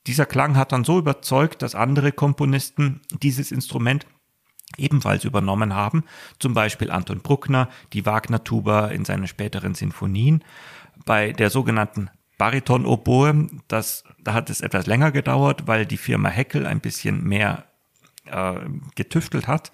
Dieser 0.08 0.26
Klang 0.26 0.56
hat 0.56 0.72
dann 0.72 0.84
so 0.84 1.00
überzeugt, 1.00 1.62
dass 1.62 1.74
andere 1.74 2.12
Komponisten 2.12 3.02
dieses 3.22 3.52
Instrument 3.52 4.06
ebenfalls 4.78 5.24
übernommen 5.24 5.74
haben, 5.74 6.04
zum 6.40 6.54
Beispiel 6.54 6.92
Anton 6.92 7.22
Bruckner, 7.22 7.70
die 7.94 8.06
Wagner-Tuba 8.06 8.88
in 8.88 9.06
seinen 9.06 9.28
späteren 9.28 9.74
Sinfonien. 9.74 10.44
Bei 11.06 11.32
der 11.32 11.50
sogenannten 11.50 12.10
Bariton-Oboe, 12.38 13.48
das, 13.68 14.04
da 14.20 14.34
hat 14.34 14.50
es 14.50 14.62
etwas 14.62 14.88
länger 14.88 15.12
gedauert, 15.12 15.68
weil 15.68 15.86
die 15.86 15.98
Firma 15.98 16.30
Heckel 16.30 16.66
ein 16.66 16.82
bisschen 16.82 17.24
mehr 17.24 17.66
äh, 18.26 18.56
getüftelt 18.96 19.48
hat. 19.48 19.72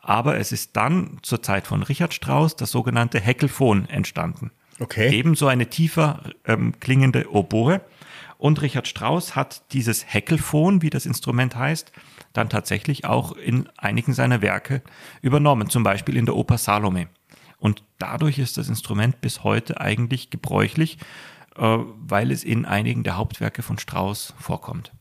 Aber 0.00 0.38
es 0.38 0.52
ist 0.52 0.76
dann 0.76 1.18
zur 1.22 1.42
Zeit 1.42 1.66
von 1.66 1.82
Richard 1.82 2.14
Strauss 2.14 2.56
das 2.56 2.70
sogenannte 2.70 3.20
Heckelphon 3.20 3.86
entstanden. 3.88 4.52
Okay. 4.80 5.10
Ebenso 5.12 5.46
eine 5.46 5.68
tiefer 5.68 6.22
ähm, 6.44 6.78
klingende 6.80 7.32
Oboe. 7.32 7.80
Und 8.38 8.62
Richard 8.62 8.86
Strauss 8.86 9.34
hat 9.34 9.72
dieses 9.72 10.12
Heckelphon, 10.12 10.80
wie 10.80 10.90
das 10.90 11.06
Instrument 11.06 11.56
heißt, 11.56 11.90
dann 12.32 12.48
tatsächlich 12.48 13.04
auch 13.04 13.32
in 13.32 13.68
einigen 13.76 14.12
seiner 14.12 14.42
Werke 14.42 14.82
übernommen, 15.22 15.68
zum 15.68 15.82
Beispiel 15.82 16.16
in 16.16 16.24
der 16.24 16.36
Oper 16.36 16.56
Salome. 16.56 17.08
Und 17.58 17.82
dadurch 17.98 18.38
ist 18.38 18.56
das 18.56 18.68
Instrument 18.68 19.20
bis 19.20 19.42
heute 19.42 19.80
eigentlich 19.80 20.30
gebräuchlich, 20.30 20.98
äh, 21.56 21.62
weil 21.62 22.30
es 22.30 22.44
in 22.44 22.64
einigen 22.64 23.02
der 23.02 23.16
Hauptwerke 23.16 23.62
von 23.62 23.78
Strauss 23.78 24.34
vorkommt. 24.38 24.92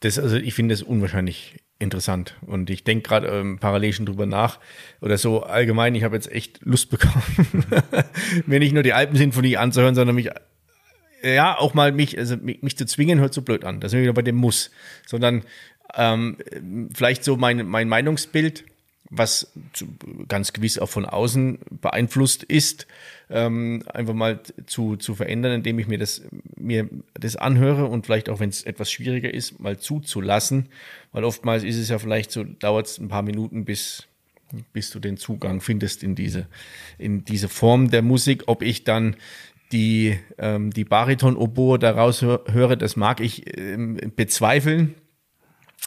Das, 0.00 0.18
also 0.18 0.36
ich 0.36 0.54
finde 0.54 0.74
das 0.74 0.82
unwahrscheinlich 0.82 1.61
interessant. 1.82 2.36
Und 2.46 2.70
ich 2.70 2.84
denke 2.84 3.08
gerade 3.08 3.28
ähm, 3.28 3.58
parallel 3.58 3.92
schon 3.92 4.06
drüber 4.06 4.26
nach 4.26 4.58
oder 5.00 5.18
so 5.18 5.42
allgemein, 5.42 5.94
ich 5.94 6.04
habe 6.04 6.16
jetzt 6.16 6.30
echt 6.30 6.60
Lust 6.62 6.90
bekommen, 6.90 7.66
mir 8.46 8.58
nicht 8.58 8.72
nur 8.72 8.82
die 8.82 8.92
Alpensinfonie 8.92 9.56
anzuhören, 9.56 9.94
sondern 9.94 10.14
mich 10.14 10.30
ja 11.22 11.58
auch 11.58 11.74
mal 11.74 11.92
mich, 11.92 12.18
also 12.18 12.36
mich, 12.36 12.62
mich 12.62 12.76
zu 12.76 12.86
zwingen, 12.86 13.20
hört 13.20 13.34
so 13.34 13.42
blöd 13.42 13.64
an. 13.64 13.80
Das 13.80 13.90
sind 13.90 13.98
wir 13.98 14.04
wieder 14.04 14.14
bei 14.14 14.22
dem 14.22 14.36
Muss. 14.36 14.70
Sondern 15.06 15.42
ähm, 15.94 16.38
vielleicht 16.94 17.24
so 17.24 17.36
mein, 17.36 17.66
mein 17.66 17.88
Meinungsbild, 17.88 18.64
was 19.14 19.52
ganz 20.26 20.54
gewiss 20.54 20.78
auch 20.78 20.88
von 20.88 21.04
außen 21.04 21.58
beeinflusst 21.82 22.44
ist, 22.44 22.86
ähm, 23.28 23.82
einfach 23.92 24.14
mal 24.14 24.40
zu, 24.66 24.96
zu 24.96 25.14
verändern, 25.14 25.52
indem 25.52 25.78
ich 25.78 25.86
mir 25.86 25.98
das, 25.98 26.22
mir 26.56 26.88
das 27.12 27.36
anhöre 27.36 27.86
und 27.86 28.06
vielleicht 28.06 28.30
auch, 28.30 28.40
wenn 28.40 28.48
es 28.48 28.62
etwas 28.62 28.90
schwieriger 28.90 29.32
ist, 29.32 29.60
mal 29.60 29.78
zuzulassen. 29.78 30.70
Weil 31.12 31.24
oftmals 31.24 31.62
ist 31.62 31.76
es 31.76 31.90
ja 31.90 31.98
vielleicht 31.98 32.32
so, 32.32 32.42
dauert 32.42 32.86
es 32.86 32.98
ein 32.98 33.08
paar 33.08 33.22
Minuten, 33.22 33.66
bis, 33.66 34.08
bis 34.72 34.90
du 34.90 34.98
den 34.98 35.18
Zugang 35.18 35.60
findest 35.60 36.02
in 36.02 36.14
diese, 36.14 36.46
in 36.96 37.26
diese 37.26 37.50
Form 37.50 37.90
der 37.90 38.02
Musik. 38.02 38.44
Ob 38.46 38.62
ich 38.62 38.84
dann 38.84 39.16
die, 39.72 40.18
ähm, 40.38 40.70
die 40.70 40.84
Bariton-Oboe 40.84 41.78
daraus 41.78 42.22
höre, 42.22 42.76
das 42.76 42.96
mag 42.96 43.20
ich 43.20 43.58
ähm, 43.58 43.98
bezweifeln. 44.16 44.94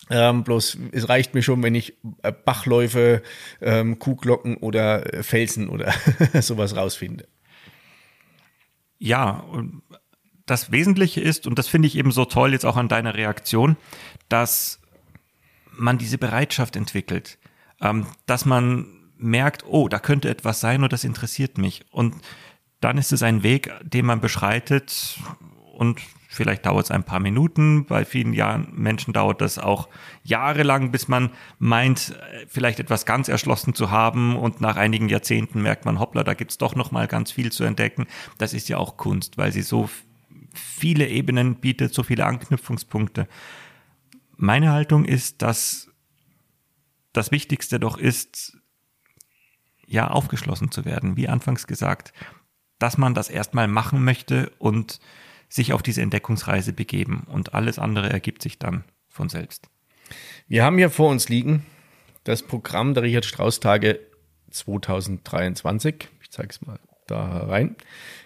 Ähm, 0.10 0.44
bloß 0.44 0.78
es 0.92 1.10
reicht 1.10 1.34
mir 1.34 1.42
schon, 1.42 1.64
wenn 1.64 1.74
ich 1.74 1.98
äh, 2.22 2.32
Bachläufe, 2.32 3.24
ähm, 3.62 3.98
Kuhglocken 3.98 4.58
oder 4.58 5.14
äh, 5.14 5.24
Felsen 5.24 5.68
oder 5.68 5.94
sowas 6.42 6.76
rausfinde. 6.76 7.28
Ja, 9.00 9.32
und 9.32 9.82
das 10.46 10.72
Wesentliche 10.72 11.22
ist, 11.22 11.48
und 11.48 11.58
das 11.58 11.68
finde 11.68 11.88
ich 11.88 11.98
eben 11.98 12.12
so 12.12 12.26
toll 12.26 12.54
jetzt 12.54 12.66
auch 12.66 12.78
an 12.78 12.88
deiner 12.88 13.16
Reaktion, 13.16 13.78
dass 14.30 14.80
man 15.72 15.98
diese 15.98 16.18
Bereitschaft 16.18 16.76
entwickelt, 16.76 17.40
ähm, 17.82 18.06
dass 18.28 18.46
man 18.46 18.88
merkt, 19.18 19.66
oh, 19.66 19.88
da 19.88 20.00
könnte 20.00 20.30
etwas 20.30 20.60
sein 20.60 20.84
und 20.84 20.94
das 20.94 21.04
interessiert 21.04 21.58
mich. 21.58 21.86
Und 21.92 22.16
dann 22.80 22.98
ist 22.98 23.12
es 23.12 23.24
ein 23.24 23.44
Weg, 23.44 23.72
den 23.82 24.06
man 24.06 24.22
beschreitet 24.22 25.20
und 25.74 26.00
vielleicht 26.36 26.66
dauert 26.66 26.86
es 26.86 26.92
ein 26.92 27.04
paar 27.04 27.20
Minuten. 27.20 27.86
Bei 27.86 28.06
vielen 28.06 28.34
Jahren 28.34 28.68
Menschen 28.74 29.14
dauert 29.14 29.42
das 29.42 29.58
auch 29.58 29.90
jahrelang, 30.24 30.92
bis 30.92 31.08
man 31.08 31.32
meint, 31.60 32.14
vielleicht 32.48 32.80
etwas 32.80 33.06
ganz 33.06 33.28
erschlossen 33.28 33.74
zu 33.74 33.90
haben 33.92 34.36
und 34.36 34.62
nach 34.62 34.76
einigen 34.76 35.10
Jahrzehnten 35.10 35.62
merkt 35.62 35.86
man, 35.86 36.00
hoppla, 36.00 36.24
da 36.24 36.34
gibt's 36.34 36.58
doch 36.58 36.76
noch 36.76 36.92
mal 36.92 37.08
ganz 37.08 37.32
viel 37.32 37.52
zu 37.52 37.64
entdecken. 37.64 38.06
Das 38.38 38.54
ist 38.54 38.70
ja 38.70 38.78
auch 38.78 38.98
Kunst, 38.98 39.38
weil 39.38 39.52
sie 39.52 39.62
so 39.62 39.90
viele 40.54 41.08
Ebenen 41.08 41.56
bietet, 41.56 41.94
so 41.94 42.04
viele 42.04 42.26
Anknüpfungspunkte. 42.26 43.28
Meine 44.38 44.72
Haltung 44.72 45.06
ist, 45.06 45.42
dass 45.42 45.90
das 47.14 47.32
Wichtigste 47.32 47.80
doch 47.80 47.98
ist, 47.98 48.58
ja, 49.88 50.10
aufgeschlossen 50.10 50.72
zu 50.72 50.84
werden, 50.84 51.16
wie 51.16 51.30
anfangs 51.30 51.68
gesagt, 51.68 52.12
dass 52.80 52.98
man 52.98 53.14
das 53.14 53.30
erstmal 53.30 53.68
machen 53.68 54.04
möchte 54.04 54.52
und 54.58 55.00
sich 55.50 55.74
auf 55.74 55.84
diese 55.84 56.02
Entdeckungsreise 56.02 56.74
begeben 56.74 57.26
und 57.28 57.54
alles 57.54 57.80
andere 57.80 58.10
ergibt 58.10 58.42
sich 58.42 58.60
dann 58.60 58.84
von 59.08 59.30
selbst. 59.30 59.70
Wir 60.48 60.64
haben 60.64 60.78
hier 60.78 60.90
vor 60.90 61.10
uns 61.10 61.30
liegen 61.30 61.66
das 62.26 62.44
Programm 62.44 62.94
der 62.94 63.04
Richard 63.04 63.24
Strauss 63.24 63.60
Tage 63.62 64.00
2023. 64.52 66.10
Ich 66.22 66.32
zeige 66.32 66.50
es 66.50 66.62
mal 66.62 66.80
da 67.08 67.46
rein. 67.46 67.76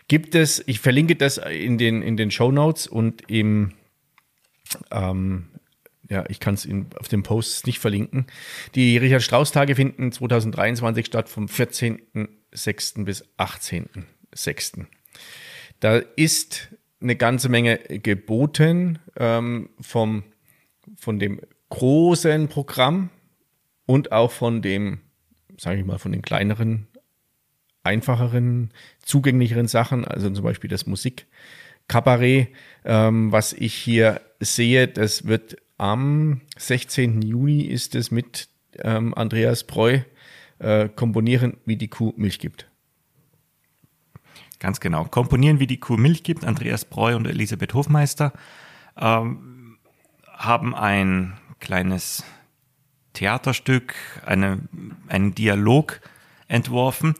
Gibt 0.08 0.36
es, 0.36 0.64
ich 0.66 0.80
verlinke 0.80 1.16
das 1.16 1.38
in 1.38 1.78
den, 1.78 2.02
in 2.02 2.18
den 2.18 2.32
Show 2.32 2.52
Notes 2.52 2.88
und 2.88 3.30
im, 3.30 3.74
ähm, 4.90 5.50
ja, 6.10 6.24
ich 6.30 6.40
kann 6.40 6.56
es 6.56 6.68
auf 6.98 7.10
dem 7.10 7.24
Post 7.24 7.68
nicht 7.68 7.80
verlinken. 7.80 8.26
Die 8.74 8.98
Richard 8.98 9.22
Strauss 9.22 9.52
Tage 9.52 9.76
finden 9.76 10.12
2023 10.12 11.06
statt 11.06 11.30
vom 11.30 11.46
14.06. 11.46 13.04
bis 13.04 13.26
18.06. 13.38 14.86
Da 15.82 15.98
ist 15.98 16.70
eine 17.02 17.16
ganze 17.16 17.50
Menge 17.50 17.78
geboten 17.78 19.00
ähm, 19.18 19.70
vom, 19.80 20.24
von 20.98 21.20
dem 21.20 21.40
großen 21.70 22.48
Programm 22.48 23.10
und 23.86 24.12
auch 24.12 24.32
von 24.32 24.62
dem, 24.62 25.00
sage 25.58 25.80
ich 25.80 25.86
mal, 25.86 25.98
von 25.98 26.12
den 26.12 26.22
kleineren, 26.22 26.88
einfacheren, 27.84 28.72
zugänglicheren 29.04 29.68
Sachen, 29.68 30.06
also 30.06 30.30
zum 30.30 30.44
Beispiel 30.44 30.70
das 30.70 30.86
Musikkabarett, 30.86 32.50
ähm, 32.86 33.32
was 33.32 33.54
ich 33.54 33.74
hier 33.74 34.22
sehe, 34.40 34.88
das 34.88 35.26
wird 35.26 35.58
am 35.78 36.42
16. 36.58 37.22
Juni 37.22 37.62
ist 37.62 37.96
es 37.96 38.12
mit 38.12 38.50
ähm, 38.78 39.14
Andreas 39.14 39.64
Breu 39.64 40.00
äh, 40.60 40.90
komponieren, 40.90 41.58
wie 41.66 41.78
die 41.78 41.88
Kuh 41.88 42.14
Milch 42.18 42.40
gibt. 42.40 42.69
Ganz 44.60 44.82
genau. 44.82 45.06
Komponieren, 45.06 45.60
wie 45.60 45.68
die 45.68 45.80
Kuh 45.80 45.98
Milch 45.98 46.24
gibt. 46.24 46.44
Andreas 46.44 46.86
Breu 46.86 47.16
und 47.16 47.26
Elisabeth 47.26 47.74
Hofmeister 47.74 48.34
ähm, 48.98 49.78
haben 50.28 50.76
ein 50.76 51.38
kleines 51.60 52.24
Theaterstück, 53.14 53.96
eine, 54.26 54.60
einen 55.08 55.34
Dialog 55.34 56.02
entworfen, 56.48 57.16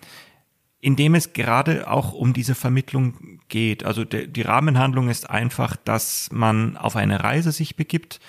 in 0.82 0.96
dem 0.96 1.16
es 1.16 1.34
gerade 1.34 1.90
auch 1.90 2.14
um 2.14 2.34
diese 2.34 2.56
Vermittlung 2.56 3.40
geht. 3.48 3.84
Also 3.84 4.06
de, 4.06 4.28
die 4.28 4.42
Rahmenhandlung 4.42 5.10
ist 5.10 5.30
einfach, 5.30 5.76
dass 5.76 6.30
man 6.32 6.78
auf 6.78 6.96
eine 6.96 7.24
Reise 7.24 7.52
sich 7.52 7.76
begibt 7.76 8.20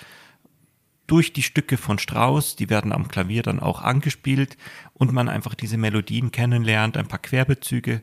durch 1.07 1.33
die 1.33 1.43
Stücke 1.43 1.75
von 1.75 1.99
Strauss, 1.99 2.55
die 2.55 2.69
werden 2.69 2.93
am 2.93 3.09
Klavier 3.09 3.43
dann 3.43 3.59
auch 3.59 3.81
angespielt 3.81 4.55
und 4.93 5.11
man 5.11 5.27
einfach 5.27 5.55
diese 5.55 5.77
Melodien 5.77 6.31
kennenlernt, 6.31 6.95
ein 6.95 7.07
paar 7.07 7.19
Querbezüge 7.19 8.01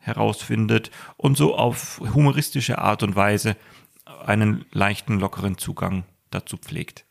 herausfindet 0.00 0.90
und 1.16 1.36
so 1.36 1.54
auf 1.54 2.00
humoristische 2.14 2.78
Art 2.78 3.02
und 3.02 3.16
Weise 3.16 3.56
einen 4.24 4.64
leichten, 4.72 5.20
lockeren 5.20 5.58
Zugang 5.58 6.04
dazu 6.30 6.56
pflegt. 6.56 7.04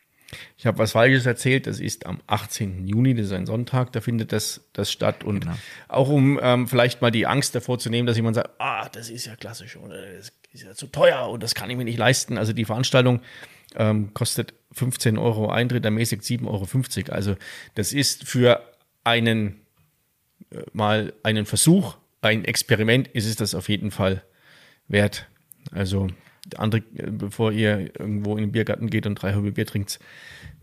Ich 0.56 0.66
habe 0.66 0.78
was 0.78 0.92
Falsches 0.92 1.26
erzählt, 1.26 1.66
das 1.66 1.80
ist 1.80 2.06
am 2.06 2.20
18. 2.26 2.86
Juni, 2.86 3.14
das 3.14 3.26
ist 3.26 3.32
ein 3.32 3.46
Sonntag, 3.46 3.92
da 3.92 4.00
findet 4.00 4.32
das, 4.32 4.60
das 4.72 4.92
statt. 4.92 5.24
Und 5.24 5.40
genau. 5.40 5.54
auch 5.88 6.08
um 6.08 6.38
ähm, 6.40 6.68
vielleicht 6.68 7.02
mal 7.02 7.10
die 7.10 7.26
Angst 7.26 7.54
davor 7.54 7.78
zu 7.78 7.90
nehmen, 7.90 8.06
dass 8.06 8.16
jemand 8.16 8.36
sagt, 8.36 8.50
ah, 8.58 8.88
das 8.88 9.10
ist 9.10 9.26
ja 9.26 9.34
klassisch 9.36 9.76
oder 9.76 10.00
das 10.16 10.32
ist 10.52 10.62
ja 10.62 10.74
zu 10.74 10.86
teuer 10.86 11.28
und 11.28 11.42
das 11.42 11.54
kann 11.54 11.70
ich 11.70 11.76
mir 11.76 11.84
nicht 11.84 11.98
leisten. 11.98 12.38
Also 12.38 12.52
die 12.52 12.64
Veranstaltung 12.64 13.20
ähm, 13.74 14.14
kostet 14.14 14.54
15 14.72 15.18
Euro 15.18 15.50
Eintritt, 15.50 15.84
ermäßigt 15.84 16.22
7,50 16.22 16.46
Euro. 16.46 17.12
Also 17.12 17.36
das 17.74 17.92
ist 17.92 18.24
für 18.24 18.62
einen 19.02 19.60
äh, 20.50 20.62
mal 20.72 21.12
einen 21.22 21.46
Versuch 21.46 21.96
ein 22.22 22.44
Experiment 22.44 23.08
ist 23.08 23.26
es 23.26 23.36
das 23.36 23.54
auf 23.54 23.68
jeden 23.68 23.90
Fall 23.90 24.22
wert. 24.88 25.26
Also 25.72 26.08
andere, 26.56 26.82
bevor 26.82 27.52
ihr 27.52 27.90
irgendwo 27.98 28.36
in 28.36 28.44
den 28.44 28.52
Biergarten 28.52 28.90
geht 28.90 29.06
und 29.06 29.16
drei 29.16 29.32
halbe 29.32 29.52
Bier 29.52 29.66
trinkt, 29.66 29.98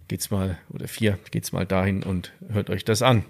geht's 0.07 0.31
mal, 0.31 0.57
oder 0.69 0.87
vier, 0.87 1.19
geht's 1.31 1.51
mal 1.51 1.65
dahin 1.65 2.03
und 2.03 2.33
hört 2.49 2.69
euch 2.69 2.85
das 2.85 3.01
an. 3.01 3.25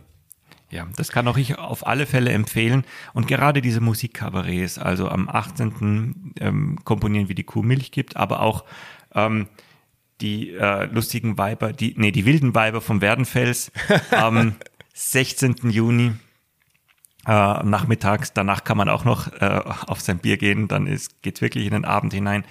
Ja, 0.69 0.87
das 0.97 1.11
kann 1.11 1.27
auch 1.29 1.37
ich 1.37 1.57
auf 1.57 1.87
alle 1.87 2.05
Fälle 2.05 2.31
empfehlen. 2.31 2.83
Und 3.13 3.27
gerade 3.27 3.61
diese 3.61 3.79
Musikkabarets, 3.79 4.77
also 4.77 5.07
am 5.07 5.29
18. 5.29 6.33
Ähm, 6.39 6.79
komponieren, 6.83 7.29
wie 7.29 7.35
die 7.35 7.45
Kuh 7.45 7.63
Milch 7.63 7.91
gibt, 7.91 8.17
aber 8.17 8.41
auch 8.41 8.65
ähm, 9.15 9.47
die 10.19 10.51
äh, 10.51 10.85
lustigen 10.85 11.37
Weiber, 11.37 11.71
die, 11.71 11.93
nee, 11.97 12.11
die 12.11 12.25
wilden 12.25 12.53
Weiber 12.53 12.81
vom 12.81 12.99
Werdenfels 13.01 13.71
am 14.11 14.55
16. 14.93 15.69
Juni 15.69 16.13
äh, 17.27 17.63
nachmittags. 17.63 18.33
Danach 18.33 18.63
kann 18.63 18.77
man 18.77 18.89
auch 18.89 19.03
noch 19.03 19.31
äh, 19.33 19.61
auf 19.87 19.99
sein 20.01 20.19
Bier 20.19 20.37
gehen, 20.37 20.67
dann 20.67 20.87
ist, 20.87 21.21
geht's 21.21 21.41
wirklich 21.41 21.65
in 21.65 21.73
den 21.73 21.85
Abend 21.85 22.13
hinein. 22.13 22.45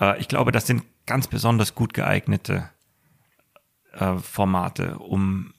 Äh, 0.00 0.18
ich 0.18 0.28
glaube, 0.28 0.50
das 0.50 0.66
sind 0.66 0.82
ganz 1.06 1.28
besonders 1.28 1.74
gut 1.74 1.92
geeignete 1.92 2.70
äh, 3.92 4.16
Formate, 4.16 4.98
um 4.98 5.52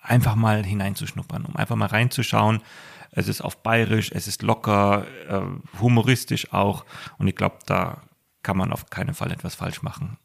einfach 0.00 0.36
mal 0.36 0.64
hineinzuschnuppern, 0.64 1.44
um 1.44 1.56
einfach 1.56 1.76
mal 1.76 1.86
reinzuschauen. 1.86 2.62
Es 3.10 3.28
ist 3.28 3.40
auf 3.40 3.62
bayerisch, 3.62 4.10
es 4.12 4.28
ist 4.28 4.42
locker, 4.42 5.06
äh, 5.28 5.40
humoristisch 5.80 6.52
auch. 6.52 6.84
Und 7.18 7.26
ich 7.26 7.36
glaube, 7.36 7.58
da 7.66 8.02
kann 8.42 8.56
man 8.56 8.72
auf 8.72 8.90
keinen 8.90 9.14
Fall 9.14 9.32
etwas 9.32 9.54
falsch 9.54 9.82
machen. 9.82 10.18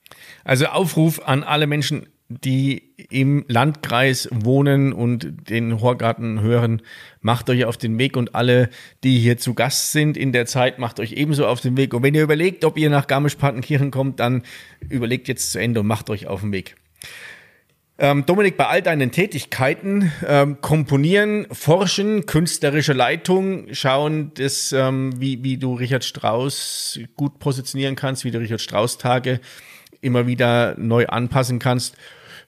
Also 0.43 0.67
Aufruf 0.67 1.19
an 1.25 1.43
alle 1.43 1.67
Menschen, 1.67 2.07
die 2.29 2.93
im 3.09 3.43
Landkreis 3.47 4.29
wohnen 4.31 4.93
und 4.93 5.49
den 5.49 5.81
Horgarten 5.81 6.41
hören, 6.41 6.83
macht 7.21 7.49
euch 7.49 7.65
auf 7.65 7.75
den 7.75 7.97
Weg 7.97 8.15
und 8.15 8.35
alle, 8.35 8.69
die 9.03 9.17
hier 9.17 9.37
zu 9.37 9.55
Gast 9.55 9.91
sind 9.91 10.15
in 10.15 10.31
der 10.31 10.45
Zeit, 10.45 10.77
macht 10.77 10.99
euch 10.99 11.13
ebenso 11.13 11.47
auf 11.47 11.59
den 11.59 11.75
Weg. 11.75 11.93
Und 11.95 12.03
wenn 12.03 12.13
ihr 12.13 12.21
überlegt, 12.21 12.65
ob 12.65 12.77
ihr 12.77 12.91
nach 12.91 13.07
Garmisch-Partenkirchen 13.07 13.89
kommt, 13.89 14.19
dann 14.19 14.43
überlegt 14.89 15.27
jetzt 15.27 15.51
zu 15.51 15.59
Ende 15.59 15.79
und 15.79 15.87
macht 15.87 16.11
euch 16.11 16.27
auf 16.27 16.41
den 16.41 16.51
Weg. 16.51 16.75
Ähm, 17.97 18.25
Dominik, 18.27 18.57
bei 18.57 18.67
all 18.67 18.83
deinen 18.83 19.11
Tätigkeiten, 19.11 20.11
ähm, 20.25 20.61
komponieren, 20.61 21.47
forschen, 21.51 22.27
künstlerische 22.27 22.93
Leitung, 22.93 23.73
schauen, 23.73 24.31
dass, 24.35 24.71
ähm, 24.71 25.19
wie, 25.19 25.43
wie 25.43 25.57
du 25.57 25.73
Richard 25.73 26.05
Strauss 26.05 26.99
gut 27.17 27.39
positionieren 27.39 27.95
kannst, 27.95 28.23
wie 28.23 28.31
du 28.31 28.37
Richard 28.37 28.61
Strauss 28.61 28.99
Tage 28.99 29.41
immer 29.99 30.27
wieder 30.27 30.75
neu 30.77 31.07
anpassen 31.07 31.57
kannst 31.57 31.97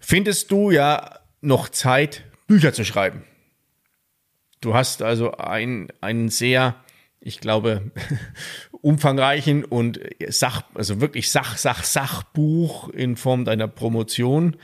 findest 0.01 0.51
du 0.51 0.71
ja 0.71 1.19
noch 1.39 1.69
Zeit, 1.69 2.25
Bücher 2.47 2.73
zu 2.73 2.83
schreiben. 2.83 3.23
Du 4.59 4.73
hast 4.73 5.01
also 5.01 5.31
ein, 5.31 5.87
einen 6.01 6.29
sehr, 6.29 6.75
ich 7.19 7.39
glaube, 7.39 7.91
umfangreichen 8.81 9.63
und 9.63 9.99
Sach, 10.29 10.63
also 10.73 11.01
wirklich 11.01 11.31
Sach, 11.31 11.57
Sach, 11.57 11.83
Sachbuch 11.83 12.89
in 12.89 13.15
Form 13.15 13.45
deiner 13.45 13.67
Promotion 13.67 14.57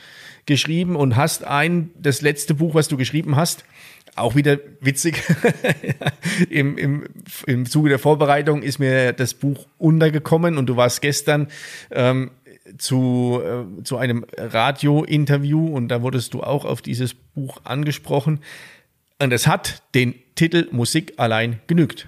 geschrieben 0.46 0.96
und 0.96 1.16
hast 1.16 1.44
ein, 1.44 1.92
das 1.98 2.22
letzte 2.22 2.54
Buch, 2.56 2.76
was 2.76 2.88
du 2.88 2.98
geschrieben 2.98 3.36
hast, 3.36 3.64
auch 4.16 4.36
wieder 4.36 4.58
witzig. 4.82 5.22
Im, 6.50 6.78
im, 6.78 7.06
Im 7.46 7.66
Zuge 7.66 7.90
der 7.90 8.00
Vorbereitung 8.00 8.64
ist 8.64 8.80
mir 8.80 9.14
das 9.14 9.34
Buch 9.34 9.66
untergekommen 9.78 10.58
und 10.58 10.68
du 10.68 10.76
warst 10.76 11.02
gestern 11.02 11.48
ähm, 11.92 12.32
zu, 12.78 13.42
äh, 13.44 13.84
zu 13.84 13.98
einem 13.98 14.26
Radio-Interview 14.36 15.68
und 15.68 15.90
da 15.90 16.02
wurdest 16.02 16.34
du 16.34 16.44
auch 16.44 16.66
auf 16.66 16.82
dieses 16.82 17.14
Buch 17.14 17.60
angesprochen. 17.64 18.40
Und 19.20 19.32
es 19.32 19.48
hat 19.48 19.84
den 19.96 20.16
Titel 20.36 20.68
Musik 20.72 21.14
allein 21.18 21.60
genügt. 21.68 22.08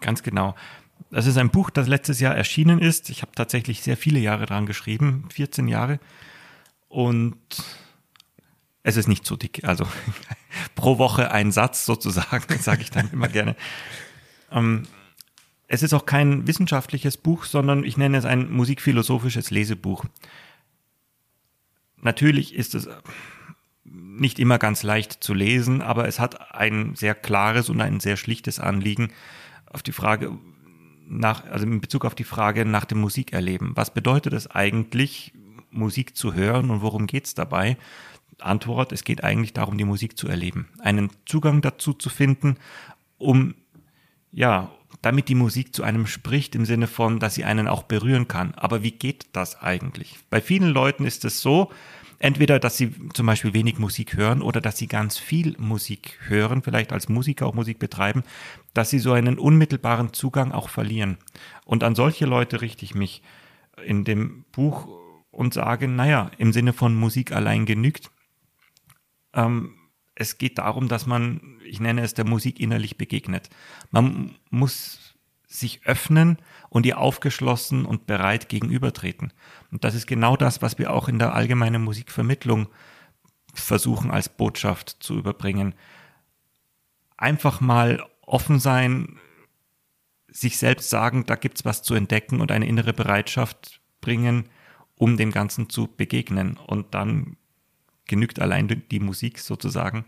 Ganz 0.00 0.22
genau. 0.22 0.54
Das 1.10 1.26
ist 1.26 1.38
ein 1.38 1.50
Buch, 1.50 1.70
das 1.70 1.88
letztes 1.88 2.20
Jahr 2.20 2.36
erschienen 2.36 2.80
ist. 2.80 3.08
Ich 3.10 3.22
habe 3.22 3.32
tatsächlich 3.34 3.82
sehr 3.82 3.96
viele 3.96 4.18
Jahre 4.18 4.46
dran 4.46 4.66
geschrieben, 4.66 5.28
14 5.32 5.68
Jahre. 5.68 6.00
Und 6.88 7.36
es 8.82 8.96
ist 8.96 9.08
nicht 9.08 9.24
so 9.26 9.36
dick. 9.36 9.64
Also 9.64 9.86
pro 10.74 10.98
Woche 10.98 11.30
ein 11.30 11.52
Satz 11.52 11.86
sozusagen, 11.86 12.58
sage 12.60 12.82
ich 12.82 12.90
dann 12.90 13.10
immer 13.12 13.28
gerne. 13.28 13.56
Ähm, 14.50 14.84
es 15.68 15.82
ist 15.82 15.92
auch 15.92 16.06
kein 16.06 16.46
wissenschaftliches 16.46 17.18
Buch, 17.18 17.44
sondern 17.44 17.84
ich 17.84 17.98
nenne 17.98 18.16
es 18.16 18.24
ein 18.24 18.50
musikphilosophisches 18.50 19.50
Lesebuch. 19.50 20.04
Natürlich 22.00 22.54
ist 22.54 22.74
es 22.74 22.88
nicht 23.84 24.38
immer 24.38 24.58
ganz 24.58 24.82
leicht 24.82 25.22
zu 25.22 25.34
lesen, 25.34 25.82
aber 25.82 26.08
es 26.08 26.18
hat 26.18 26.54
ein 26.54 26.94
sehr 26.94 27.14
klares 27.14 27.68
und 27.68 27.80
ein 27.80 28.00
sehr 28.00 28.16
schlichtes 28.16 28.58
Anliegen 28.58 29.12
auf 29.66 29.82
die 29.82 29.92
Frage 29.92 30.38
nach, 31.06 31.44
also 31.44 31.66
in 31.66 31.80
Bezug 31.80 32.04
auf 32.04 32.14
die 32.14 32.24
Frage 32.24 32.64
nach 32.64 32.86
dem 32.86 33.00
Musikerleben. 33.00 33.72
Was 33.74 33.92
bedeutet 33.92 34.32
es 34.32 34.50
eigentlich, 34.50 35.32
Musik 35.70 36.16
zu 36.16 36.32
hören 36.32 36.70
und 36.70 36.80
worum 36.80 37.06
geht 37.06 37.26
es 37.26 37.34
dabei? 37.34 37.76
Antwort, 38.38 38.92
es 38.92 39.04
geht 39.04 39.22
eigentlich 39.22 39.52
darum, 39.52 39.76
die 39.76 39.84
Musik 39.84 40.16
zu 40.16 40.28
erleben, 40.28 40.68
einen 40.78 41.10
Zugang 41.26 41.60
dazu 41.60 41.92
zu 41.92 42.08
finden, 42.08 42.56
um 43.18 43.54
ja, 44.30 44.70
damit 45.02 45.28
die 45.28 45.34
Musik 45.34 45.74
zu 45.74 45.82
einem 45.82 46.06
spricht 46.06 46.54
im 46.54 46.64
Sinne 46.64 46.86
von, 46.86 47.20
dass 47.20 47.34
sie 47.34 47.44
einen 47.44 47.68
auch 47.68 47.84
berühren 47.84 48.28
kann. 48.28 48.54
Aber 48.54 48.82
wie 48.82 48.90
geht 48.90 49.26
das 49.32 49.60
eigentlich? 49.60 50.16
Bei 50.30 50.40
vielen 50.40 50.68
Leuten 50.68 51.04
ist 51.04 51.24
es 51.24 51.40
so, 51.40 51.70
entweder, 52.18 52.58
dass 52.58 52.76
sie 52.76 52.92
zum 53.14 53.26
Beispiel 53.26 53.54
wenig 53.54 53.78
Musik 53.78 54.16
hören 54.16 54.42
oder 54.42 54.60
dass 54.60 54.76
sie 54.76 54.88
ganz 54.88 55.18
viel 55.18 55.54
Musik 55.58 56.18
hören, 56.26 56.62
vielleicht 56.62 56.92
als 56.92 57.08
Musiker 57.08 57.46
auch 57.46 57.54
Musik 57.54 57.78
betreiben, 57.78 58.24
dass 58.74 58.90
sie 58.90 58.98
so 58.98 59.12
einen 59.12 59.38
unmittelbaren 59.38 60.12
Zugang 60.12 60.52
auch 60.52 60.68
verlieren. 60.68 61.18
Und 61.64 61.84
an 61.84 61.94
solche 61.94 62.26
Leute 62.26 62.60
richte 62.60 62.84
ich 62.84 62.94
mich 62.94 63.22
in 63.84 64.04
dem 64.04 64.44
Buch 64.52 64.88
und 65.30 65.54
sage, 65.54 65.86
naja, 65.86 66.30
im 66.38 66.52
Sinne 66.52 66.72
von 66.72 66.94
Musik 66.96 67.32
allein 67.32 67.64
genügt. 67.64 68.10
Ähm, 69.34 69.77
es 70.20 70.36
geht 70.36 70.58
darum, 70.58 70.88
dass 70.88 71.06
man, 71.06 71.60
ich 71.64 71.78
nenne 71.78 72.02
es 72.02 72.12
der 72.12 72.26
Musik 72.26 72.58
innerlich 72.58 72.98
begegnet. 72.98 73.50
Man 73.92 74.34
muss 74.50 75.14
sich 75.46 75.86
öffnen 75.86 76.38
und 76.70 76.86
ihr 76.86 76.98
aufgeschlossen 76.98 77.86
und 77.86 78.06
bereit 78.06 78.48
gegenübertreten. 78.48 79.32
Und 79.70 79.84
das 79.84 79.94
ist 79.94 80.08
genau 80.08 80.36
das, 80.36 80.60
was 80.60 80.76
wir 80.76 80.92
auch 80.92 81.08
in 81.08 81.20
der 81.20 81.34
allgemeinen 81.34 81.82
Musikvermittlung 81.82 82.68
versuchen 83.54 84.10
als 84.10 84.28
Botschaft 84.28 84.96
zu 84.98 85.16
überbringen. 85.16 85.74
Einfach 87.16 87.60
mal 87.60 88.04
offen 88.22 88.58
sein, 88.58 89.20
sich 90.26 90.58
selbst 90.58 90.90
sagen, 90.90 91.26
da 91.26 91.36
gibt's 91.36 91.64
was 91.64 91.82
zu 91.84 91.94
entdecken 91.94 92.40
und 92.40 92.50
eine 92.50 92.66
innere 92.66 92.92
Bereitschaft 92.92 93.80
bringen, 94.00 94.48
um 94.96 95.16
dem 95.16 95.30
Ganzen 95.30 95.70
zu 95.70 95.86
begegnen. 95.86 96.56
Und 96.56 96.92
dann 96.94 97.36
genügt 98.08 98.40
allein 98.40 98.82
die 98.90 99.00
Musik 99.00 99.38
sozusagen, 99.38 100.04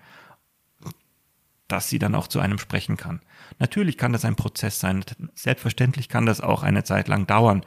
dass 1.69 1.89
sie 1.89 2.01
dann 2.01 2.17
auch 2.17 2.27
zu 2.27 2.41
einem 2.41 2.59
sprechen 2.59 2.97
kann. 2.97 3.21
Natürlich 3.61 3.97
kann 3.97 4.13
das 4.13 4.25
ein 4.25 4.35
Prozess 4.35 4.81
sein. 4.81 5.05
Selbstverständlich 5.35 6.09
kann 6.09 6.27
das 6.27 6.41
auch 6.41 6.65
eine 6.65 6.83
Zeit 6.83 7.07
lang 7.07 7.29
dauern. 7.29 7.65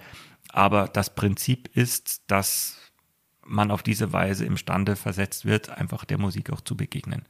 Aber 0.50 0.90
das 0.90 1.16
Prinzip 1.16 1.70
ist, 1.74 2.24
dass 2.28 2.78
man 3.46 3.72
auf 3.72 3.82
diese 3.82 4.12
Weise 4.12 4.46
imstande 4.46 4.98
versetzt 4.98 5.46
wird, 5.46 5.70
einfach 5.70 6.04
der 6.04 6.18
Musik 6.18 6.52
auch 6.52 6.62
zu 6.62 6.76
begegnen 6.76 7.26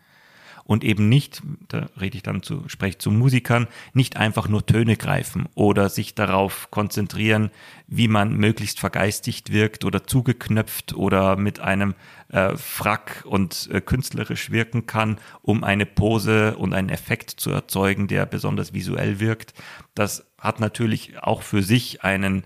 und 0.65 0.83
eben 0.83 1.09
nicht, 1.09 1.41
da 1.67 1.87
rede 1.99 2.17
ich 2.17 2.23
dann 2.23 2.41
zu, 2.41 2.63
spreche 2.67 2.97
zu 2.97 3.11
Musikern, 3.11 3.67
nicht 3.93 4.17
einfach 4.17 4.47
nur 4.47 4.65
Töne 4.65 4.95
greifen 4.95 5.47
oder 5.55 5.89
sich 5.89 6.15
darauf 6.15 6.69
konzentrieren, 6.71 7.51
wie 7.87 8.07
man 8.07 8.35
möglichst 8.35 8.79
vergeistigt 8.79 9.51
wirkt 9.51 9.85
oder 9.85 10.05
zugeknöpft 10.05 10.93
oder 10.93 11.35
mit 11.35 11.59
einem 11.59 11.95
äh, 12.29 12.55
Frack 12.55 13.23
und 13.25 13.69
äh, 13.71 13.81
künstlerisch 13.81 14.51
wirken 14.51 14.85
kann, 14.85 15.19
um 15.41 15.63
eine 15.63 15.85
Pose 15.85 16.55
und 16.57 16.73
einen 16.73 16.89
Effekt 16.89 17.29
zu 17.29 17.51
erzeugen, 17.51 18.07
der 18.07 18.25
besonders 18.25 18.73
visuell 18.73 19.19
wirkt. 19.19 19.53
Das 19.95 20.25
hat 20.39 20.59
natürlich 20.59 21.21
auch 21.21 21.41
für 21.41 21.61
sich 21.61 22.03
einen 22.03 22.43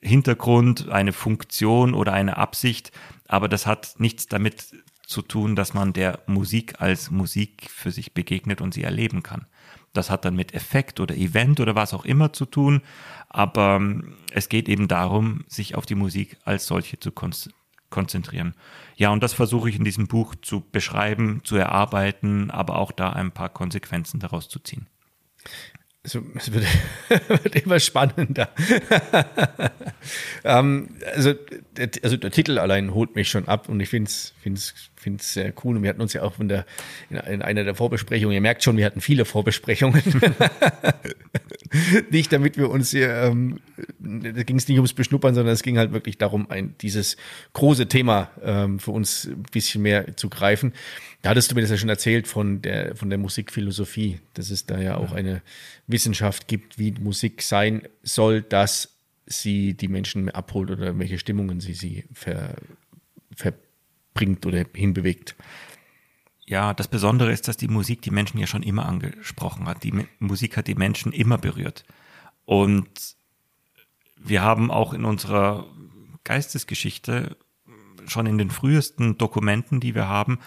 Hintergrund, 0.00 0.88
eine 0.90 1.12
Funktion 1.12 1.94
oder 1.94 2.12
eine 2.12 2.36
Absicht, 2.36 2.90
aber 3.28 3.48
das 3.48 3.66
hat 3.66 3.94
nichts 3.98 4.26
damit 4.26 4.74
zu 5.12 5.22
tun, 5.22 5.54
dass 5.54 5.74
man 5.74 5.92
der 5.92 6.20
Musik 6.26 6.80
als 6.80 7.10
Musik 7.10 7.70
für 7.70 7.90
sich 7.90 8.12
begegnet 8.14 8.60
und 8.60 8.74
sie 8.74 8.82
erleben 8.82 9.22
kann. 9.22 9.46
Das 9.92 10.10
hat 10.10 10.24
dann 10.24 10.34
mit 10.34 10.54
Effekt 10.54 11.00
oder 11.00 11.14
Event 11.14 11.60
oder 11.60 11.74
was 11.74 11.92
auch 11.92 12.04
immer 12.04 12.32
zu 12.32 12.46
tun, 12.46 12.80
aber 13.28 13.76
ähm, 13.76 14.14
es 14.32 14.48
geht 14.48 14.68
eben 14.68 14.88
darum, 14.88 15.44
sich 15.48 15.74
auf 15.74 15.86
die 15.86 15.94
Musik 15.94 16.38
als 16.44 16.66
solche 16.66 16.98
zu 16.98 17.12
konzentrieren. 17.90 18.54
Ja, 18.96 19.10
und 19.10 19.22
das 19.22 19.34
versuche 19.34 19.68
ich 19.68 19.76
in 19.76 19.84
diesem 19.84 20.06
Buch 20.08 20.34
zu 20.40 20.60
beschreiben, 20.60 21.42
zu 21.44 21.56
erarbeiten, 21.56 22.50
aber 22.50 22.78
auch 22.78 22.90
da 22.90 23.10
ein 23.10 23.32
paar 23.32 23.50
Konsequenzen 23.50 24.18
daraus 24.18 24.48
zu 24.48 24.58
ziehen. 24.58 24.86
Also, 26.04 26.20
es 26.34 26.52
wird, 26.52 26.64
wird 27.28 27.54
immer 27.54 27.78
spannender. 27.78 28.48
ähm, 30.44 30.88
also, 31.14 31.32
der, 31.76 31.90
also 32.02 32.16
der 32.16 32.32
Titel 32.32 32.58
allein 32.58 32.92
holt 32.92 33.14
mich 33.14 33.28
schon 33.28 33.46
ab 33.46 33.68
und 33.68 33.78
ich 33.78 33.88
finde 33.88 34.08
es 34.08 34.34
find's, 34.40 34.74
find's 34.96 35.32
sehr 35.32 35.52
cool. 35.62 35.76
Und 35.76 35.84
wir 35.84 35.90
hatten 35.90 36.00
uns 36.00 36.12
ja 36.12 36.22
auch 36.22 36.40
in, 36.40 36.48
der, 36.48 36.66
in, 37.08 37.18
in 37.18 37.42
einer 37.42 37.62
der 37.62 37.76
Vorbesprechungen, 37.76 38.34
ihr 38.34 38.40
merkt 38.40 38.64
schon, 38.64 38.76
wir 38.76 38.84
hatten 38.84 39.00
viele 39.00 39.24
Vorbesprechungen. 39.24 40.02
nicht 42.10 42.32
damit 42.32 42.56
wir 42.56 42.70
uns 42.70 42.90
hier, 42.90 43.10
ähm, 43.10 43.60
da 43.98 44.42
ging 44.42 44.56
es 44.56 44.68
nicht 44.68 44.78
ums 44.78 44.92
Beschnuppern, 44.92 45.34
sondern 45.34 45.54
es 45.54 45.62
ging 45.62 45.78
halt 45.78 45.92
wirklich 45.92 46.18
darum, 46.18 46.50
ein, 46.50 46.74
dieses 46.80 47.16
große 47.52 47.88
Thema 47.88 48.30
ähm, 48.42 48.78
für 48.78 48.90
uns 48.90 49.26
ein 49.26 49.44
bisschen 49.50 49.82
mehr 49.82 50.16
zu 50.16 50.28
greifen. 50.28 50.72
Da 51.22 51.30
hattest 51.30 51.50
du 51.50 51.54
mir 51.54 51.62
das 51.62 51.70
ja 51.70 51.76
schon 51.76 51.88
erzählt 51.88 52.28
von 52.28 52.62
der, 52.62 52.96
von 52.96 53.08
der 53.08 53.18
Musikphilosophie, 53.18 54.20
dass 54.34 54.50
es 54.50 54.66
da 54.66 54.80
ja 54.80 54.96
auch 54.96 55.12
eine 55.12 55.42
Wissenschaft 55.86 56.48
gibt, 56.48 56.78
wie 56.78 56.92
Musik 56.92 57.42
sein 57.42 57.82
soll, 58.02 58.42
dass 58.42 58.90
sie 59.26 59.74
die 59.74 59.88
Menschen 59.88 60.28
abholt 60.30 60.70
oder 60.70 60.98
welche 60.98 61.18
Stimmungen 61.18 61.60
sie 61.60 61.74
sie 61.74 62.04
ver, 62.12 62.56
verbringt 63.34 64.44
oder 64.46 64.64
hinbewegt. 64.74 65.34
Ja, 66.44 66.74
das 66.74 66.88
Besondere 66.88 67.32
ist, 67.32 67.48
dass 67.48 67.56
die 67.56 67.68
Musik 67.68 68.02
die 68.02 68.10
Menschen 68.10 68.38
ja 68.38 68.46
schon 68.46 68.62
immer 68.62 68.86
angesprochen 68.86 69.66
hat. 69.66 69.84
Die 69.84 70.06
Musik 70.18 70.56
hat 70.56 70.66
die 70.66 70.74
Menschen 70.74 71.12
immer 71.12 71.38
berührt. 71.38 71.84
Und 72.44 73.16
wir 74.16 74.42
haben 74.42 74.70
auch 74.70 74.92
in 74.92 75.04
unserer 75.04 75.66
Geistesgeschichte 76.24 77.36
schon 78.06 78.26
in 78.26 78.38
den 78.38 78.50
frühesten 78.50 79.18
Dokumenten, 79.18 79.80
die 79.80 79.94
wir 79.94 80.08
haben, 80.08 80.40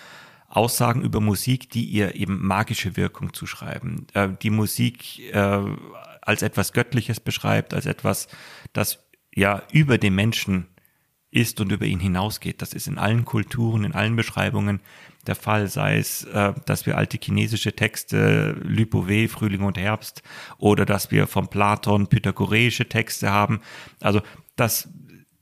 Aussagen 0.48 1.02
über 1.02 1.20
Musik, 1.20 1.70
die 1.70 1.86
ihr 1.86 2.16
eben 2.16 2.46
magische 2.46 2.96
Wirkung 2.96 3.34
zuschreiben, 3.34 4.08
äh, 4.14 4.30
die 4.42 4.50
Musik 4.50 5.20
äh, 5.34 5.62
als 6.22 6.42
etwas 6.42 6.72
Göttliches 6.72 7.20
beschreibt, 7.20 7.74
als 7.74 7.86
etwas, 7.86 8.28
das 8.72 9.04
ja 9.34 9.64
über 9.72 9.98
den 9.98 10.16
Menschen 10.16 10.68
ist 11.36 11.60
und 11.60 11.72
über 11.72 11.86
ihn 11.86 12.00
hinausgeht. 12.00 12.62
Das 12.62 12.74
ist 12.74 12.88
in 12.88 12.98
allen 12.98 13.26
Kulturen, 13.26 13.84
in 13.84 13.94
allen 13.94 14.16
Beschreibungen 14.16 14.80
der 15.28 15.36
Fall, 15.36 15.68
sei 15.68 15.98
es, 15.98 16.24
äh, 16.24 16.54
dass 16.66 16.86
wir 16.86 16.98
alte 16.98 17.18
chinesische 17.22 17.76
Texte, 17.76 18.56
Lypove, 18.64 19.28
Frühling 19.28 19.64
und 19.64 19.78
Herbst, 19.78 20.24
oder 20.58 20.86
dass 20.86 21.12
wir 21.12 21.28
von 21.28 21.48
Platon 21.48 22.08
pythagoreische 22.08 22.88
Texte 22.88 23.32
haben. 23.32 23.62
Also 24.00 24.22
das 24.56 24.88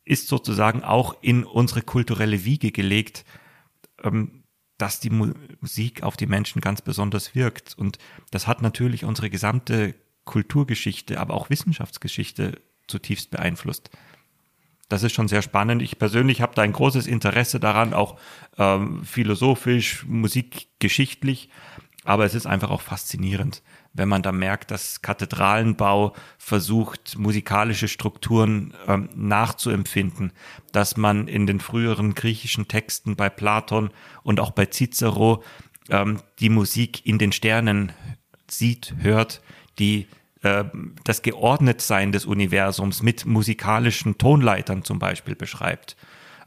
ist 0.06 0.28
sozusagen 0.28 0.84
auch 0.84 1.16
in 1.22 1.44
unsere 1.44 1.82
kulturelle 1.82 2.44
Wiege 2.44 2.72
gelegt. 2.72 3.26
Ähm, 4.04 4.44
dass 4.80 5.00
die 5.00 5.12
Musik 5.12 6.04
auf 6.04 6.18
die 6.18 6.26
Menschen 6.26 6.60
ganz 6.60 6.82
besonders 6.82 7.36
wirkt. 7.36 7.78
Und 7.78 8.00
das 8.32 8.48
hat 8.48 8.62
natürlich 8.62 9.06
unsere 9.06 9.30
gesamte 9.30 9.94
Kulturgeschichte, 10.26 11.20
aber 11.20 11.36
auch 11.36 11.50
Wissenschaftsgeschichte 11.50 12.60
zutiefst 12.88 13.32
beeinflusst. 13.32 13.92
Das 14.90 15.04
ist 15.04 15.14
schon 15.14 15.28
sehr 15.28 15.42
spannend. 15.42 15.82
Ich 15.82 15.98
persönlich 15.98 16.42
habe 16.42 16.56
da 16.56 16.62
ein 16.62 16.74
großes 16.74 17.08
Interesse 17.08 17.60
daran, 17.60 17.94
auch 17.94 18.20
ähm, 18.58 19.04
philosophisch, 19.04 20.06
musikgeschichtlich. 20.08 21.50
Aber 22.06 22.26
es 22.26 22.36
ist 22.36 22.46
einfach 22.46 22.70
auch 22.70 22.82
faszinierend, 22.82 23.64
wenn 23.94 24.10
man 24.10 24.22
da 24.22 24.34
merkt, 24.34 24.72
dass 24.72 25.02
Kathedralenbau 25.02 26.14
versucht, 26.38 27.18
musikalische 27.18 27.88
Strukturen 27.88 28.74
ähm, 28.88 29.10
nachzuempfinden, 29.16 30.34
dass 30.74 30.98
man 30.98 31.30
in 31.30 31.48
den 31.48 31.62
früheren 31.62 32.14
griechischen 32.14 32.68
Texten 32.68 33.16
bei 33.16 33.30
Platon 33.30 33.90
und 34.24 34.42
auch 34.42 34.52
bei 34.52 34.66
Cicero 34.66 35.44
ähm, 35.90 36.20
die 36.40 36.50
Musik 36.50 37.06
in 37.06 37.20
den 37.20 37.32
Sternen 37.32 37.94
sieht, 38.50 38.96
hört, 39.00 39.42
die 39.80 40.08
äh, 40.44 40.66
das 41.04 41.22
Geordnetsein 41.22 42.12
des 42.12 42.26
Universums 42.26 43.02
mit 43.02 43.26
musikalischen 43.26 44.18
Tonleitern 44.18 44.84
zum 44.84 45.00
Beispiel 45.00 45.36
beschreibt. 45.36 45.96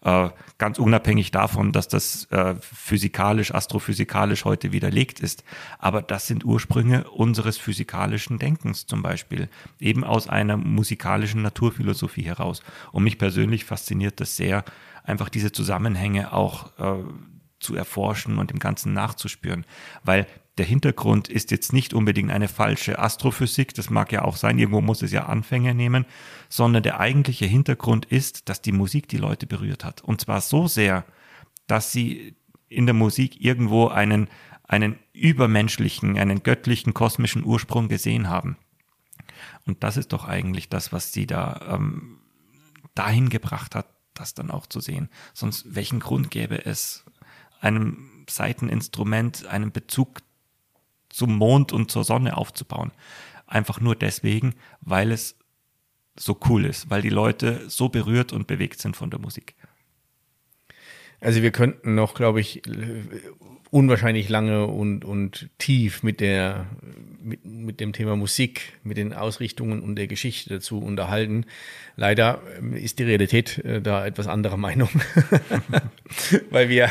Äh, 0.02 0.30
ganz 0.58 0.78
unabhängig 0.78 1.32
davon, 1.32 1.72
dass 1.72 1.88
das 1.88 2.26
äh, 2.30 2.54
physikalisch, 2.60 3.52
astrophysikalisch 3.52 4.44
heute 4.44 4.70
widerlegt 4.70 5.18
ist. 5.18 5.42
Aber 5.78 6.00
das 6.00 6.28
sind 6.28 6.44
Ursprünge 6.44 7.10
unseres 7.10 7.58
physikalischen 7.58 8.38
Denkens 8.38 8.86
zum 8.86 9.02
Beispiel, 9.02 9.48
eben 9.80 10.04
aus 10.04 10.28
einer 10.28 10.56
musikalischen 10.56 11.42
Naturphilosophie 11.42 12.22
heraus. 12.22 12.62
Und 12.92 13.02
mich 13.02 13.18
persönlich 13.18 13.64
fasziniert 13.64 14.20
das 14.20 14.36
sehr, 14.36 14.64
einfach 15.02 15.28
diese 15.28 15.50
Zusammenhänge 15.50 16.32
auch 16.32 16.70
äh, 16.78 17.02
zu 17.58 17.74
erforschen 17.74 18.38
und 18.38 18.50
dem 18.50 18.58
Ganzen 18.58 18.92
nachzuspüren, 18.92 19.64
weil 20.04 20.26
der 20.58 20.64
Hintergrund 20.64 21.28
ist 21.28 21.50
jetzt 21.50 21.72
nicht 21.72 21.92
unbedingt 21.92 22.30
eine 22.30 22.48
falsche 22.48 22.98
Astrophysik, 22.98 23.74
das 23.74 23.90
mag 23.90 24.10
ja 24.12 24.22
auch 24.22 24.36
sein, 24.36 24.58
irgendwo 24.58 24.80
muss 24.80 25.02
es 25.02 25.12
ja 25.12 25.26
Anfänge 25.26 25.74
nehmen, 25.74 26.06
sondern 26.48 26.82
der 26.82 26.98
eigentliche 26.98 27.44
Hintergrund 27.44 28.06
ist, 28.06 28.48
dass 28.48 28.62
die 28.62 28.72
Musik 28.72 29.08
die 29.08 29.18
Leute 29.18 29.46
berührt 29.46 29.84
hat. 29.84 30.02
Und 30.02 30.20
zwar 30.20 30.40
so 30.40 30.66
sehr, 30.66 31.04
dass 31.66 31.92
sie 31.92 32.36
in 32.68 32.86
der 32.86 32.94
Musik 32.94 33.40
irgendwo 33.40 33.88
einen, 33.88 34.28
einen 34.64 34.98
übermenschlichen, 35.12 36.18
einen 36.18 36.42
göttlichen, 36.42 36.94
kosmischen 36.94 37.44
Ursprung 37.44 37.88
gesehen 37.88 38.28
haben. 38.28 38.56
Und 39.66 39.84
das 39.84 39.96
ist 39.96 40.12
doch 40.12 40.26
eigentlich 40.26 40.68
das, 40.68 40.92
was 40.92 41.12
sie 41.12 41.26
da 41.26 41.60
ähm, 41.74 42.18
dahin 42.94 43.28
gebracht 43.28 43.74
hat, 43.74 43.88
das 44.14 44.32
dann 44.32 44.50
auch 44.50 44.66
zu 44.66 44.80
sehen. 44.80 45.10
Sonst 45.34 45.74
welchen 45.74 46.00
Grund 46.00 46.30
gäbe 46.30 46.64
es, 46.64 47.04
einem 47.60 48.24
Seiteninstrument 48.28 49.46
einen 49.46 49.72
Bezug 49.72 50.20
zum 51.16 51.34
Mond 51.34 51.72
und 51.72 51.90
zur 51.90 52.04
Sonne 52.04 52.36
aufzubauen. 52.36 52.92
Einfach 53.46 53.80
nur 53.80 53.96
deswegen, 53.96 54.54
weil 54.82 55.10
es 55.12 55.34
so 56.14 56.38
cool 56.46 56.66
ist, 56.66 56.90
weil 56.90 57.00
die 57.00 57.08
Leute 57.08 57.70
so 57.70 57.88
berührt 57.88 58.34
und 58.34 58.46
bewegt 58.46 58.80
sind 58.80 58.98
von 58.98 59.08
der 59.08 59.18
Musik. 59.18 59.54
Also 61.20 61.42
wir 61.42 61.50
könnten 61.50 61.94
noch, 61.94 62.14
glaube 62.14 62.40
ich, 62.40 62.62
unwahrscheinlich 63.70 64.28
lange 64.28 64.66
und, 64.66 65.04
und 65.04 65.48
tief 65.58 66.02
mit 66.02 66.20
der 66.20 66.66
mit, 67.26 67.44
mit 67.44 67.80
dem 67.80 67.92
Thema 67.92 68.16
Musik, 68.16 68.74
mit 68.84 68.96
den 68.96 69.12
Ausrichtungen 69.12 69.82
und 69.82 69.96
der 69.96 70.06
Geschichte 70.06 70.50
dazu 70.50 70.78
unterhalten. 70.78 71.44
Leider 71.96 72.40
ähm, 72.58 72.72
ist 72.74 72.98
die 72.98 73.02
Realität 73.02 73.58
äh, 73.58 73.82
da 73.82 74.06
etwas 74.06 74.28
anderer 74.28 74.56
Meinung, 74.56 74.88
weil 76.50 76.68
wir 76.68 76.90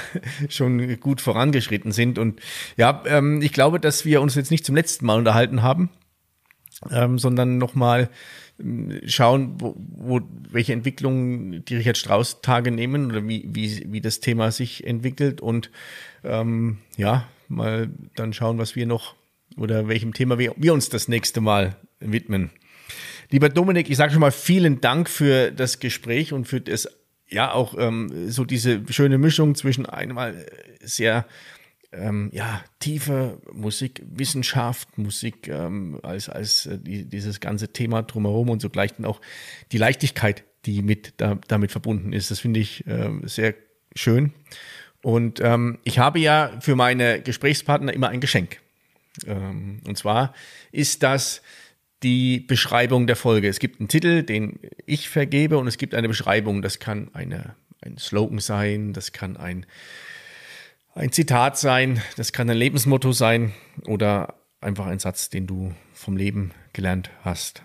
schon 0.50 1.00
gut 1.00 1.22
vorangeschritten 1.22 1.92
sind. 1.92 2.20
Und 2.20 2.42
ja, 2.76 3.02
ähm, 3.08 3.42
ich 3.42 3.54
glaube, 3.54 3.80
dass 3.80 4.06
wir 4.06 4.22
uns 4.22 4.36
jetzt 4.36 4.52
nicht 4.52 4.66
zum 4.66 4.76
letzten 4.76 5.06
Mal 5.06 5.18
unterhalten 5.18 5.64
haben, 5.64 5.90
ähm, 6.92 7.18
sondern 7.18 7.58
nochmal 7.58 8.02
ähm, 8.02 8.10
schauen, 9.06 9.56
wo, 9.60 9.76
wo, 9.78 10.22
welche 10.50 10.74
Entwicklungen 10.74 11.66
die 11.66 11.76
Richard 11.76 11.98
Strauss 11.98 12.42
Tage 12.42 12.72
nehmen 12.72 13.08
oder 13.08 13.28
wie, 13.28 13.48
wie, 13.52 13.86
wie 13.92 14.02
das 14.02 14.22
Thema 14.22 14.52
sich 14.52 14.86
entwickelt 14.86 15.42
und 15.42 15.72
ähm, 16.24 16.78
ja, 16.96 17.28
mal 17.50 17.90
dann 18.16 18.34
schauen, 18.34 18.58
was 18.58 18.76
wir 18.76 18.86
noch 18.86 19.16
oder 19.58 19.88
welchem 19.88 20.14
Thema 20.14 20.40
wir, 20.40 20.54
wir 20.58 20.74
uns 20.74 20.90
das 20.90 21.08
nächste 21.08 21.42
Mal 21.42 21.76
widmen. 22.00 22.50
Lieber 23.30 23.50
Dominik, 23.50 23.90
ich 23.90 23.98
sage 23.98 24.12
schon 24.12 24.22
mal 24.22 24.32
vielen 24.32 24.82
Dank 24.82 25.10
für 25.10 25.52
das 25.52 25.80
Gespräch 25.80 26.32
und 26.32 26.48
für 26.48 26.62
das, 26.62 26.88
ja, 27.28 27.52
auch 27.52 27.76
ähm, 27.78 28.30
so 28.30 28.46
diese 28.46 28.82
schöne 28.90 29.18
Mischung 29.18 29.56
zwischen 29.56 29.86
einmal 29.86 30.46
sehr 30.82 31.26
ähm, 31.98 32.30
ja, 32.34 32.64
tiefe 32.80 33.40
Musik, 33.52 34.02
Wissenschaft, 34.06 34.98
Musik 34.98 35.48
ähm, 35.48 36.00
als, 36.04 36.30
als 36.30 36.66
äh, 36.66 36.78
die, 36.78 37.06
dieses 37.06 37.40
ganze 37.40 37.70
Thema 37.74 38.04
drumherum 38.04 38.50
und 38.50 38.62
sogleich 38.62 38.94
dann 38.94 39.06
auch 39.06 39.22
die 39.72 39.78
Leichtigkeit, 39.78 40.44
die 40.66 40.82
mit 40.82 41.14
da, 41.18 41.40
damit 41.48 41.72
verbunden 41.72 42.14
ist. 42.14 42.32
Das 42.32 42.40
finde 42.40 42.60
ich 42.60 42.86
äh, 42.88 43.10
sehr 43.24 43.56
schön. 43.96 44.34
Und 45.02 45.40
ähm, 45.40 45.78
ich 45.84 46.00
habe 46.00 46.20
ja 46.20 46.52
für 46.62 46.76
meine 46.76 47.22
Gesprächspartner 47.22 47.94
immer 47.94 48.10
ein 48.10 48.22
Geschenk. 48.22 48.60
Ähm, 49.28 49.82
und 49.86 49.98
zwar 49.98 50.34
ist 50.72 51.04
das 51.04 51.42
die 52.04 52.40
Beschreibung 52.40 53.08
der 53.08 53.16
Folge. 53.16 53.48
Es 53.48 53.60
gibt 53.60 53.80
einen 53.80 53.90
Titel, 53.90 54.24
den 54.24 54.60
ich 54.86 55.10
vergebe, 55.10 55.58
und 55.58 55.68
es 55.68 55.78
gibt 55.78 55.96
eine 55.96 56.08
Beschreibung. 56.08 56.62
Das 56.62 56.80
kann 56.80 57.10
eine, 57.14 57.56
ein 57.82 57.98
Slogan 57.98 58.40
sein, 58.40 58.94
das 58.94 59.12
kann 59.12 59.38
ein, 59.38 59.66
ein 60.96 61.12
Zitat 61.12 61.58
sein, 61.58 62.02
das 62.16 62.32
kann 62.32 62.50
ein 62.50 62.58
Lebensmotto 62.58 63.12
sein 63.12 63.54
oder 63.86 64.40
einfach 64.62 64.88
ein 64.88 65.00
Satz, 65.00 65.30
den 65.30 65.46
du 65.46 65.76
vom 65.94 66.18
Leben 66.18 66.52
gelernt 66.74 67.12
hast. 67.22 67.64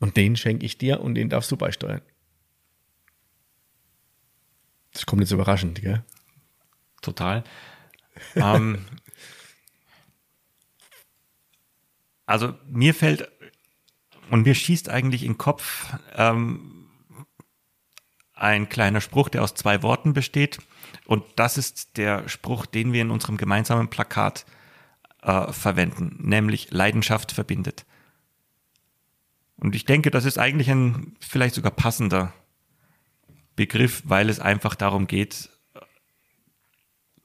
Und 0.00 0.16
den 0.16 0.36
schenke 0.36 0.66
ich 0.66 0.78
dir 0.78 1.00
und 1.00 1.14
den 1.14 1.28
darfst 1.28 1.52
du 1.52 1.56
beisteuern. 1.56 2.00
Das 4.92 5.06
kommt 5.06 5.20
jetzt 5.20 5.30
überraschend, 5.30 5.80
gell? 5.80 6.04
Total. 7.02 7.44
ähm, 8.34 8.84
also 12.26 12.54
mir 12.66 12.94
fällt 12.94 13.30
und 14.30 14.46
mir 14.46 14.54
schießt 14.54 14.88
eigentlich 14.88 15.22
in 15.22 15.32
den 15.32 15.38
Kopf 15.38 15.94
ähm, 16.14 16.88
ein 18.32 18.68
kleiner 18.68 19.00
Spruch, 19.00 19.28
der 19.28 19.42
aus 19.42 19.54
zwei 19.54 19.82
Worten 19.82 20.14
besteht. 20.14 20.58
Und 21.12 21.24
das 21.36 21.58
ist 21.58 21.98
der 21.98 22.26
Spruch, 22.26 22.64
den 22.64 22.94
wir 22.94 23.02
in 23.02 23.10
unserem 23.10 23.36
gemeinsamen 23.36 23.90
Plakat 23.90 24.46
äh, 25.20 25.52
verwenden, 25.52 26.16
nämlich 26.22 26.70
Leidenschaft 26.70 27.32
verbindet. 27.32 27.84
Und 29.56 29.74
ich 29.74 29.84
denke, 29.84 30.10
das 30.10 30.24
ist 30.24 30.38
eigentlich 30.38 30.70
ein 30.70 31.14
vielleicht 31.20 31.54
sogar 31.54 31.72
passender 31.72 32.32
Begriff, 33.56 34.02
weil 34.06 34.30
es 34.30 34.40
einfach 34.40 34.74
darum 34.74 35.06
geht, 35.06 35.50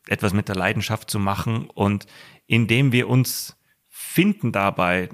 etwas 0.05 0.33
mit 0.33 0.49
der 0.49 0.57
Leidenschaft 0.57 1.09
zu 1.09 1.17
machen 1.17 1.69
und 1.69 2.07
indem 2.45 2.91
wir 2.91 3.07
uns 3.07 3.55
finden 3.87 4.51
dabei 4.51 5.07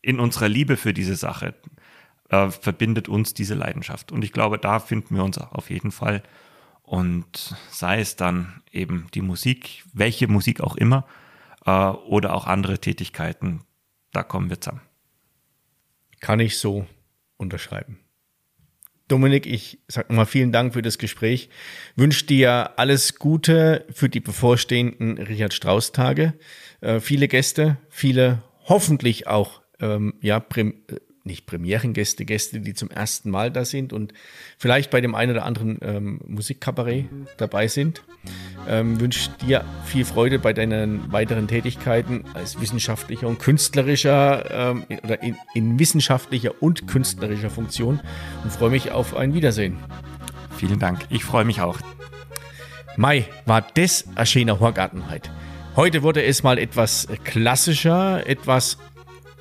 in 0.00 0.20
unserer 0.20 0.48
Liebe 0.48 0.76
für 0.76 0.94
diese 0.94 1.16
Sache, 1.16 1.56
äh, 2.28 2.50
verbindet 2.50 3.08
uns 3.08 3.34
diese 3.34 3.54
Leidenschaft. 3.54 4.12
Und 4.12 4.22
ich 4.22 4.32
glaube, 4.32 4.58
da 4.58 4.78
finden 4.78 5.16
wir 5.16 5.24
uns 5.24 5.38
auf 5.38 5.70
jeden 5.70 5.90
Fall. 5.90 6.22
Und 6.86 7.56
sei 7.70 8.00
es 8.00 8.14
dann 8.14 8.62
eben 8.70 9.08
die 9.12 9.20
Musik, 9.20 9.84
welche 9.92 10.28
Musik 10.28 10.60
auch 10.60 10.76
immer, 10.76 11.04
äh, 11.66 11.70
oder 11.70 12.34
auch 12.34 12.46
andere 12.46 12.78
Tätigkeiten, 12.78 13.64
da 14.12 14.22
kommen 14.22 14.48
wir 14.48 14.60
zusammen. 14.60 14.82
Kann 16.20 16.40
ich 16.40 16.58
so 16.58 16.86
unterschreiben. 17.36 17.98
Dominik, 19.08 19.46
ich 19.46 19.78
sage 19.88 20.08
nochmal 20.08 20.26
vielen 20.26 20.52
Dank 20.52 20.74
für 20.74 20.82
das 20.82 20.98
Gespräch. 20.98 21.48
Wünsche 21.96 22.26
dir 22.26 22.78
alles 22.78 23.16
Gute 23.16 23.84
für 23.92 24.08
die 24.08 24.20
bevorstehenden 24.20 25.18
Richard 25.18 25.54
Strauss 25.54 25.92
Tage. 25.92 26.34
Äh, 26.80 27.00
viele 27.00 27.28
Gäste, 27.28 27.78
viele 27.88 28.42
hoffentlich 28.64 29.26
auch 29.26 29.62
ähm, 29.80 30.14
ja, 30.20 30.40
nicht 31.26 31.46
Premierengäste, 31.46 32.24
Gäste, 32.24 32.60
die 32.60 32.74
zum 32.74 32.90
ersten 32.90 33.30
Mal 33.30 33.50
da 33.50 33.64
sind 33.64 33.92
und 33.92 34.12
vielleicht 34.56 34.90
bei 34.90 35.00
dem 35.00 35.14
einen 35.14 35.32
oder 35.32 35.44
anderen 35.44 35.78
ähm, 35.82 36.20
Musikkabarett 36.26 37.06
dabei 37.36 37.68
sind. 37.68 38.02
Ähm, 38.68 39.00
wünsche 39.00 39.30
dir 39.46 39.64
viel 39.84 40.04
Freude 40.04 40.38
bei 40.38 40.52
deinen 40.52 41.12
weiteren 41.12 41.48
Tätigkeiten 41.48 42.24
als 42.34 42.60
wissenschaftlicher 42.60 43.28
und 43.28 43.38
künstlerischer 43.38 44.50
ähm, 44.50 44.84
oder 45.02 45.22
in, 45.22 45.36
in 45.54 45.78
wissenschaftlicher 45.78 46.62
und 46.62 46.88
künstlerischer 46.88 47.50
Funktion 47.50 48.00
und 48.42 48.52
freue 48.52 48.70
mich 48.70 48.90
auf 48.92 49.14
ein 49.16 49.34
Wiedersehen. 49.34 49.78
Vielen 50.56 50.78
Dank. 50.78 51.00
Ich 51.10 51.24
freue 51.24 51.44
mich 51.44 51.60
auch. 51.60 51.78
Mai 52.96 53.26
war 53.44 53.60
das 53.74 54.06
ein 54.14 54.26
schöner 54.26 54.58
Horgartenheit. 54.58 55.30
Heute 55.76 56.02
wurde 56.02 56.24
es 56.24 56.42
mal 56.42 56.58
etwas 56.58 57.06
klassischer, 57.24 58.26
etwas 58.26 58.78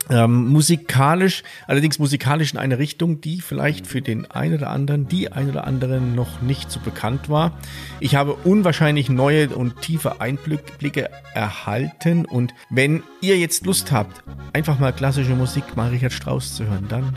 ähm, 0.09 0.47
musikalisch, 0.47 1.43
allerdings 1.67 1.99
musikalisch 1.99 2.53
in 2.53 2.59
eine 2.59 2.77
Richtung, 2.77 3.21
die 3.21 3.41
vielleicht 3.41 3.87
für 3.87 4.01
den 4.01 4.29
einen 4.29 4.55
oder 4.55 4.69
anderen, 4.69 5.07
die 5.07 5.31
ein 5.31 5.49
oder 5.49 5.65
andere 5.65 5.99
noch 5.99 6.41
nicht 6.41 6.71
so 6.71 6.79
bekannt 6.79 7.29
war. 7.29 7.57
Ich 7.99 8.15
habe 8.15 8.33
unwahrscheinlich 8.33 9.09
neue 9.09 9.49
und 9.49 9.81
tiefe 9.81 10.21
Einblicke 10.21 11.09
erhalten 11.33 12.25
und 12.25 12.53
wenn 12.69 13.03
ihr 13.21 13.37
jetzt 13.37 13.65
Lust 13.65 13.91
habt, 13.91 14.23
einfach 14.53 14.79
mal 14.79 14.93
klassische 14.93 15.35
Musik 15.35 15.75
mal 15.75 15.89
Richard 15.89 16.13
Strauss 16.13 16.55
zu 16.55 16.65
hören, 16.65 16.85
dann 16.87 17.15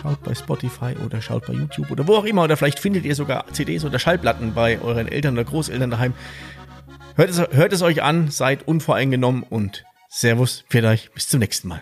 schaut 0.00 0.22
bei 0.22 0.34
Spotify 0.34 0.94
oder 1.04 1.20
schaut 1.20 1.46
bei 1.46 1.52
YouTube 1.52 1.90
oder 1.90 2.06
wo 2.06 2.14
auch 2.14 2.24
immer 2.24 2.44
oder 2.44 2.56
vielleicht 2.56 2.78
findet 2.78 3.04
ihr 3.04 3.14
sogar 3.14 3.46
CDs 3.52 3.84
oder 3.84 3.98
Schallplatten 3.98 4.54
bei 4.54 4.80
euren 4.80 5.08
Eltern 5.08 5.34
oder 5.34 5.44
Großeltern 5.44 5.90
daheim. 5.90 6.14
Hört 7.16 7.30
es, 7.30 7.38
hört 7.38 7.72
es 7.72 7.82
euch 7.82 8.02
an, 8.02 8.30
seid 8.30 8.66
unvoreingenommen 8.66 9.42
und 9.42 9.84
Servus, 10.08 10.64
vielleicht 10.68 11.12
bis 11.14 11.28
zum 11.28 11.40
nächsten 11.40 11.68
Mal. 11.68 11.76